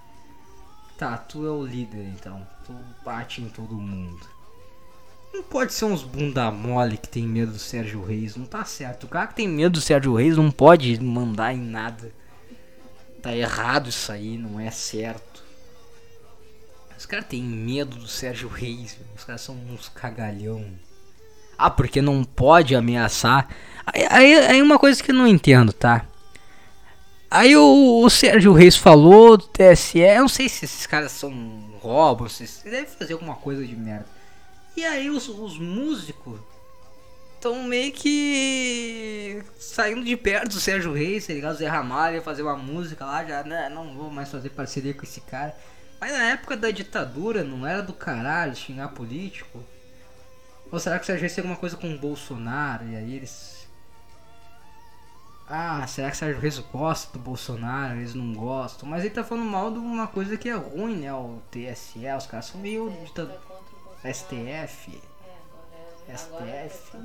tá, 0.98 1.16
tu 1.16 1.46
é 1.46 1.50
o 1.50 1.64
líder, 1.64 2.06
então 2.08 2.46
tu 2.64 2.74
bate 3.04 3.40
em 3.42 3.48
todo 3.48 3.74
mundo. 3.74 4.26
Não 5.32 5.44
pode 5.44 5.72
ser 5.72 5.84
uns 5.84 6.02
bunda 6.02 6.50
mole 6.50 6.96
que 6.96 7.08
tem 7.08 7.22
medo 7.22 7.52
do 7.52 7.58
Sérgio 7.58 8.02
Reis, 8.02 8.34
não 8.34 8.46
tá 8.46 8.64
certo. 8.64 9.04
O 9.04 9.08
cara 9.08 9.28
que 9.28 9.36
tem 9.36 9.48
medo 9.48 9.74
do 9.74 9.80
Sérgio 9.80 10.14
Reis 10.14 10.36
não 10.36 10.50
pode 10.50 11.00
mandar 11.00 11.54
em 11.54 11.60
nada. 11.60 12.12
Tá 13.22 13.36
errado 13.36 13.90
isso 13.90 14.10
aí, 14.10 14.36
não 14.36 14.58
é 14.58 14.70
certo. 14.70 15.29
Os 17.00 17.06
caras 17.06 17.24
têm 17.24 17.42
medo 17.42 17.96
do 17.96 18.06
Sérgio 18.06 18.46
Reis, 18.46 18.94
os 19.16 19.24
caras 19.24 19.40
são 19.40 19.56
uns 19.56 19.88
cagalhão. 19.88 20.66
Ah, 21.56 21.70
porque 21.70 22.02
não 22.02 22.22
pode 22.22 22.74
ameaçar 22.76 23.48
Aí, 23.86 24.34
aí 24.34 24.60
uma 24.60 24.78
coisa 24.78 25.02
que 25.02 25.10
eu 25.10 25.14
não 25.14 25.26
entendo, 25.26 25.72
tá? 25.72 26.04
Aí 27.30 27.56
o, 27.56 28.02
o 28.04 28.10
Sérgio 28.10 28.52
Reis 28.52 28.76
falou 28.76 29.38
do 29.38 29.46
TSE, 29.46 30.00
eu 30.00 30.20
não 30.20 30.28
sei 30.28 30.46
se 30.46 30.66
esses 30.66 30.86
caras 30.86 31.10
são 31.12 31.32
robôs, 31.80 32.32
se 32.32 32.68
deve 32.68 32.88
fazer 32.88 33.14
alguma 33.14 33.36
coisa 33.36 33.66
de 33.66 33.74
merda. 33.74 34.06
E 34.76 34.84
aí 34.84 35.08
os, 35.08 35.26
os 35.26 35.58
músicos 35.58 36.38
estão 37.34 37.62
meio 37.64 37.92
que 37.92 39.42
saindo 39.58 40.04
de 40.04 40.14
perto 40.18 40.48
do 40.48 40.60
Sérgio 40.60 40.92
Reis, 40.92 41.26
tá 41.26 41.32
ligado? 41.32 41.54
O 41.54 41.58
Zé 41.58 41.66
Ramalho 41.66 42.16
ia 42.16 42.22
fazer 42.22 42.42
uma 42.42 42.56
música 42.56 43.06
lá, 43.06 43.24
já 43.24 43.42
né, 43.42 43.70
não 43.70 43.94
vou 43.94 44.10
mais 44.10 44.30
fazer 44.30 44.50
parceria 44.50 44.92
com 44.92 45.02
esse 45.02 45.22
cara. 45.22 45.56
Mas 46.00 46.12
na 46.12 46.30
época 46.30 46.56
da 46.56 46.70
ditadura 46.70 47.44
não 47.44 47.66
era 47.66 47.82
do 47.82 47.92
caralho 47.92 48.56
xingar 48.56 48.88
político? 48.88 49.62
Ou 50.72 50.78
será 50.78 50.98
que 50.98 51.02
o 51.04 51.06
Sérgio 51.06 51.22
Reis 51.22 51.34
tem 51.34 51.42
alguma 51.42 51.58
coisa 51.58 51.76
com 51.76 51.92
o 51.92 51.98
Bolsonaro 51.98 52.86
e 52.88 52.96
aí 52.96 53.14
eles 53.16 53.68
Ah, 55.48 55.84
será 55.86 56.10
que 56.10 56.16
Sérgio 56.16 56.40
Reis 56.40 56.58
gosta 56.58 57.12
do 57.12 57.18
Bolsonaro? 57.18 57.98
Eles 57.98 58.14
não 58.14 58.32
gostam. 58.32 58.88
Mas 58.88 59.04
ele 59.04 59.14
tá 59.14 59.24
falando 59.24 59.46
mal 59.50 59.70
de 59.70 59.78
uma 59.78 60.06
coisa 60.06 60.36
que 60.36 60.48
é 60.48 60.54
ruim, 60.54 60.96
né? 60.98 61.12
O 61.12 61.42
TSE, 61.50 62.06
os 62.16 62.26
caras 62.26 62.46
são 62.46 62.60
meio. 62.60 62.92
STF. 64.04 65.00
STF. 66.16 66.96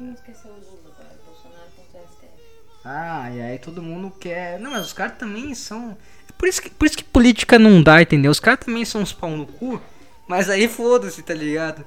Ah, 2.84 3.32
e 3.32 3.41
aí 3.41 3.58
todo 3.60 3.82
mundo 3.82 4.12
quer. 4.12 4.60
Não, 4.60 4.72
mas 4.72 4.86
os 4.86 4.93
caras 4.93 5.18
também 5.18 5.56
são. 5.56 5.98
Por 6.38 6.47
isso, 6.47 6.61
que, 6.61 6.69
por 6.69 6.86
isso 6.86 6.97
que 6.97 7.03
política 7.03 7.57
não 7.57 7.81
dá, 7.81 8.01
entendeu? 8.01 8.31
Os 8.31 8.39
caras 8.39 8.65
também 8.65 8.86
são 8.86 9.01
uns 9.01 9.13
pau 9.13 9.31
no 9.31 9.45
cu. 9.45 9.81
Mas 10.27 10.49
aí 10.49 10.67
foda-se, 10.67 11.21
tá 11.21 11.33
ligado? 11.33 11.86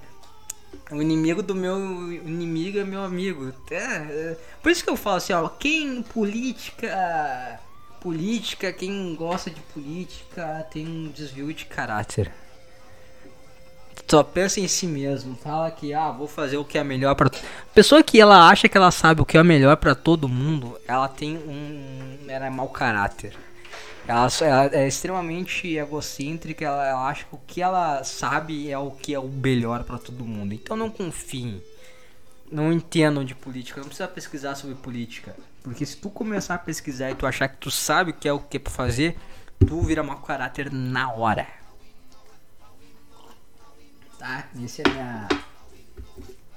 O 0.90 1.02
inimigo 1.02 1.42
do 1.42 1.54
meu 1.54 2.12
inimigo 2.12 2.78
é 2.78 2.84
meu 2.84 3.02
amigo. 3.02 3.52
É, 3.70 3.76
é, 3.76 4.36
por 4.62 4.72
isso 4.72 4.82
que 4.82 4.88
eu 4.88 4.96
falo 4.96 5.16
assim, 5.16 5.32
ó, 5.32 5.48
quem 5.48 6.02
política, 6.02 7.60
política, 8.00 8.72
quem 8.72 9.14
gosta 9.14 9.50
de 9.50 9.60
política 9.60 10.66
tem 10.70 10.86
um 10.86 11.08
desvio 11.08 11.52
de 11.52 11.66
caráter. 11.66 12.32
Só 14.06 14.22
pensa 14.22 14.60
em 14.60 14.68
si 14.68 14.86
mesmo, 14.86 15.36
fala 15.36 15.70
que 15.70 15.92
ah, 15.92 16.10
vou 16.10 16.26
fazer 16.26 16.56
o 16.56 16.64
que 16.64 16.78
é 16.78 16.84
melhor 16.84 17.14
para 17.14 17.30
pessoa 17.74 18.02
que 18.02 18.18
ela 18.18 18.48
acha 18.48 18.66
que 18.66 18.76
ela 18.76 18.90
sabe 18.90 19.20
o 19.20 19.26
que 19.26 19.36
é 19.36 19.42
melhor 19.42 19.76
para 19.76 19.94
todo 19.94 20.26
mundo, 20.26 20.80
ela 20.88 21.08
tem 21.08 21.36
um 21.36 22.16
ela 22.26 22.46
é 22.46 22.50
mau 22.50 22.68
caráter. 22.68 23.36
Ela, 24.08 24.28
ela, 24.40 24.64
é 24.74 24.88
extremamente 24.88 25.76
egocêntrica, 25.76 26.64
ela, 26.64 26.86
ela, 26.86 27.08
acha 27.08 27.26
que 27.26 27.34
o 27.34 27.40
que 27.46 27.60
ela 27.60 28.02
sabe 28.02 28.70
é 28.70 28.78
o 28.78 28.90
que 28.90 29.12
é 29.12 29.18
o 29.18 29.28
melhor 29.28 29.84
para 29.84 29.98
todo 29.98 30.24
mundo. 30.24 30.54
Então 30.54 30.74
não 30.74 30.88
confiem. 30.88 31.62
Não 32.50 32.72
entendam 32.72 33.22
de 33.22 33.34
política, 33.34 33.80
não 33.80 33.88
precisa 33.88 34.08
pesquisar 34.08 34.54
sobre 34.54 34.74
política. 34.76 35.36
Porque 35.62 35.84
se 35.84 35.98
tu 35.98 36.08
começar 36.08 36.54
a 36.54 36.58
pesquisar 36.58 37.10
e 37.10 37.14
tu 37.14 37.26
achar 37.26 37.48
que 37.48 37.58
tu 37.58 37.70
sabe 37.70 38.12
o 38.12 38.14
que 38.14 38.26
é 38.26 38.32
o 38.32 38.40
que 38.40 38.56
é 38.56 38.60
pra 38.60 38.72
fazer, 38.72 39.18
tu 39.60 39.82
vira 39.82 40.02
mau 40.02 40.16
caráter 40.22 40.72
na 40.72 41.12
hora. 41.12 41.46
Tá? 44.18 44.48
Essa 44.64 44.80
é 44.80 44.84
a 44.86 44.90
minha. 44.90 45.28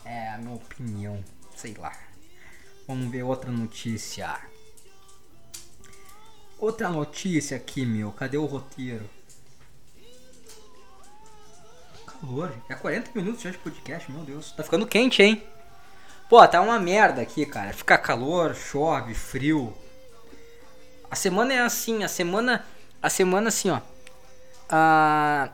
É 0.06 0.30
a 0.30 0.38
minha 0.38 0.56
opinião. 0.56 1.22
Sei 1.54 1.74
lá. 1.74 1.92
Vamos 2.88 3.12
ver 3.12 3.24
outra 3.24 3.52
notícia. 3.52 4.40
Outra 6.62 6.90
notícia 6.90 7.58
aqui, 7.58 7.84
meu. 7.84 8.12
Cadê 8.12 8.38
o 8.38 8.46
roteiro? 8.46 9.10
Calor. 12.06 12.54
É 12.70 12.76
40 12.76 13.10
minutos 13.16 13.42
já 13.42 13.50
de 13.50 13.58
podcast, 13.58 14.12
meu 14.12 14.24
Deus. 14.24 14.52
Tá 14.52 14.64
ficando 14.64 14.86
quente, 14.86 15.24
hein? 15.24 15.44
Pô, 16.30 16.48
tá 16.48 16.62
uma 16.62 16.80
merda 16.80 17.20
aqui, 17.20 17.48
cara. 17.48 17.74
Fica 17.74 17.98
calor, 17.98 18.54
chove, 18.54 19.16
frio. 19.16 19.74
A 21.10 21.16
semana 21.16 21.52
é 21.52 21.60
assim, 21.62 22.04
a 22.04 22.08
semana. 22.08 22.64
A 23.02 23.10
semana 23.10 23.48
assim, 23.48 23.72
ó. 23.72 23.82
Ah, 24.70 25.50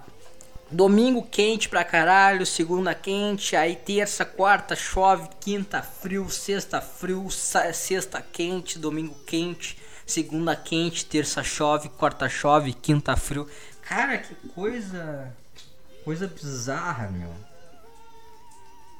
domingo 0.69 1.23
quente 1.23 1.69
pra 1.69 1.85
caralho, 1.85 2.45
segunda 2.45 2.93
quente, 2.93 3.55
aí 3.55 3.77
terça, 3.77 4.25
quarta 4.25 4.75
chove, 4.75 5.29
quinta 5.39 5.81
frio, 5.81 6.29
sexta 6.29 6.81
frio, 6.81 7.25
sexta 7.31 8.21
quente, 8.21 8.77
domingo 8.77 9.15
quente 9.25 9.86
segunda 10.07 10.55
quente, 10.55 11.05
terça 11.05 11.43
chove, 11.43 11.89
quarta 11.89 12.29
chove, 12.29 12.73
quinta 12.73 13.15
frio. 13.17 13.47
Cara, 13.81 14.17
que 14.17 14.33
coisa. 14.49 15.35
Coisa 16.03 16.25
bizarra, 16.25 17.09
meu. 17.09 17.29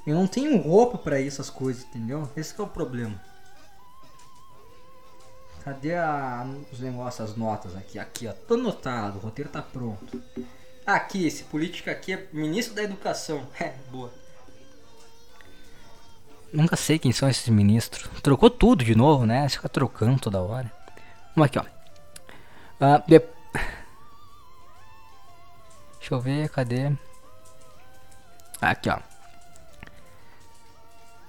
Eu 0.05 0.16
não 0.16 0.28
tenho 0.28 0.58
roupa 0.62 0.97
para 0.97 1.22
essas 1.22 1.49
coisas, 1.49 1.84
entendeu? 1.84 2.30
Esse 2.36 2.60
é 2.60 2.64
o 2.64 2.68
problema. 2.68 3.20
Cadê 5.64 5.95
a, 5.95 6.45
os 6.72 6.80
negócios, 6.80 7.30
as 7.30 7.36
notas 7.36 7.76
aqui? 7.76 7.97
Aqui, 7.97 8.28
ó. 8.28 8.34
Tô 8.34 8.53
anotado, 8.53 9.18
o 9.18 9.22
roteiro 9.22 9.49
tá 9.49 9.62
pronto. 9.62 10.22
Aqui, 10.86 11.26
esse 11.26 11.43
político 11.43 11.89
aqui 11.89 12.14
é 12.14 12.28
ministro 12.32 12.76
da 12.76 12.84
educação. 12.84 13.47
É, 13.60 13.74
boa. 13.91 14.14
Nunca 16.53 16.78
sei 16.78 16.97
quem 16.97 17.12
são 17.12 17.28
esses 17.28 17.49
ministros. 17.49 18.10
Trocou 18.22 18.49
tudo 18.49 18.86
de 18.86 18.95
novo, 18.95 19.26
né? 19.26 19.47
Fica 19.49 19.68
trocando 19.68 20.20
toda 20.20 20.41
hora. 20.41 20.76
Vamos 21.38 21.51
aqui, 21.55 21.59
ó. 21.59 21.63
Uh, 22.83 23.03
de... 23.07 23.19
Deixa 25.99 26.15
eu 26.15 26.19
ver, 26.19 26.49
cadê? 26.49 26.91
Aqui, 28.59 28.89
ó. 28.89 28.97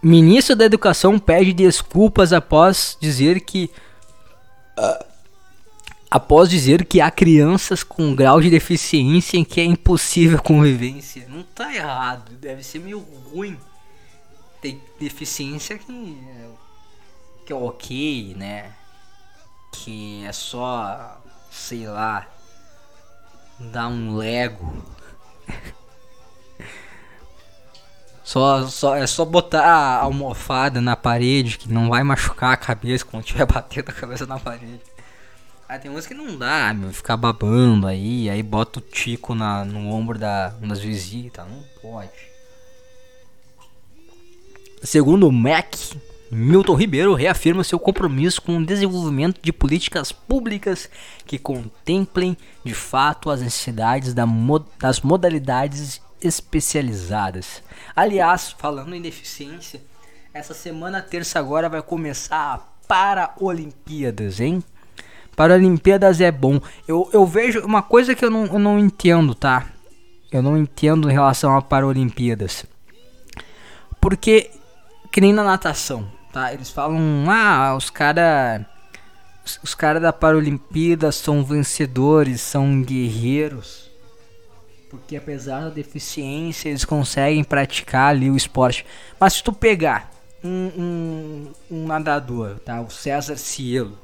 Ministro 0.02 0.56
da 0.56 0.64
Educação 0.64 1.18
pede 1.18 1.52
desculpas 1.52 2.32
após 2.32 2.96
dizer 2.98 3.40
que. 3.40 3.70
Uh, 4.78 5.04
após 6.10 6.48
dizer 6.48 6.86
que 6.86 7.02
há 7.02 7.10
crianças 7.10 7.82
com 7.82 8.14
grau 8.14 8.40
de 8.40 8.48
deficiência 8.48 9.36
em 9.36 9.44
que 9.44 9.60
é 9.60 9.64
impossível 9.64 10.40
convivência. 10.42 11.26
Não 11.28 11.42
tá 11.42 11.74
errado, 11.74 12.32
deve 12.36 12.62
ser 12.62 12.78
meio 12.78 13.00
ruim. 13.00 13.58
Tem 14.62 14.80
deficiência 14.98 15.76
que, 15.76 16.18
que 17.44 17.52
é 17.52 17.56
ok, 17.56 18.34
né? 18.38 18.72
Que 19.72 20.24
é 20.24 20.32
só, 20.32 21.20
sei 21.50 21.86
lá, 21.86 22.26
dar 23.58 23.88
um 23.88 24.16
Lego. 24.16 24.84
Só, 28.28 28.66
só, 28.66 28.94
é 28.94 29.06
só 29.06 29.24
botar 29.24 29.64
a 29.64 30.02
almofada 30.02 30.82
na 30.82 30.94
parede 30.94 31.56
que 31.56 31.72
não 31.72 31.88
vai 31.88 32.02
machucar 32.02 32.52
a 32.52 32.58
cabeça 32.58 33.02
quando 33.02 33.24
tiver 33.24 33.46
batendo 33.50 33.88
a 33.88 33.92
cabeça 33.94 34.26
na 34.26 34.38
parede. 34.38 34.82
Aí 35.66 35.78
tem 35.78 35.90
uns 35.90 36.06
que 36.06 36.12
não 36.12 36.36
dá, 36.36 36.74
meu, 36.74 36.92
ficar 36.92 37.16
babando 37.16 37.86
aí, 37.86 38.28
aí 38.28 38.42
bota 38.42 38.80
o 38.80 38.82
tico 38.82 39.34
na, 39.34 39.64
no 39.64 39.90
ombro 39.90 40.18
da, 40.18 40.48
das 40.48 40.78
visitas, 40.78 41.46
não 41.46 41.64
pode. 41.80 42.10
Segundo 44.82 45.26
o 45.26 45.32
Mac, 45.32 45.74
Milton 46.30 46.74
Ribeiro 46.74 47.14
reafirma 47.14 47.64
seu 47.64 47.78
compromisso 47.78 48.42
com 48.42 48.58
o 48.58 48.64
desenvolvimento 48.64 49.40
de 49.40 49.50
políticas 49.50 50.12
públicas 50.12 50.90
que 51.26 51.38
contemplem 51.38 52.36
de 52.62 52.74
fato 52.74 53.30
as 53.30 53.40
necessidades 53.40 54.12
das 54.12 55.00
modalidades 55.00 56.02
especializadas. 56.20 57.62
Aliás, 57.96 58.54
falando 58.58 58.94
em 58.94 59.00
deficiência, 59.00 59.80
essa 60.34 60.52
semana 60.52 61.00
terça 61.00 61.38
agora 61.38 61.68
vai 61.68 61.80
começar 61.80 62.54
a 62.54 62.78
Paralimpíadas, 62.86 64.40
hein? 64.40 64.62
Paralimpíadas 65.34 66.20
é 66.20 66.30
bom. 66.30 66.60
Eu, 66.86 67.08
eu 67.12 67.24
vejo 67.24 67.60
uma 67.60 67.82
coisa 67.82 68.14
que 68.14 68.24
eu 68.24 68.30
não, 68.30 68.46
eu 68.46 68.58
não 68.58 68.78
entendo, 68.78 69.34
tá? 69.34 69.66
Eu 70.30 70.42
não 70.42 70.58
entendo 70.58 71.08
em 71.08 71.12
relação 71.12 71.56
a 71.56 71.62
Paralimpíadas. 71.62 72.66
Porque, 74.00 74.50
que 75.10 75.20
nem 75.20 75.32
na 75.32 75.44
natação 75.44 76.17
tá? 76.38 76.52
Eles 76.52 76.70
falam, 76.70 76.98
ah, 77.28 77.74
os 77.76 77.90
cara 77.90 78.64
os, 79.44 79.58
os 79.62 79.74
caras 79.74 80.00
da 80.00 80.12
Paralimpíada 80.12 81.10
são 81.10 81.44
vencedores, 81.44 82.40
são 82.40 82.82
guerreiros. 82.82 83.90
Porque 84.88 85.16
apesar 85.16 85.62
da 85.62 85.70
deficiência, 85.70 86.68
eles 86.68 86.84
conseguem 86.84 87.42
praticar 87.44 88.10
ali 88.10 88.30
o 88.30 88.36
esporte. 88.36 88.86
Mas 89.18 89.34
se 89.34 89.42
tu 89.42 89.52
pegar 89.52 90.10
um, 90.42 90.70
um, 90.78 91.52
um 91.70 91.86
nadador, 91.86 92.58
tá? 92.60 92.80
O 92.80 92.90
César 92.90 93.36
Cielo. 93.36 93.98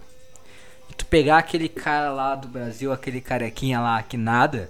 E 0.91 0.95
tu 0.95 1.07
pegar 1.07 1.39
aquele 1.39 1.69
cara 1.69 2.11
lá 2.13 2.35
do 2.35 2.49
Brasil, 2.49 2.93
aquele 2.93 3.21
carequinha 3.21 3.81
lá 3.81 4.03
que 4.03 4.17
nada 4.17 4.69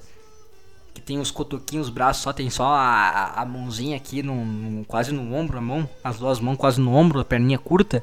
que 0.95 1.01
tem 1.01 1.19
os 1.19 1.31
cotoquinhos, 1.31 1.89
os 1.89 1.93
braços 1.93 2.23
só 2.23 2.33
tem 2.33 2.49
só 2.49 2.67
a, 2.67 3.43
a 3.43 3.45
mãozinha 3.45 3.97
aqui, 3.97 4.23
no, 4.23 4.45
no, 4.45 4.85
quase 4.85 5.13
no 5.13 5.35
ombro, 5.35 5.59
a 5.59 5.61
mão, 5.61 5.89
as 6.03 6.19
duas 6.19 6.39
mãos 6.39 6.57
quase 6.57 6.81
no 6.81 6.95
ombro, 6.95 7.19
a 7.19 7.25
perninha 7.25 7.59
curta. 7.59 8.03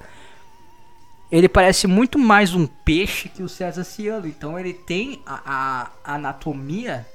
Ele 1.32 1.48
parece 1.48 1.88
muito 1.88 2.20
mais 2.20 2.54
um 2.54 2.68
peixe 2.68 3.30
que 3.30 3.42
o 3.42 3.48
César 3.48 3.86
Cielo. 3.86 4.28
Então 4.28 4.60
ele 4.60 4.74
tem 4.74 5.22
a, 5.26 5.90
a 6.04 6.16
anatomia 6.16 7.08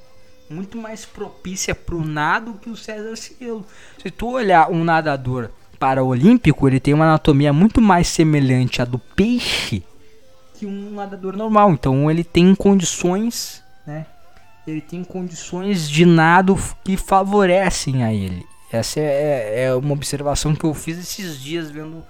muito 0.49 0.79
mais 0.79 1.05
propícia 1.05 1.74
para 1.74 1.95
o 1.95 2.05
nado 2.05 2.55
que 2.55 2.70
o 2.70 2.77
César 2.77 3.14
Cielo. 3.14 3.64
Se 4.03 4.11
tu 4.11 4.31
olhar 4.31 4.70
um 4.70 4.83
nadador 4.83 5.51
paraolímpico, 5.79 6.66
ele 6.66 6.81
tem 6.81 6.95
uma 6.95 7.05
anatomia 7.05 7.53
muito 7.53 7.83
mais 7.83 8.09
semelhante 8.09 8.81
à 8.81 8.87
do 8.87 8.99
peixe 8.99 9.85
que 10.59 10.66
um 10.66 10.95
nadador 10.95 11.37
normal. 11.37 11.70
Então 11.72 12.11
ele 12.11 12.24
tem 12.24 12.55
condições, 12.55 13.62
né, 13.87 14.07
ele 14.66 14.80
tem 14.80 15.04
condições 15.04 15.88
de 15.88 16.04
nado 16.04 16.58
que 16.84 16.96
favorecem 16.96 18.02
a 18.02 18.12
ele. 18.12 18.44
Essa 18.70 19.00
é, 19.00 19.64
é 19.64 19.74
uma 19.74 19.92
observação 19.92 20.54
que 20.54 20.64
eu 20.64 20.74
fiz 20.74 20.98
esses 20.98 21.40
dias 21.40 21.70
vendo 21.70 22.04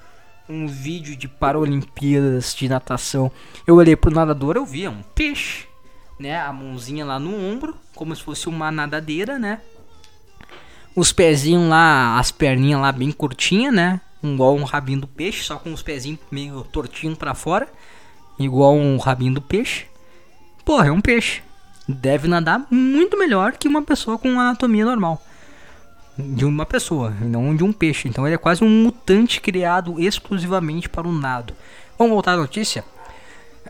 um 0.48 0.66
vídeo 0.66 1.16
de 1.16 1.28
Paralimpíadas 1.28 2.54
de 2.54 2.68
natação. 2.68 3.30
Eu 3.66 3.76
olhei 3.76 3.94
pro 3.94 4.14
nadador, 4.14 4.57
eu 4.57 4.64
via 4.64 4.90
um 4.90 5.02
peixe, 5.14 5.66
né? 6.18 6.38
A 6.40 6.52
mãozinha 6.52 7.04
lá 7.04 7.18
no 7.18 7.36
ombro, 7.36 7.76
como 7.94 8.16
se 8.16 8.22
fosse 8.22 8.48
uma 8.48 8.70
nadadeira, 8.70 9.38
né? 9.38 9.61
Os 10.94 11.12
pezinhos 11.12 11.68
lá, 11.68 12.18
as 12.18 12.30
perninhas 12.30 12.80
lá 12.80 12.90
bem 12.90 13.12
curtinhas, 13.12 13.74
né? 13.74 14.00
Igual 14.22 14.57
um 14.57 14.64
rabinho 14.64 15.00
do 15.00 15.07
peixe, 15.07 15.44
só 15.44 15.57
com 15.59 15.72
os 15.72 15.82
pezinhos 15.82 16.20
meio 16.30 16.64
tortinhos 16.64 17.18
para 17.18 17.34
fora. 17.34 17.68
igual 18.38 18.74
um 18.74 18.96
rabinho 18.96 19.34
do 19.34 19.42
peixe. 19.42 19.86
Porra, 20.64 20.88
é 20.88 20.90
um 20.90 21.02
peixe. 21.02 21.42
Deve 21.89 22.26
nadar 22.26 22.66
muito 22.70 23.16
melhor 23.18 23.53
que 23.53 23.68
uma 23.68 23.82
pessoa 23.82 24.18
com 24.18 24.41
anatomia 24.41 24.84
normal. 24.84 25.22
De 26.18 26.45
uma 26.45 26.64
pessoa, 26.64 27.12
não 27.20 27.55
de 27.55 27.62
um 27.62 27.72
peixe. 27.72 28.09
Então 28.09 28.26
ele 28.26 28.34
é 28.34 28.39
quase 28.39 28.64
um 28.64 28.68
mutante 28.68 29.41
criado 29.41 30.01
exclusivamente 30.01 30.89
para 30.89 31.07
o 31.07 31.12
nado. 31.12 31.55
Vamos 31.99 32.12
voltar 32.12 32.32
à 32.32 32.37
notícia? 32.37 32.84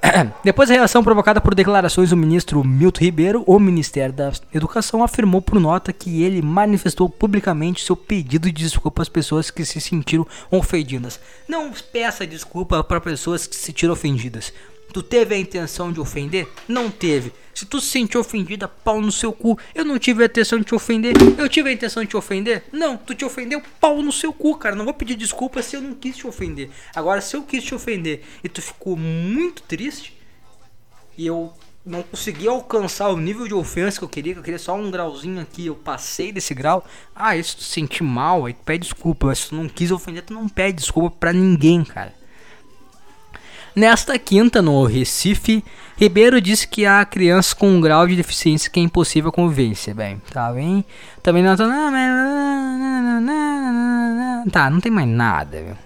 Depois 0.45 0.69
da 0.69 0.75
reação 0.75 1.03
provocada 1.03 1.41
por 1.41 1.55
declarações 1.55 2.11
do 2.11 2.17
ministro 2.17 2.62
Milton 2.64 3.05
Ribeiro, 3.05 3.45
o 3.47 3.59
Ministério 3.59 4.14
da 4.14 4.33
Educação 4.53 5.03
afirmou 5.03 5.41
por 5.41 5.59
nota 5.61 5.93
que 5.93 6.23
ele 6.23 6.43
manifestou 6.43 7.09
publicamente 7.09 7.85
seu 7.85 7.97
pedido 7.97 8.47
de 8.47 8.62
desculpa 8.64 9.03
às 9.03 9.09
pessoas 9.09 9.51
que 9.51 9.64
se 9.64 9.81
sentiram 9.81 10.27
ofendidas. 10.51 11.21
Não 11.49 11.73
peça 11.93 12.27
desculpa 12.27 12.83
para 12.85 13.01
pessoas 13.01 13.47
que 13.47 13.57
se 13.57 13.62
sentiram 13.62 13.93
ofendidas. 13.93 14.53
Tu 14.93 15.03
teve 15.03 15.35
a 15.35 15.39
intenção 15.39 15.93
de 15.93 16.01
ofender? 16.01 16.49
Não 16.69 16.91
teve. 16.91 17.33
Se 17.57 17.65
tu 17.65 17.81
se 17.81 17.89
sentiu 17.89 18.21
ofendida, 18.21 18.69
pau 18.69 19.01
no 19.01 19.11
seu 19.11 19.33
cu. 19.33 19.59
Eu 19.75 19.83
não 19.83 19.99
tive 19.99 20.23
a 20.23 20.27
intenção 20.27 20.59
de 20.59 20.67
te 20.67 20.75
ofender. 20.75 21.15
Eu 21.39 21.49
tive 21.49 21.71
a 21.71 21.73
intenção 21.73 22.03
de 22.03 22.11
te 22.11 22.15
ofender? 22.15 22.65
Não, 22.71 22.99
tu 22.99 23.15
te 23.15 23.25
ofendeu, 23.25 23.63
pau 23.81 24.03
no 24.03 24.13
seu 24.13 24.31
cu, 24.31 24.59
cara. 24.59 24.77
Não 24.77 24.85
vou 24.85 24.93
pedir 24.93 25.15
desculpa 25.15 25.63
se 25.63 25.75
eu 25.75 25.81
não 25.81 25.95
quis 25.95 26.19
te 26.19 26.27
ofender. 26.27 26.69
Agora, 26.95 27.19
se 27.23 27.35
eu 27.35 27.43
quis 27.43 27.65
te 27.65 27.75
ofender 27.75 28.23
e 28.45 28.49
tu 28.51 28.61
ficou 28.61 28.95
muito 28.95 29.63
triste 29.63 30.15
e 31.17 31.27
eu 31.27 31.51
não 31.83 32.03
consegui 32.03 32.47
alcançar 32.47 33.09
o 33.09 33.17
nível 33.17 33.49
de 33.49 33.55
ofensa 33.55 34.01
que 34.01 34.05
eu 34.05 34.09
queria, 34.11 34.35
que 34.35 34.41
eu 34.41 34.45
queria 34.45 34.59
só 34.59 34.77
um 34.77 34.91
grauzinho 34.91 35.41
aqui, 35.41 35.65
eu 35.65 35.75
passei 35.75 36.31
desse 36.33 36.53
grau. 36.53 36.85
Ah, 37.15 37.39
isso 37.39 37.57
tu 37.57 37.63
senti 37.63 38.03
mal, 38.03 38.45
aí 38.45 38.53
tu 38.53 38.61
pede 38.67 38.83
desculpa. 38.83 39.35
Se 39.35 39.49
tu 39.49 39.55
não 39.55 39.67
quis 39.67 39.91
ofender, 39.91 40.23
tu 40.23 40.35
não 40.35 40.47
pede 40.47 40.81
desculpa 40.81 41.17
pra 41.19 41.33
ninguém, 41.33 41.83
cara. 41.83 42.13
Nesta 43.77 44.18
quinta, 44.18 44.62
no 44.62 44.87
Recife, 44.87 45.62
Ribeiro 45.99 46.41
disse 46.41 46.66
que 46.66 46.87
há 46.87 47.05
crianças 47.05 47.53
com 47.53 47.68
um 47.68 47.79
grau 47.79 48.07
de 48.07 48.16
deficiência 48.16 48.70
que 48.70 48.81
é 48.81 48.83
impossível 48.83 49.31
convivência. 49.31 49.95
Bem, 49.95 50.18
tá 50.33 50.51
bem? 50.51 50.83
Também 51.22 51.43
não 51.43 51.55
tô... 51.55 51.64
Tá, 54.51 54.70
não 54.70 54.81
tem 54.81 54.91
mais 54.91 55.07
nada, 55.07 55.61
viu? 55.61 55.77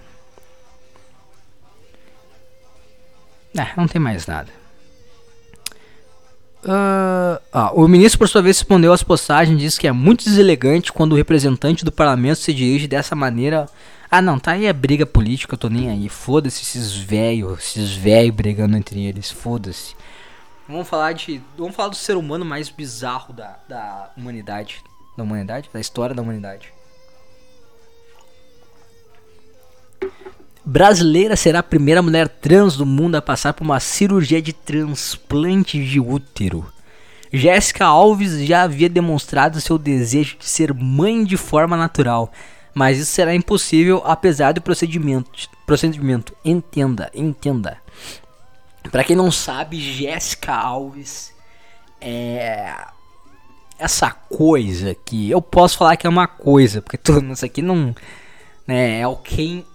É, 3.61 3.67
não 3.75 3.89
tem 3.89 3.99
mais 3.99 4.25
nada. 4.25 4.60
Uh, 6.63 7.41
ah, 7.51 7.71
o 7.73 7.87
ministro, 7.87 8.19
por 8.19 8.29
sua 8.29 8.41
vez, 8.41 8.59
respondeu 8.59 8.93
às 8.93 9.01
postagens 9.01 9.59
e 9.59 9.65
disse 9.65 9.79
que 9.79 9.87
é 9.87 9.91
muito 9.91 10.23
deselegante 10.23 10.93
quando 10.93 11.13
o 11.13 11.15
representante 11.15 11.83
do 11.83 11.91
parlamento 11.91 12.37
se 12.37 12.53
dirige 12.53 12.87
dessa 12.87 13.15
maneira 13.15 13.67
ah, 14.13 14.21
não, 14.21 14.37
tá 14.37 14.51
aí 14.51 14.67
a 14.67 14.73
briga 14.73 15.05
política, 15.05 15.53
eu 15.53 15.57
tô 15.57 15.69
nem 15.69 15.89
aí. 15.89 16.09
Foda-se 16.09 16.61
esses 16.63 16.93
velhos, 16.93 17.59
esses 17.59 17.93
velhos 17.93 18.35
brigando 18.35 18.75
entre 18.75 19.05
eles, 19.05 19.31
foda-se. 19.31 19.95
Vamos 20.67 20.85
falar 20.89 21.13
de. 21.13 21.41
Vamos 21.57 21.73
falar 21.73 21.87
do 21.87 21.95
ser 21.95 22.17
humano 22.17 22.43
mais 22.43 22.67
bizarro 22.67 23.33
da, 23.33 23.57
da 23.69 24.11
humanidade. 24.17 24.83
Da 25.15 25.23
humanidade? 25.23 25.69
Da 25.71 25.79
história 25.79 26.13
da 26.13 26.21
humanidade. 26.21 26.73
Brasileira 30.63 31.35
será 31.35 31.59
a 31.59 31.63
primeira 31.63 32.01
mulher 32.01 32.27
trans 32.27 32.77
do 32.77 32.85
mundo 32.85 33.15
a 33.15 33.21
passar 33.21 33.53
por 33.53 33.63
uma 33.63 33.79
cirurgia 33.79 34.41
de 34.41 34.53
transplante 34.53 35.83
de 35.83 35.99
útero. 35.99 36.65
Jéssica 37.33 37.85
Alves 37.85 38.45
já 38.45 38.63
havia 38.63 38.89
demonstrado 38.89 39.61
seu 39.61 39.77
desejo 39.77 40.37
de 40.37 40.45
ser 40.45 40.73
mãe 40.73 41.23
de 41.23 41.37
forma 41.37 41.77
natural 41.77 42.31
mas 42.73 42.97
isso 42.97 43.11
será 43.11 43.35
impossível 43.35 44.01
apesar 44.05 44.53
do 44.53 44.61
procedimento. 44.61 45.49
Procedimento, 45.65 46.35
entenda, 46.43 47.09
entenda. 47.13 47.77
Para 48.91 49.03
quem 49.03 49.15
não 49.15 49.31
sabe, 49.31 49.79
Jéssica 49.79 50.53
Alves 50.53 51.33
é 51.99 52.75
essa 53.77 54.11
coisa 54.11 54.95
que 55.05 55.29
eu 55.29 55.41
posso 55.41 55.77
falar 55.77 55.97
que 55.97 56.05
é 56.05 56.09
uma 56.09 56.27
coisa, 56.27 56.81
porque 56.81 56.97
tudo 56.97 57.31
isso 57.31 57.45
aqui 57.45 57.61
não 57.61 57.95
né, 58.71 59.01
é 59.01 59.07
o 59.07 59.17
quem, 59.17 59.65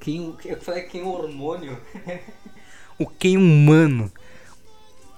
quem 0.00 0.34
eu 0.46 0.60
falei 0.60 0.84
quem 0.84 1.02
hormônio, 1.02 1.78
o 2.98 3.06
quem 3.06 3.36
humano. 3.36 4.10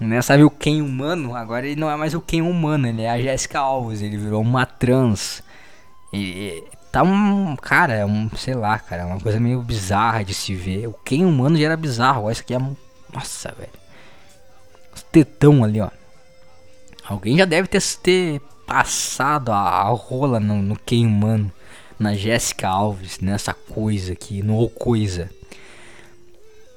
Né, 0.00 0.20
sabe 0.20 0.42
o 0.42 0.50
quem 0.50 0.82
humano? 0.82 1.36
Agora 1.36 1.64
ele 1.64 1.80
não 1.80 1.88
é 1.88 1.96
mais 1.96 2.12
o 2.12 2.20
quem 2.20 2.42
humano, 2.42 2.88
ele 2.88 3.02
é 3.02 3.10
a 3.10 3.20
Jéssica 3.20 3.60
Alves, 3.60 4.02
ele 4.02 4.16
virou 4.16 4.42
uma 4.42 4.66
trans. 4.66 5.44
E, 6.12 6.64
tá 6.90 7.04
um. 7.04 7.54
Cara, 7.56 7.94
é 7.94 8.04
um. 8.04 8.28
Sei 8.36 8.54
lá, 8.54 8.78
cara. 8.78 9.02
É 9.02 9.04
uma 9.04 9.20
coisa 9.20 9.38
meio 9.38 9.62
bizarra 9.62 10.24
de 10.24 10.34
se 10.34 10.54
ver. 10.54 10.88
O 10.88 10.92
quem 10.92 11.24
humano 11.24 11.56
já 11.56 11.66
era 11.66 11.76
bizarro. 11.76 12.24
Olha, 12.24 12.32
isso 12.32 12.42
aqui 12.42 12.54
é. 12.54 12.58
Nossa, 13.12 13.52
velho. 13.56 13.70
Tetão 15.10 15.62
ali, 15.62 15.80
ó. 15.80 15.90
Alguém 17.04 17.36
já 17.36 17.44
deve 17.44 17.68
ter, 17.68 17.80
ter 18.02 18.40
passado 18.66 19.52
a, 19.52 19.58
a 19.58 19.88
rola 19.90 20.40
no, 20.40 20.60
no 20.62 20.76
humano. 20.92 21.52
Na 22.04 22.12
Jéssica 22.12 22.68
Alves, 22.68 23.18
nessa 23.18 23.54
coisa 23.54 24.12
aqui, 24.12 24.42
no 24.42 24.68
coisa. 24.68 25.30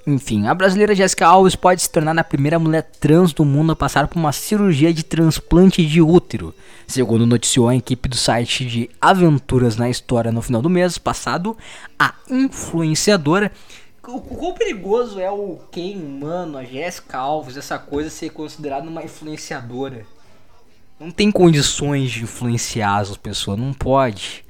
Enfim, 0.08 0.48
a 0.48 0.56
brasileira 0.56 0.96
Jéssica 0.96 1.28
Alves 1.28 1.54
pode 1.54 1.82
se 1.82 1.90
tornar 1.90 2.18
a 2.18 2.24
primeira 2.24 2.58
mulher 2.58 2.84
trans 2.98 3.34
do 3.34 3.44
mundo 3.44 3.74
a 3.74 3.76
passar 3.76 4.08
por 4.08 4.18
uma 4.18 4.32
cirurgia 4.32 4.94
de 4.94 5.04
transplante 5.04 5.86
de 5.86 6.02
útero, 6.02 6.56
segundo 6.88 7.26
noticiou 7.26 7.68
a 7.68 7.76
equipe 7.76 8.08
do 8.08 8.16
site 8.16 8.66
de 8.66 8.90
Aventuras 9.02 9.76
na 9.76 9.90
História 9.90 10.32
no 10.32 10.42
final 10.42 10.62
do 10.62 10.70
mês 10.70 10.98
passado. 10.98 11.58
A 12.00 12.14
influenciadora. 12.30 13.52
O 14.08 14.22
quão 14.22 14.54
perigoso 14.54 15.20
é 15.20 15.30
o 15.30 15.60
quem, 15.70 15.98
mano, 15.98 16.58
a 16.58 16.64
Jéssica 16.64 17.18
Alves, 17.18 17.58
essa 17.58 17.78
coisa 17.78 18.10
ser 18.10 18.30
considerada 18.30 18.88
uma 18.88 19.04
influenciadora? 19.04 20.06
Não 20.98 21.12
tem 21.12 21.30
condições 21.30 22.12
de 22.12 22.24
influenciar 22.24 23.00
as 23.00 23.18
pessoas, 23.18 23.60
não 23.60 23.74
pode. 23.74 24.47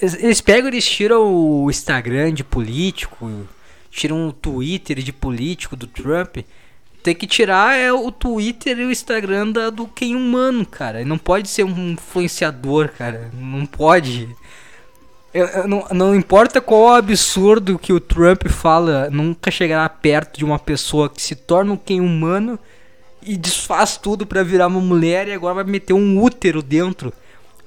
Eles 0.00 0.40
pegam, 0.40 0.68
eles 0.68 0.84
tiram 0.84 1.22
o 1.22 1.70
Instagram 1.70 2.32
de 2.32 2.44
político 2.44 3.46
tiram 3.94 4.28
um 4.28 4.30
Twitter 4.32 4.98
de 4.98 5.12
político 5.12 5.76
do 5.76 5.86
Trump. 5.86 6.38
Tem 7.02 7.14
que 7.14 7.26
tirar 7.26 7.78
é 7.78 7.92
o 7.92 8.10
Twitter 8.10 8.78
e 8.78 8.84
o 8.84 8.90
Instagram 8.90 9.52
da, 9.52 9.70
do 9.70 9.86
quem 9.86 10.16
humano, 10.16 10.66
cara. 10.66 11.04
Não 11.04 11.18
pode 11.18 11.48
ser 11.48 11.64
um 11.64 11.92
influenciador, 11.92 12.88
cara. 12.88 13.30
Não 13.32 13.64
pode. 13.66 14.28
Eu, 15.32 15.46
eu, 15.46 15.68
não, 15.68 15.86
não 15.92 16.14
importa 16.14 16.60
qual 16.60 16.82
o 16.82 16.94
absurdo 16.94 17.78
que 17.78 17.92
o 17.92 18.00
Trump 18.00 18.48
fala, 18.48 19.08
nunca 19.10 19.50
chegará 19.50 19.88
perto 19.88 20.38
de 20.38 20.44
uma 20.44 20.58
pessoa 20.58 21.08
que 21.08 21.20
se 21.20 21.34
torna 21.34 21.72
um 21.72 21.76
quem 21.76 22.00
humano 22.00 22.58
e 23.22 23.36
desfaz 23.36 23.96
tudo 23.96 24.26
para 24.26 24.42
virar 24.42 24.66
uma 24.66 24.80
mulher 24.80 25.28
e 25.28 25.32
agora 25.32 25.54
vai 25.54 25.64
meter 25.64 25.92
um 25.92 26.22
útero 26.22 26.62
dentro. 26.62 27.12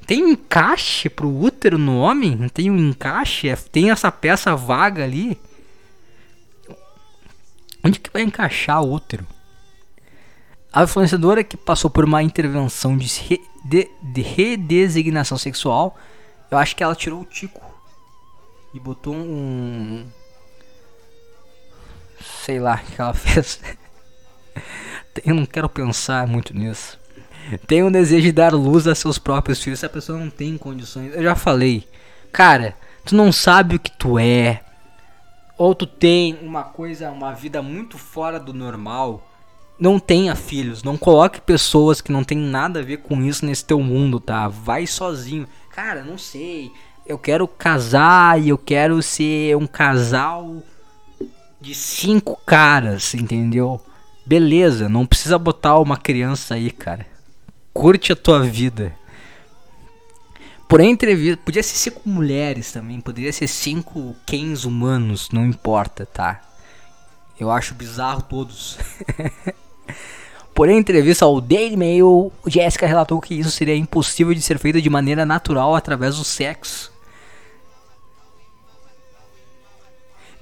Tem 0.07 0.31
encaixe 0.31 1.09
pro 1.09 1.27
útero 1.27 1.77
no 1.77 1.99
homem? 1.99 2.33
Não 2.33 2.47
tem 2.47 2.71
um 2.71 2.77
encaixe? 2.77 3.49
É, 3.49 3.55
tem 3.57 3.91
essa 3.91 4.09
peça 4.09 4.55
vaga 4.55 5.03
ali? 5.03 5.37
Onde 7.83 7.99
que 7.99 8.09
vai 8.09 8.21
encaixar 8.21 8.81
o 8.81 8.93
útero? 8.93 9.27
A 10.71 10.83
influenciadora 10.83 11.43
que 11.43 11.57
passou 11.57 11.89
por 11.89 12.05
uma 12.05 12.23
intervenção 12.23 12.97
de, 12.97 13.07
re, 13.19 13.41
de, 13.65 13.89
de 14.01 14.21
redesignação 14.21 15.37
sexual, 15.37 15.97
eu 16.49 16.57
acho 16.57 16.73
que 16.75 16.83
ela 16.83 16.95
tirou 16.95 17.21
o 17.21 17.25
tico 17.25 17.61
e 18.73 18.79
botou 18.79 19.13
um. 19.13 20.07
Sei 22.45 22.59
lá 22.59 22.81
o 22.81 22.91
que 22.91 23.01
ela 23.01 23.13
fez. 23.13 23.59
eu 25.25 25.35
não 25.35 25.45
quero 25.45 25.67
pensar 25.67 26.25
muito 26.27 26.53
nisso. 26.53 26.97
Tem 27.65 27.83
o 27.83 27.91
desejo 27.91 28.23
de 28.23 28.31
dar 28.31 28.53
luz 28.53 28.87
a 28.87 28.95
seus 28.95 29.17
próprios 29.17 29.61
filhos. 29.63 29.79
Se 29.79 29.85
a 29.85 29.89
pessoa 29.89 30.19
não 30.19 30.29
tem 30.29 30.57
condições. 30.57 31.13
Eu 31.13 31.23
já 31.23 31.35
falei. 31.35 31.87
Cara, 32.31 32.75
tu 33.05 33.15
não 33.15 33.31
sabe 33.31 33.75
o 33.75 33.79
que 33.79 33.91
tu 33.91 34.19
é 34.19 34.61
ou 35.57 35.73
tu 35.73 35.87
tem 35.87 36.37
uma 36.41 36.63
coisa, 36.63 37.09
uma 37.09 37.33
vida 37.33 37.61
muito 37.61 37.97
fora 37.97 38.39
do 38.39 38.53
normal, 38.53 39.27
não 39.79 39.99
tenha 39.99 40.35
filhos, 40.35 40.83
não 40.83 40.97
coloque 40.97 41.41
pessoas 41.41 41.99
que 41.99 42.11
não 42.11 42.23
tem 42.23 42.37
nada 42.37 42.79
a 42.79 42.83
ver 42.83 42.97
com 42.97 43.21
isso 43.23 43.45
nesse 43.45 43.65
teu 43.65 43.81
mundo, 43.81 44.19
tá? 44.19 44.47
Vai 44.47 44.85
sozinho. 44.85 45.47
Cara, 45.71 46.03
não 46.03 46.17
sei. 46.17 46.71
Eu 47.05 47.17
quero 47.17 47.47
casar 47.47 48.39
e 48.39 48.49
eu 48.49 48.57
quero 48.57 49.01
ser 49.01 49.55
um 49.57 49.65
casal 49.65 50.61
de 51.59 51.73
cinco 51.73 52.39
caras, 52.45 53.13
entendeu? 53.13 53.81
Beleza, 54.25 54.87
não 54.87 55.05
precisa 55.05 55.39
botar 55.39 55.79
uma 55.79 55.97
criança 55.97 56.55
aí, 56.55 56.69
cara. 56.69 57.05
Curte 57.77 58.11
a 58.11 58.15
tua 58.15 58.39
vida. 58.39 58.91
Porém, 60.67 60.89
entrevista. 60.89 61.39
Podia 61.45 61.61
ser 61.61 61.75
cinco 61.77 62.09
mulheres 62.09 62.71
também. 62.71 62.99
Poderia 62.99 63.31
ser 63.31 63.47
cinco 63.47 64.15
Kens 64.25 64.65
humanos. 64.65 65.29
Não 65.31 65.45
importa, 65.45 66.03
tá? 66.03 66.41
Eu 67.39 67.51
acho 67.51 67.75
bizarro 67.75 68.23
todos. 68.23 68.79
Porém, 70.55 70.77
em 70.77 70.79
entrevista 70.79 71.23
ao 71.23 71.39
Daily 71.39 71.77
Mail, 71.77 72.33
Jessica 72.47 72.87
relatou 72.87 73.21
que 73.21 73.35
isso 73.35 73.51
seria 73.51 73.75
impossível 73.75 74.33
de 74.33 74.41
ser 74.41 74.57
feito 74.57 74.81
de 74.81 74.89
maneira 74.89 75.23
natural 75.23 75.75
através 75.75 76.17
do 76.17 76.23
sexo. 76.23 76.91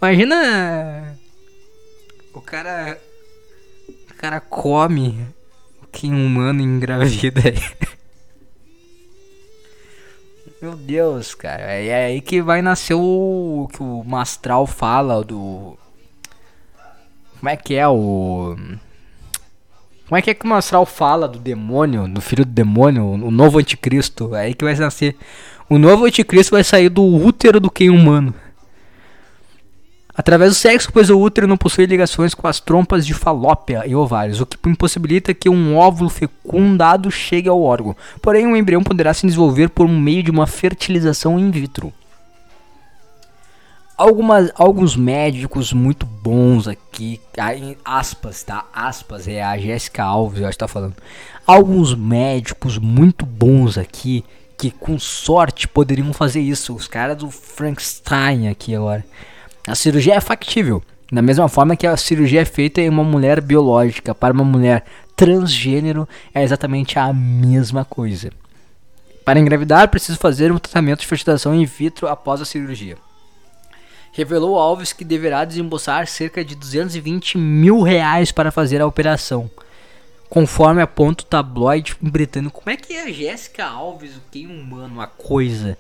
Imagina 0.02 1.20
O 2.34 2.40
cara. 2.40 2.98
O 4.10 4.14
cara 4.14 4.40
come 4.40 5.36
o 5.96 5.98
que 5.98 6.08
um 6.08 6.26
humano 6.26 6.62
engravida 6.62 7.42
aí. 7.46 7.62
Meu 10.62 10.76
Deus, 10.76 11.34
cara. 11.34 11.62
É 11.62 12.06
aí 12.08 12.22
que 12.22 12.42
vai 12.42 12.62
nascer 12.62 12.96
o, 12.96 13.64
o 13.64 13.68
que 13.72 13.82
o 13.82 14.04
Mastral 14.04 14.68
fala 14.68 15.24
do. 15.24 15.78
Como 17.40 17.50
é 17.50 17.56
que 17.56 17.76
é 17.76 17.88
o. 17.88 18.56
Como 20.08 20.18
é 20.18 20.22
que 20.22 20.30
é 20.30 20.34
que 20.34 20.46
o 20.46 20.50
Mastral 20.50 20.86
fala 20.86 21.28
do 21.28 21.40
demônio, 21.40 22.08
do 22.08 22.22
filho 22.22 22.46
do 22.46 22.52
demônio, 22.52 23.06
o 23.06 23.32
novo 23.32 23.58
anticristo? 23.58 24.36
É 24.36 24.42
aí 24.42 24.54
que 24.54 24.66
vai 24.66 24.76
nascer. 24.76 25.16
O 25.70 25.78
novo 25.80 26.06
anticristo 26.06 26.52
vai 26.52 26.64
sair 26.64 26.90
do 26.90 27.04
útero 27.04 27.60
do 27.60 27.72
quem 27.72 27.90
humano. 27.90 28.34
Através 30.18 30.52
do 30.52 30.56
sexo, 30.56 30.92
pois 30.94 31.10
o 31.10 31.20
útero 31.20 31.46
não 31.46 31.58
possui 31.58 31.86
ligações 31.86 32.34
com 32.34 32.48
as 32.48 32.60
trompas 32.60 33.06
de 33.06 33.14
falópia 33.14 33.84
e 33.86 33.94
ovários, 33.94 34.40
o 34.40 34.46
que 34.46 34.58
impossibilita 34.70 35.34
que 35.34 35.50
um 35.50 35.76
óvulo 35.76 36.10
fecundado 36.10 37.12
chegue 37.12 37.50
ao 37.50 37.62
órgão. 37.62 37.96
Porém, 38.22 38.48
o 38.48 38.56
embrião 38.56 38.82
poderá 38.82 39.14
se 39.14 39.28
desenvolver 39.28 39.70
por 39.70 39.90
meio 39.90 40.24
de 40.24 40.32
uma 40.32 40.48
fertilização 40.48 41.38
in 41.38 41.52
vitro. 41.52 41.92
Algumas, 43.98 44.52
alguns 44.56 44.96
médicos 44.96 45.72
muito 45.72 46.06
bons 46.06 46.68
aqui, 46.68 47.20
aspas, 47.84 48.44
tá? 48.44 48.66
Aspas, 48.74 49.28
é 49.28 49.42
a 49.42 49.58
Jéssica 49.58 50.04
Alves, 50.04 50.42
eu 50.42 50.48
acho 50.48 50.58
que 50.58 50.60
tá 50.60 50.68
falando. 50.68 50.96
Alguns 51.46 51.94
médicos 51.94 52.78
muito 52.78 53.26
bons 53.26 53.78
aqui, 53.78 54.24
que 54.58 54.72
com 54.72 54.98
sorte 54.98 55.68
poderiam 55.68 56.12
fazer 56.14 56.42
isso. 56.42 56.74
Os 56.74 56.88
caras 56.88 57.18
do 57.18 57.30
Frankenstein 57.30 58.48
aqui 58.50 58.76
agora. 58.76 59.06
A 59.68 59.74
cirurgia 59.74 60.14
é 60.14 60.22
factível, 60.22 60.84
da 61.12 61.24
mesma 61.24 61.50
forma 61.50 61.76
que 61.76 61.88
a 61.88 61.98
cirurgia 61.98 62.42
é 62.42 62.46
feita 62.46 62.82
em 62.82 62.90
uma 62.90 63.04
mulher 63.04 63.42
biológica. 63.42 64.14
Para 64.14 64.34
uma 64.34 64.44
mulher 64.44 64.86
transgênero 65.16 66.08
é 66.34 66.44
exatamente 66.44 67.00
a 67.00 67.12
mesma 67.12 67.84
coisa. 67.84 68.30
Para 69.24 69.40
engravidar, 69.40 69.90
preciso 69.90 70.20
fazer 70.20 70.52
um 70.52 70.60
tratamento 70.60 71.00
de 71.00 71.08
fertilização 71.08 71.56
in 71.56 71.66
vitro 71.66 72.08
após 72.08 72.42
a 72.42 72.46
cirurgia. 72.46 72.96
Revelou 74.12 74.58
Alves 74.58 74.94
que 74.94 75.04
deverá 75.04 75.44
desembolsar 75.44 76.06
cerca 76.06 76.46
de 76.46 76.56
220 76.56 77.38
mil 77.38 77.82
reais 77.82 78.32
para 78.32 78.52
fazer 78.52 78.82
a 78.82 78.88
operação. 78.88 79.50
Conforme 80.30 80.82
aponta 80.82 81.24
o 81.24 81.28
tabloide 81.28 81.96
britânico. 82.00 82.62
Como 82.62 82.70
é 82.70 82.78
que 82.78 82.94
é 82.94 83.04
a 83.04 83.12
Jéssica 83.12 83.66
Alves, 83.66 84.16
o 84.16 84.22
que 84.32 84.46
humano, 84.46 85.02
a 85.02 85.08
coisa? 85.08 85.76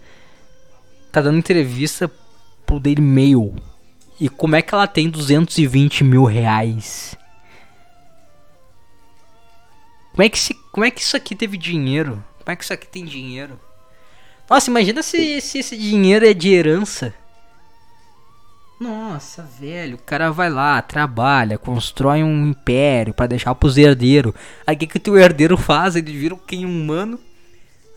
Tá 1.11 1.21
dando 1.21 1.37
entrevista 1.37 2.11
pro 2.65 2.79
Daily 2.79 3.01
Mail. 3.01 3.53
E 4.19 4.29
como 4.29 4.55
é 4.55 4.61
que 4.61 4.73
ela 4.73 4.87
tem 4.87 5.09
220 5.09 6.03
mil 6.03 6.23
reais? 6.23 7.17
Como 10.11 10.23
é 10.23 10.29
que, 10.29 10.39
se, 10.39 10.53
como 10.71 10.85
é 10.85 10.91
que 10.91 11.01
isso 11.01 11.17
aqui 11.17 11.35
teve 11.35 11.57
dinheiro? 11.57 12.23
Como 12.39 12.53
é 12.53 12.55
que 12.55 12.63
isso 12.63 12.71
aqui 12.71 12.87
tem 12.87 13.03
dinheiro? 13.03 13.59
Nossa, 14.49 14.69
imagina 14.69 15.03
se, 15.03 15.41
se 15.41 15.59
esse 15.59 15.77
dinheiro 15.77 16.25
é 16.25 16.33
de 16.33 16.53
herança. 16.53 17.13
Nossa, 18.79 19.43
velho, 19.43 19.95
o 19.95 20.01
cara 20.01 20.31
vai 20.31 20.49
lá, 20.49 20.81
trabalha, 20.81 21.57
constrói 21.57 22.23
um 22.23 22.47
império 22.47 23.13
para 23.13 23.27
deixar 23.27 23.55
pros 23.55 23.77
herdeiros. 23.77 24.33
Aí 24.65 24.75
o 24.75 24.79
que, 24.79 24.87
que 24.87 24.97
o 24.97 24.99
teu 24.99 25.17
herdeiro 25.17 25.57
faz? 25.57 25.95
Ele 25.95 26.11
vira 26.11 26.35
um 26.35 26.37
quem 26.37 26.65
humano. 26.65 27.19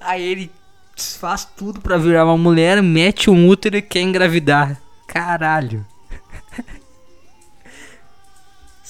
Aí 0.00 0.22
ele 0.22 0.50
faz 0.96 1.44
tudo 1.44 1.80
para 1.80 1.98
virar 1.98 2.24
uma 2.24 2.38
mulher, 2.38 2.82
mete 2.82 3.30
um 3.30 3.48
útero 3.48 3.76
e 3.76 3.82
quer 3.82 4.00
engravidar. 4.00 4.80
Caralho. 5.06 5.84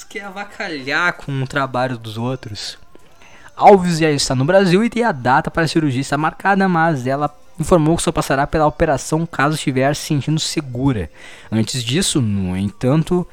Quer 0.08 0.24
avacalhar 0.24 1.12
com 1.14 1.42
o 1.42 1.46
trabalho 1.46 1.98
dos 1.98 2.16
outros. 2.16 2.78
Alves 3.54 3.98
já 3.98 4.10
está 4.10 4.34
no 4.34 4.44
Brasil 4.44 4.82
e 4.82 4.90
tem 4.90 5.04
a 5.04 5.12
data 5.12 5.50
para 5.50 5.64
a 5.64 5.68
cirurgia 5.68 6.00
está 6.00 6.16
marcada, 6.16 6.68
mas 6.68 7.06
ela 7.06 7.34
informou 7.58 7.96
que 7.96 8.02
só 8.02 8.12
passará 8.12 8.46
pela 8.46 8.66
operação 8.66 9.26
caso 9.26 9.56
estiver 9.56 9.94
se 9.94 10.06
sentindo 10.06 10.38
segura. 10.38 11.10
Antes 11.50 11.82
disso, 11.82 12.22
no 12.22 12.56
entanto, 12.56 13.26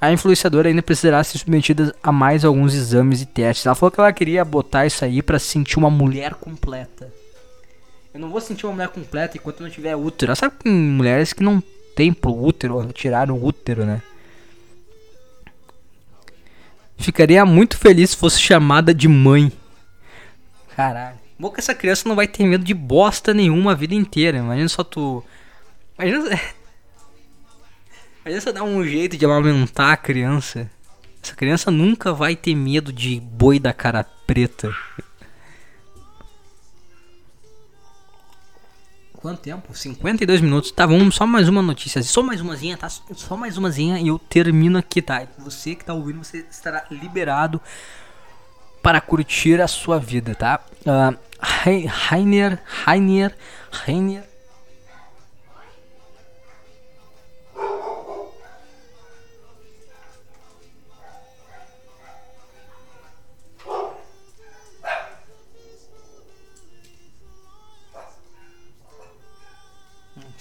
a 0.00 0.12
influenciadora 0.12 0.68
ainda 0.68 0.82
precisará 0.82 1.22
ser 1.22 1.38
submetida 1.38 1.94
a 2.02 2.12
mais 2.12 2.44
alguns 2.44 2.74
exames 2.74 3.20
e 3.20 3.26
testes. 3.26 3.66
Ela 3.66 3.74
falou 3.74 3.90
que 3.90 4.00
ela 4.00 4.12
queria 4.12 4.44
botar 4.44 4.86
isso 4.86 5.04
aí 5.04 5.20
para 5.20 5.38
sentir 5.38 5.78
uma 5.78 5.90
mulher 5.90 6.34
completa. 6.34 7.12
Eu 8.14 8.20
não 8.20 8.30
vou 8.30 8.40
sentir 8.40 8.66
uma 8.66 8.72
mulher 8.72 8.88
completa 8.88 9.36
enquanto 9.36 9.62
não 9.62 9.70
tiver 9.70 9.96
útero. 9.96 10.36
Sabe 10.36 10.56
que 10.56 10.64
tem 10.64 10.72
mulheres 10.72 11.32
que 11.32 11.42
não 11.42 11.62
tem 11.96 12.12
pro 12.12 12.32
útero, 12.32 12.88
tiraram 12.92 13.34
o 13.34 13.44
útero, 13.44 13.84
né? 13.84 14.00
Ficaria 17.02 17.44
muito 17.44 17.76
feliz 17.76 18.10
se 18.10 18.16
fosse 18.16 18.40
chamada 18.40 18.94
de 18.94 19.08
mãe. 19.08 19.52
Caralho. 20.76 21.18
Bom 21.38 21.50
que 21.50 21.58
essa 21.58 21.74
criança 21.74 22.08
não 22.08 22.14
vai 22.14 22.28
ter 22.28 22.44
medo 22.46 22.64
de 22.64 22.72
bosta 22.72 23.34
nenhuma 23.34 23.72
a 23.72 23.74
vida 23.74 23.94
inteira. 23.94 24.38
Imagina 24.38 24.68
só 24.68 24.84
tu. 24.84 25.24
Imagina. 25.98 26.40
Imagina 28.24 28.40
só 28.40 28.52
dar 28.52 28.62
um 28.62 28.84
jeito 28.84 29.16
de 29.16 29.24
amamentar 29.24 29.92
a 29.92 29.96
criança. 29.96 30.70
Essa 31.22 31.34
criança 31.34 31.70
nunca 31.70 32.12
vai 32.12 32.36
ter 32.36 32.54
medo 32.54 32.92
de 32.92 33.18
boi 33.20 33.58
da 33.58 33.72
cara 33.72 34.04
preta. 34.26 34.72
Quanto 39.22 39.38
tempo? 39.38 39.72
52 39.72 40.40
minutos. 40.40 40.72
Tá, 40.72 40.84
vamos 40.84 41.14
só 41.14 41.24
mais 41.24 41.48
uma 41.48 41.62
notícia. 41.62 42.02
Só 42.02 42.24
mais 42.24 42.40
umazinha, 42.40 42.76
tá? 42.76 42.88
Só 42.88 43.36
mais 43.36 43.56
umazinha 43.56 44.00
e 44.00 44.08
eu 44.08 44.18
termino 44.18 44.76
aqui, 44.76 45.00
tá? 45.00 45.28
Você 45.38 45.76
que 45.76 45.84
tá 45.84 45.94
ouvindo, 45.94 46.24
você 46.24 46.44
estará 46.50 46.84
liberado 46.90 47.60
para 48.82 49.00
curtir 49.00 49.60
a 49.60 49.68
sua 49.68 50.00
vida, 50.00 50.34
tá? 50.34 50.60
Uh, 50.80 51.16
Rainer, 51.40 52.60
Rainer, 52.66 53.36
Rainer 53.70 54.31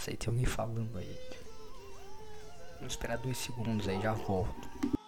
sei, 0.01 0.17
tem 0.17 0.29
alguém 0.29 0.45
falando 0.45 0.97
aí. 0.97 1.15
Vamos 2.77 2.93
esperar 2.93 3.17
dois 3.19 3.37
segundos 3.37 3.87
aí, 3.87 4.01
já 4.01 4.13
volto. 4.13 5.00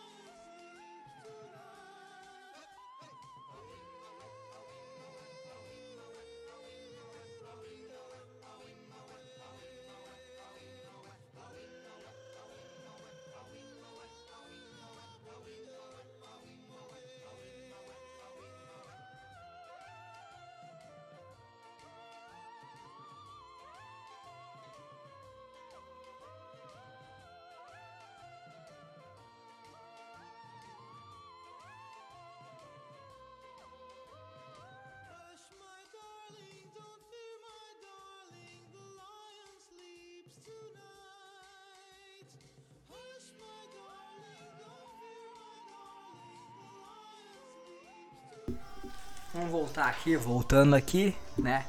Vamos 49.33 49.49
voltar 49.49 49.87
aqui, 49.87 50.15
voltando 50.15 50.75
aqui, 50.75 51.15
né? 51.35 51.65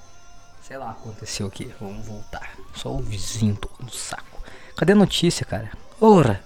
Sei 0.62 0.76
lá, 0.76 0.90
aconteceu 0.90 1.46
aqui. 1.46 1.72
Vamos 1.80 2.06
voltar. 2.06 2.52
Só 2.74 2.94
o 2.94 3.00
vizinho 3.00 3.56
todo 3.56 3.72
no 3.80 3.90
saco. 3.90 4.42
Cadê 4.76 4.92
a 4.92 4.96
notícia, 4.96 5.46
cara? 5.46 5.70
Ora! 5.98 6.44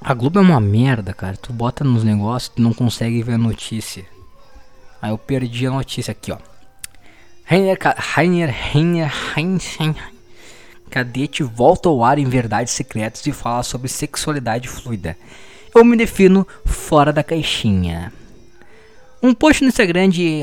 A 0.00 0.14
Globo 0.14 0.38
é 0.38 0.42
uma 0.42 0.60
merda, 0.60 1.12
cara. 1.12 1.36
Tu 1.36 1.52
bota 1.52 1.82
nos 1.82 2.04
negócios, 2.04 2.54
tu 2.54 2.62
não 2.62 2.72
consegue 2.72 3.20
ver 3.22 3.34
a 3.34 3.38
notícia. 3.38 4.04
Aí 5.02 5.10
eu 5.10 5.18
perdi 5.18 5.66
a 5.66 5.70
notícia 5.70 6.12
aqui, 6.12 6.30
ó. 6.30 6.38
Rainer, 7.44 7.76
Rainer, 7.96 8.54
Rainer, 8.72 9.12
Rainer, 9.34 10.12
Cadete 10.88 11.42
volta 11.42 11.88
ao 11.88 12.04
ar 12.04 12.16
em 12.16 12.26
Verdades 12.26 12.72
Secretas 12.74 13.26
e 13.26 13.32
fala 13.32 13.64
sobre 13.64 13.88
sexualidade 13.88 14.68
fluida. 14.68 15.16
Eu 15.74 15.84
me 15.84 15.96
defino 15.96 16.46
fora 16.64 17.12
da 17.12 17.24
caixinha. 17.24 18.12
Um 19.22 19.34
post 19.34 19.62
no 19.62 19.68
Instagram 19.68 20.08
de 20.08 20.42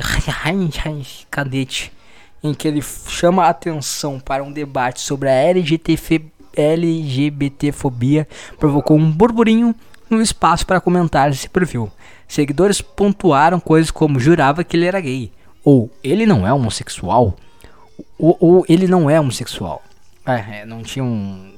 Cadete 1.31 1.91
em 2.43 2.53
que 2.53 2.67
ele 2.67 2.81
chama 2.81 3.45
a 3.45 3.49
atenção 3.49 4.19
para 4.19 4.43
um 4.43 4.51
debate 4.51 5.01
sobre 5.01 5.29
a 5.29 5.33
LGTF, 5.33 6.31
LGBTfobia 6.55 8.27
provocou 8.59 8.95
um 8.95 9.11
burburinho 9.11 9.73
no 10.07 10.21
espaço 10.21 10.65
para 10.65 10.79
comentar 10.79 11.31
esse 11.31 11.49
perfil. 11.49 11.91
Seguidores 12.27 12.79
pontuaram 12.79 13.59
coisas 13.59 13.89
como 13.89 14.19
jurava 14.19 14.63
que 14.63 14.77
ele 14.77 14.85
era 14.85 15.01
gay, 15.01 15.31
ou 15.63 15.91
ele 16.03 16.27
não 16.27 16.45
é 16.45 16.53
homossexual, 16.53 17.35
ou, 18.17 18.37
ou 18.39 18.65
ele 18.69 18.87
não 18.87 19.09
é 19.09 19.19
homossexual. 19.19 19.81
É, 20.23 20.59
é 20.59 20.65
não 20.65 20.83
tinha 20.83 21.03
um, 21.03 21.51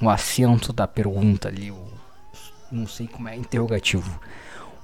um 0.00 0.08
acento 0.08 0.72
da 0.72 0.86
pergunta 0.86 1.48
ali, 1.48 1.72
não 2.70 2.86
sei 2.86 3.08
como 3.08 3.28
é, 3.28 3.36
interrogativo. 3.36 4.20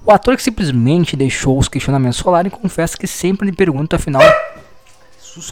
O 0.05 0.11
ator 0.11 0.35
que 0.35 0.43
simplesmente 0.43 1.15
deixou 1.15 1.57
os 1.57 1.67
questionamentos 1.67 2.19
rolarem 2.19 2.49
confessa 2.49 2.97
que 2.97 3.07
sempre 3.07 3.45
lhe 3.45 3.55
pergunta 3.55 3.95
afinal. 3.95 4.23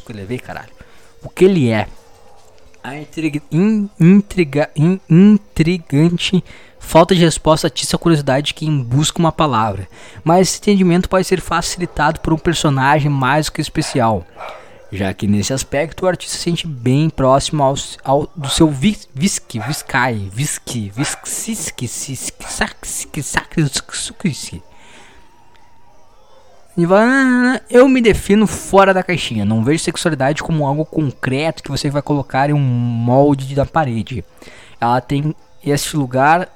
Que 0.06 0.14
levei, 0.14 0.40
caralho. 0.40 0.70
O 1.24 1.30
que 1.30 1.46
ele 1.46 1.70
é? 1.70 1.88
A 2.84 2.96
intriga, 2.96 3.42
in, 3.52 3.90
intriga, 4.00 4.70
in, 4.76 5.00
intrigante 5.10 6.44
falta 6.80 7.14
de 7.14 7.22
resposta 7.22 7.68
atiça 7.68 7.96
a 7.96 8.00
curiosidade 8.00 8.48
de 8.48 8.54
quem 8.54 8.82
busca 8.82 9.20
uma 9.20 9.32
palavra, 9.32 9.88
mas 10.24 10.48
esse 10.48 10.60
entendimento 10.60 11.10
pode 11.10 11.28
ser 11.28 11.42
facilitado 11.42 12.22
por 12.22 12.34
um 12.34 12.38
personagem 12.38 13.12
mais 13.12 13.50
que 13.50 13.62
especial, 13.62 14.26
já 14.92 15.14
que 15.14 15.28
nesse 15.28 15.54
aspecto 15.54 16.04
o 16.04 16.08
artista 16.08 16.38
se 16.38 16.44
sente 16.44 16.66
bem 16.66 17.10
próximo 17.10 17.64
ao, 17.64 17.76
ao 18.04 18.30
do 18.36 18.50
seu 18.50 18.68
whisky, 18.68 19.08
whisky, 19.16 19.60
whisky, 19.60 20.32
whisky, 20.36 20.92
whisky, 20.98 21.88
eu 27.70 27.90
me 27.90 28.00
defino 28.02 28.48
fora 28.48 28.94
da 28.94 29.04
caixinha. 29.04 29.44
Não 29.44 29.64
vejo 29.64 29.84
sexualidade 29.84 30.42
como 30.42 30.66
algo 30.66 30.86
concreto 30.86 31.62
que 31.62 31.70
você 31.70 31.90
vai 31.90 32.02
colocar 32.02 32.50
em 32.50 32.54
um 32.54 32.60
molde 32.60 33.54
da 33.54 33.66
parede. 33.66 34.24
Ela 34.80 35.02
tem 35.02 35.36
esse 35.62 35.98
lugar 35.98 36.48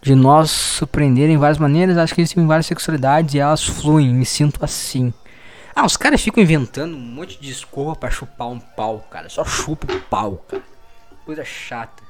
de 0.00 0.14
nós 0.14 0.50
surpreender 0.50 1.28
em 1.30 1.36
várias 1.36 1.58
maneiras. 1.58 1.98
Acho 1.98 2.14
que 2.14 2.20
existem 2.20 2.46
várias 2.46 2.66
sexualidades 2.66 3.34
e 3.34 3.40
elas 3.40 3.64
fluem. 3.64 4.14
Me 4.14 4.24
sinto 4.24 4.64
assim. 4.64 5.12
Ah, 5.74 5.84
os 5.84 5.96
caras 5.96 6.22
ficam 6.22 6.42
inventando 6.42 6.94
um 6.94 7.00
monte 7.00 7.38
de 7.38 7.48
desculpa 7.48 7.96
para 7.96 8.10
chupar 8.10 8.48
um 8.48 8.60
pau, 8.60 9.06
cara. 9.10 9.28
Só 9.28 9.44
chupa 9.44 9.92
o 9.92 10.00
pau, 10.02 10.36
cara. 10.48 10.62
Coisa 11.24 11.44
chata. 11.44 12.02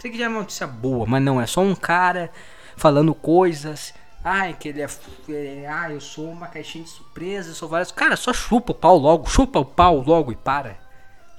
Sei 0.00 0.10
que 0.10 0.18
já 0.18 0.24
é 0.24 0.28
uma 0.28 0.40
notícia 0.40 0.66
boa, 0.66 1.06
mas 1.06 1.22
não. 1.22 1.40
É 1.40 1.46
só 1.46 1.60
um 1.60 1.74
cara 1.74 2.30
falando 2.76 3.14
coisas 3.14 3.92
Ai, 4.22 4.52
que 4.52 4.68
ele 4.68 4.82
é, 4.82 4.88
é. 5.30 5.66
Ah, 5.66 5.90
eu 5.90 6.00
sou 6.00 6.30
uma 6.30 6.48
caixinha 6.48 6.84
de 6.84 6.90
surpresa, 6.90 7.54
sou 7.54 7.68
várias. 7.68 7.92
Cara, 7.92 8.16
só 8.16 8.32
chupa 8.32 8.72
o 8.72 8.74
pau 8.74 8.98
logo, 8.98 9.26
chupa 9.28 9.60
o 9.60 9.64
pau 9.64 10.02
logo 10.02 10.32
e 10.32 10.36
para. 10.36 10.76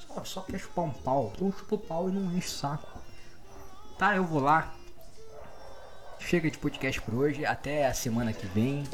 Só, 0.07 0.23
só 0.23 0.41
quer 0.41 0.59
chupar 0.59 0.85
um 0.85 0.91
pau. 0.91 1.31
Então 1.35 1.51
chupa 1.51 1.75
o 1.75 1.77
pau 1.77 2.09
e 2.09 2.11
não 2.11 2.35
enche 2.35 2.47
o 2.47 2.51
saco. 2.51 2.99
Tá, 3.97 4.15
eu 4.15 4.23
vou 4.23 4.41
lá. 4.41 4.73
Chega 6.19 6.49
de 6.49 6.57
podcast 6.57 7.01
por 7.01 7.13
hoje. 7.13 7.45
Até 7.45 7.85
a 7.85 7.93
semana 7.93 8.31
que 8.31 8.47
vem. 8.47 8.85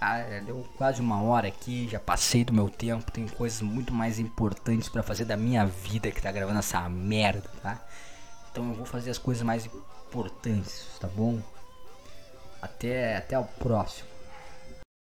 Ah, 0.00 0.22
deu 0.46 0.66
quase 0.78 1.00
uma 1.00 1.20
hora 1.22 1.48
aqui, 1.48 1.86
já 1.86 2.00
passei 2.00 2.42
do 2.42 2.54
meu 2.54 2.70
tempo, 2.70 3.12
tem 3.12 3.28
coisas 3.28 3.60
muito 3.60 3.92
mais 3.92 4.18
importantes 4.18 4.88
para 4.88 5.02
fazer 5.02 5.26
da 5.26 5.36
minha 5.36 5.66
vida 5.66 6.10
que 6.10 6.22
tá 6.22 6.32
gravando 6.32 6.58
essa 6.58 6.88
merda, 6.88 7.50
tá? 7.62 7.78
Então 8.50 8.66
eu 8.68 8.74
vou 8.74 8.86
fazer 8.86 9.10
as 9.10 9.18
coisas 9.18 9.42
mais 9.42 9.66
importantes, 9.66 10.86
tá 10.98 11.06
bom? 11.06 11.38
Até, 12.62 13.16
até 13.16 13.38
o 13.38 13.44
próximo. 13.44 14.08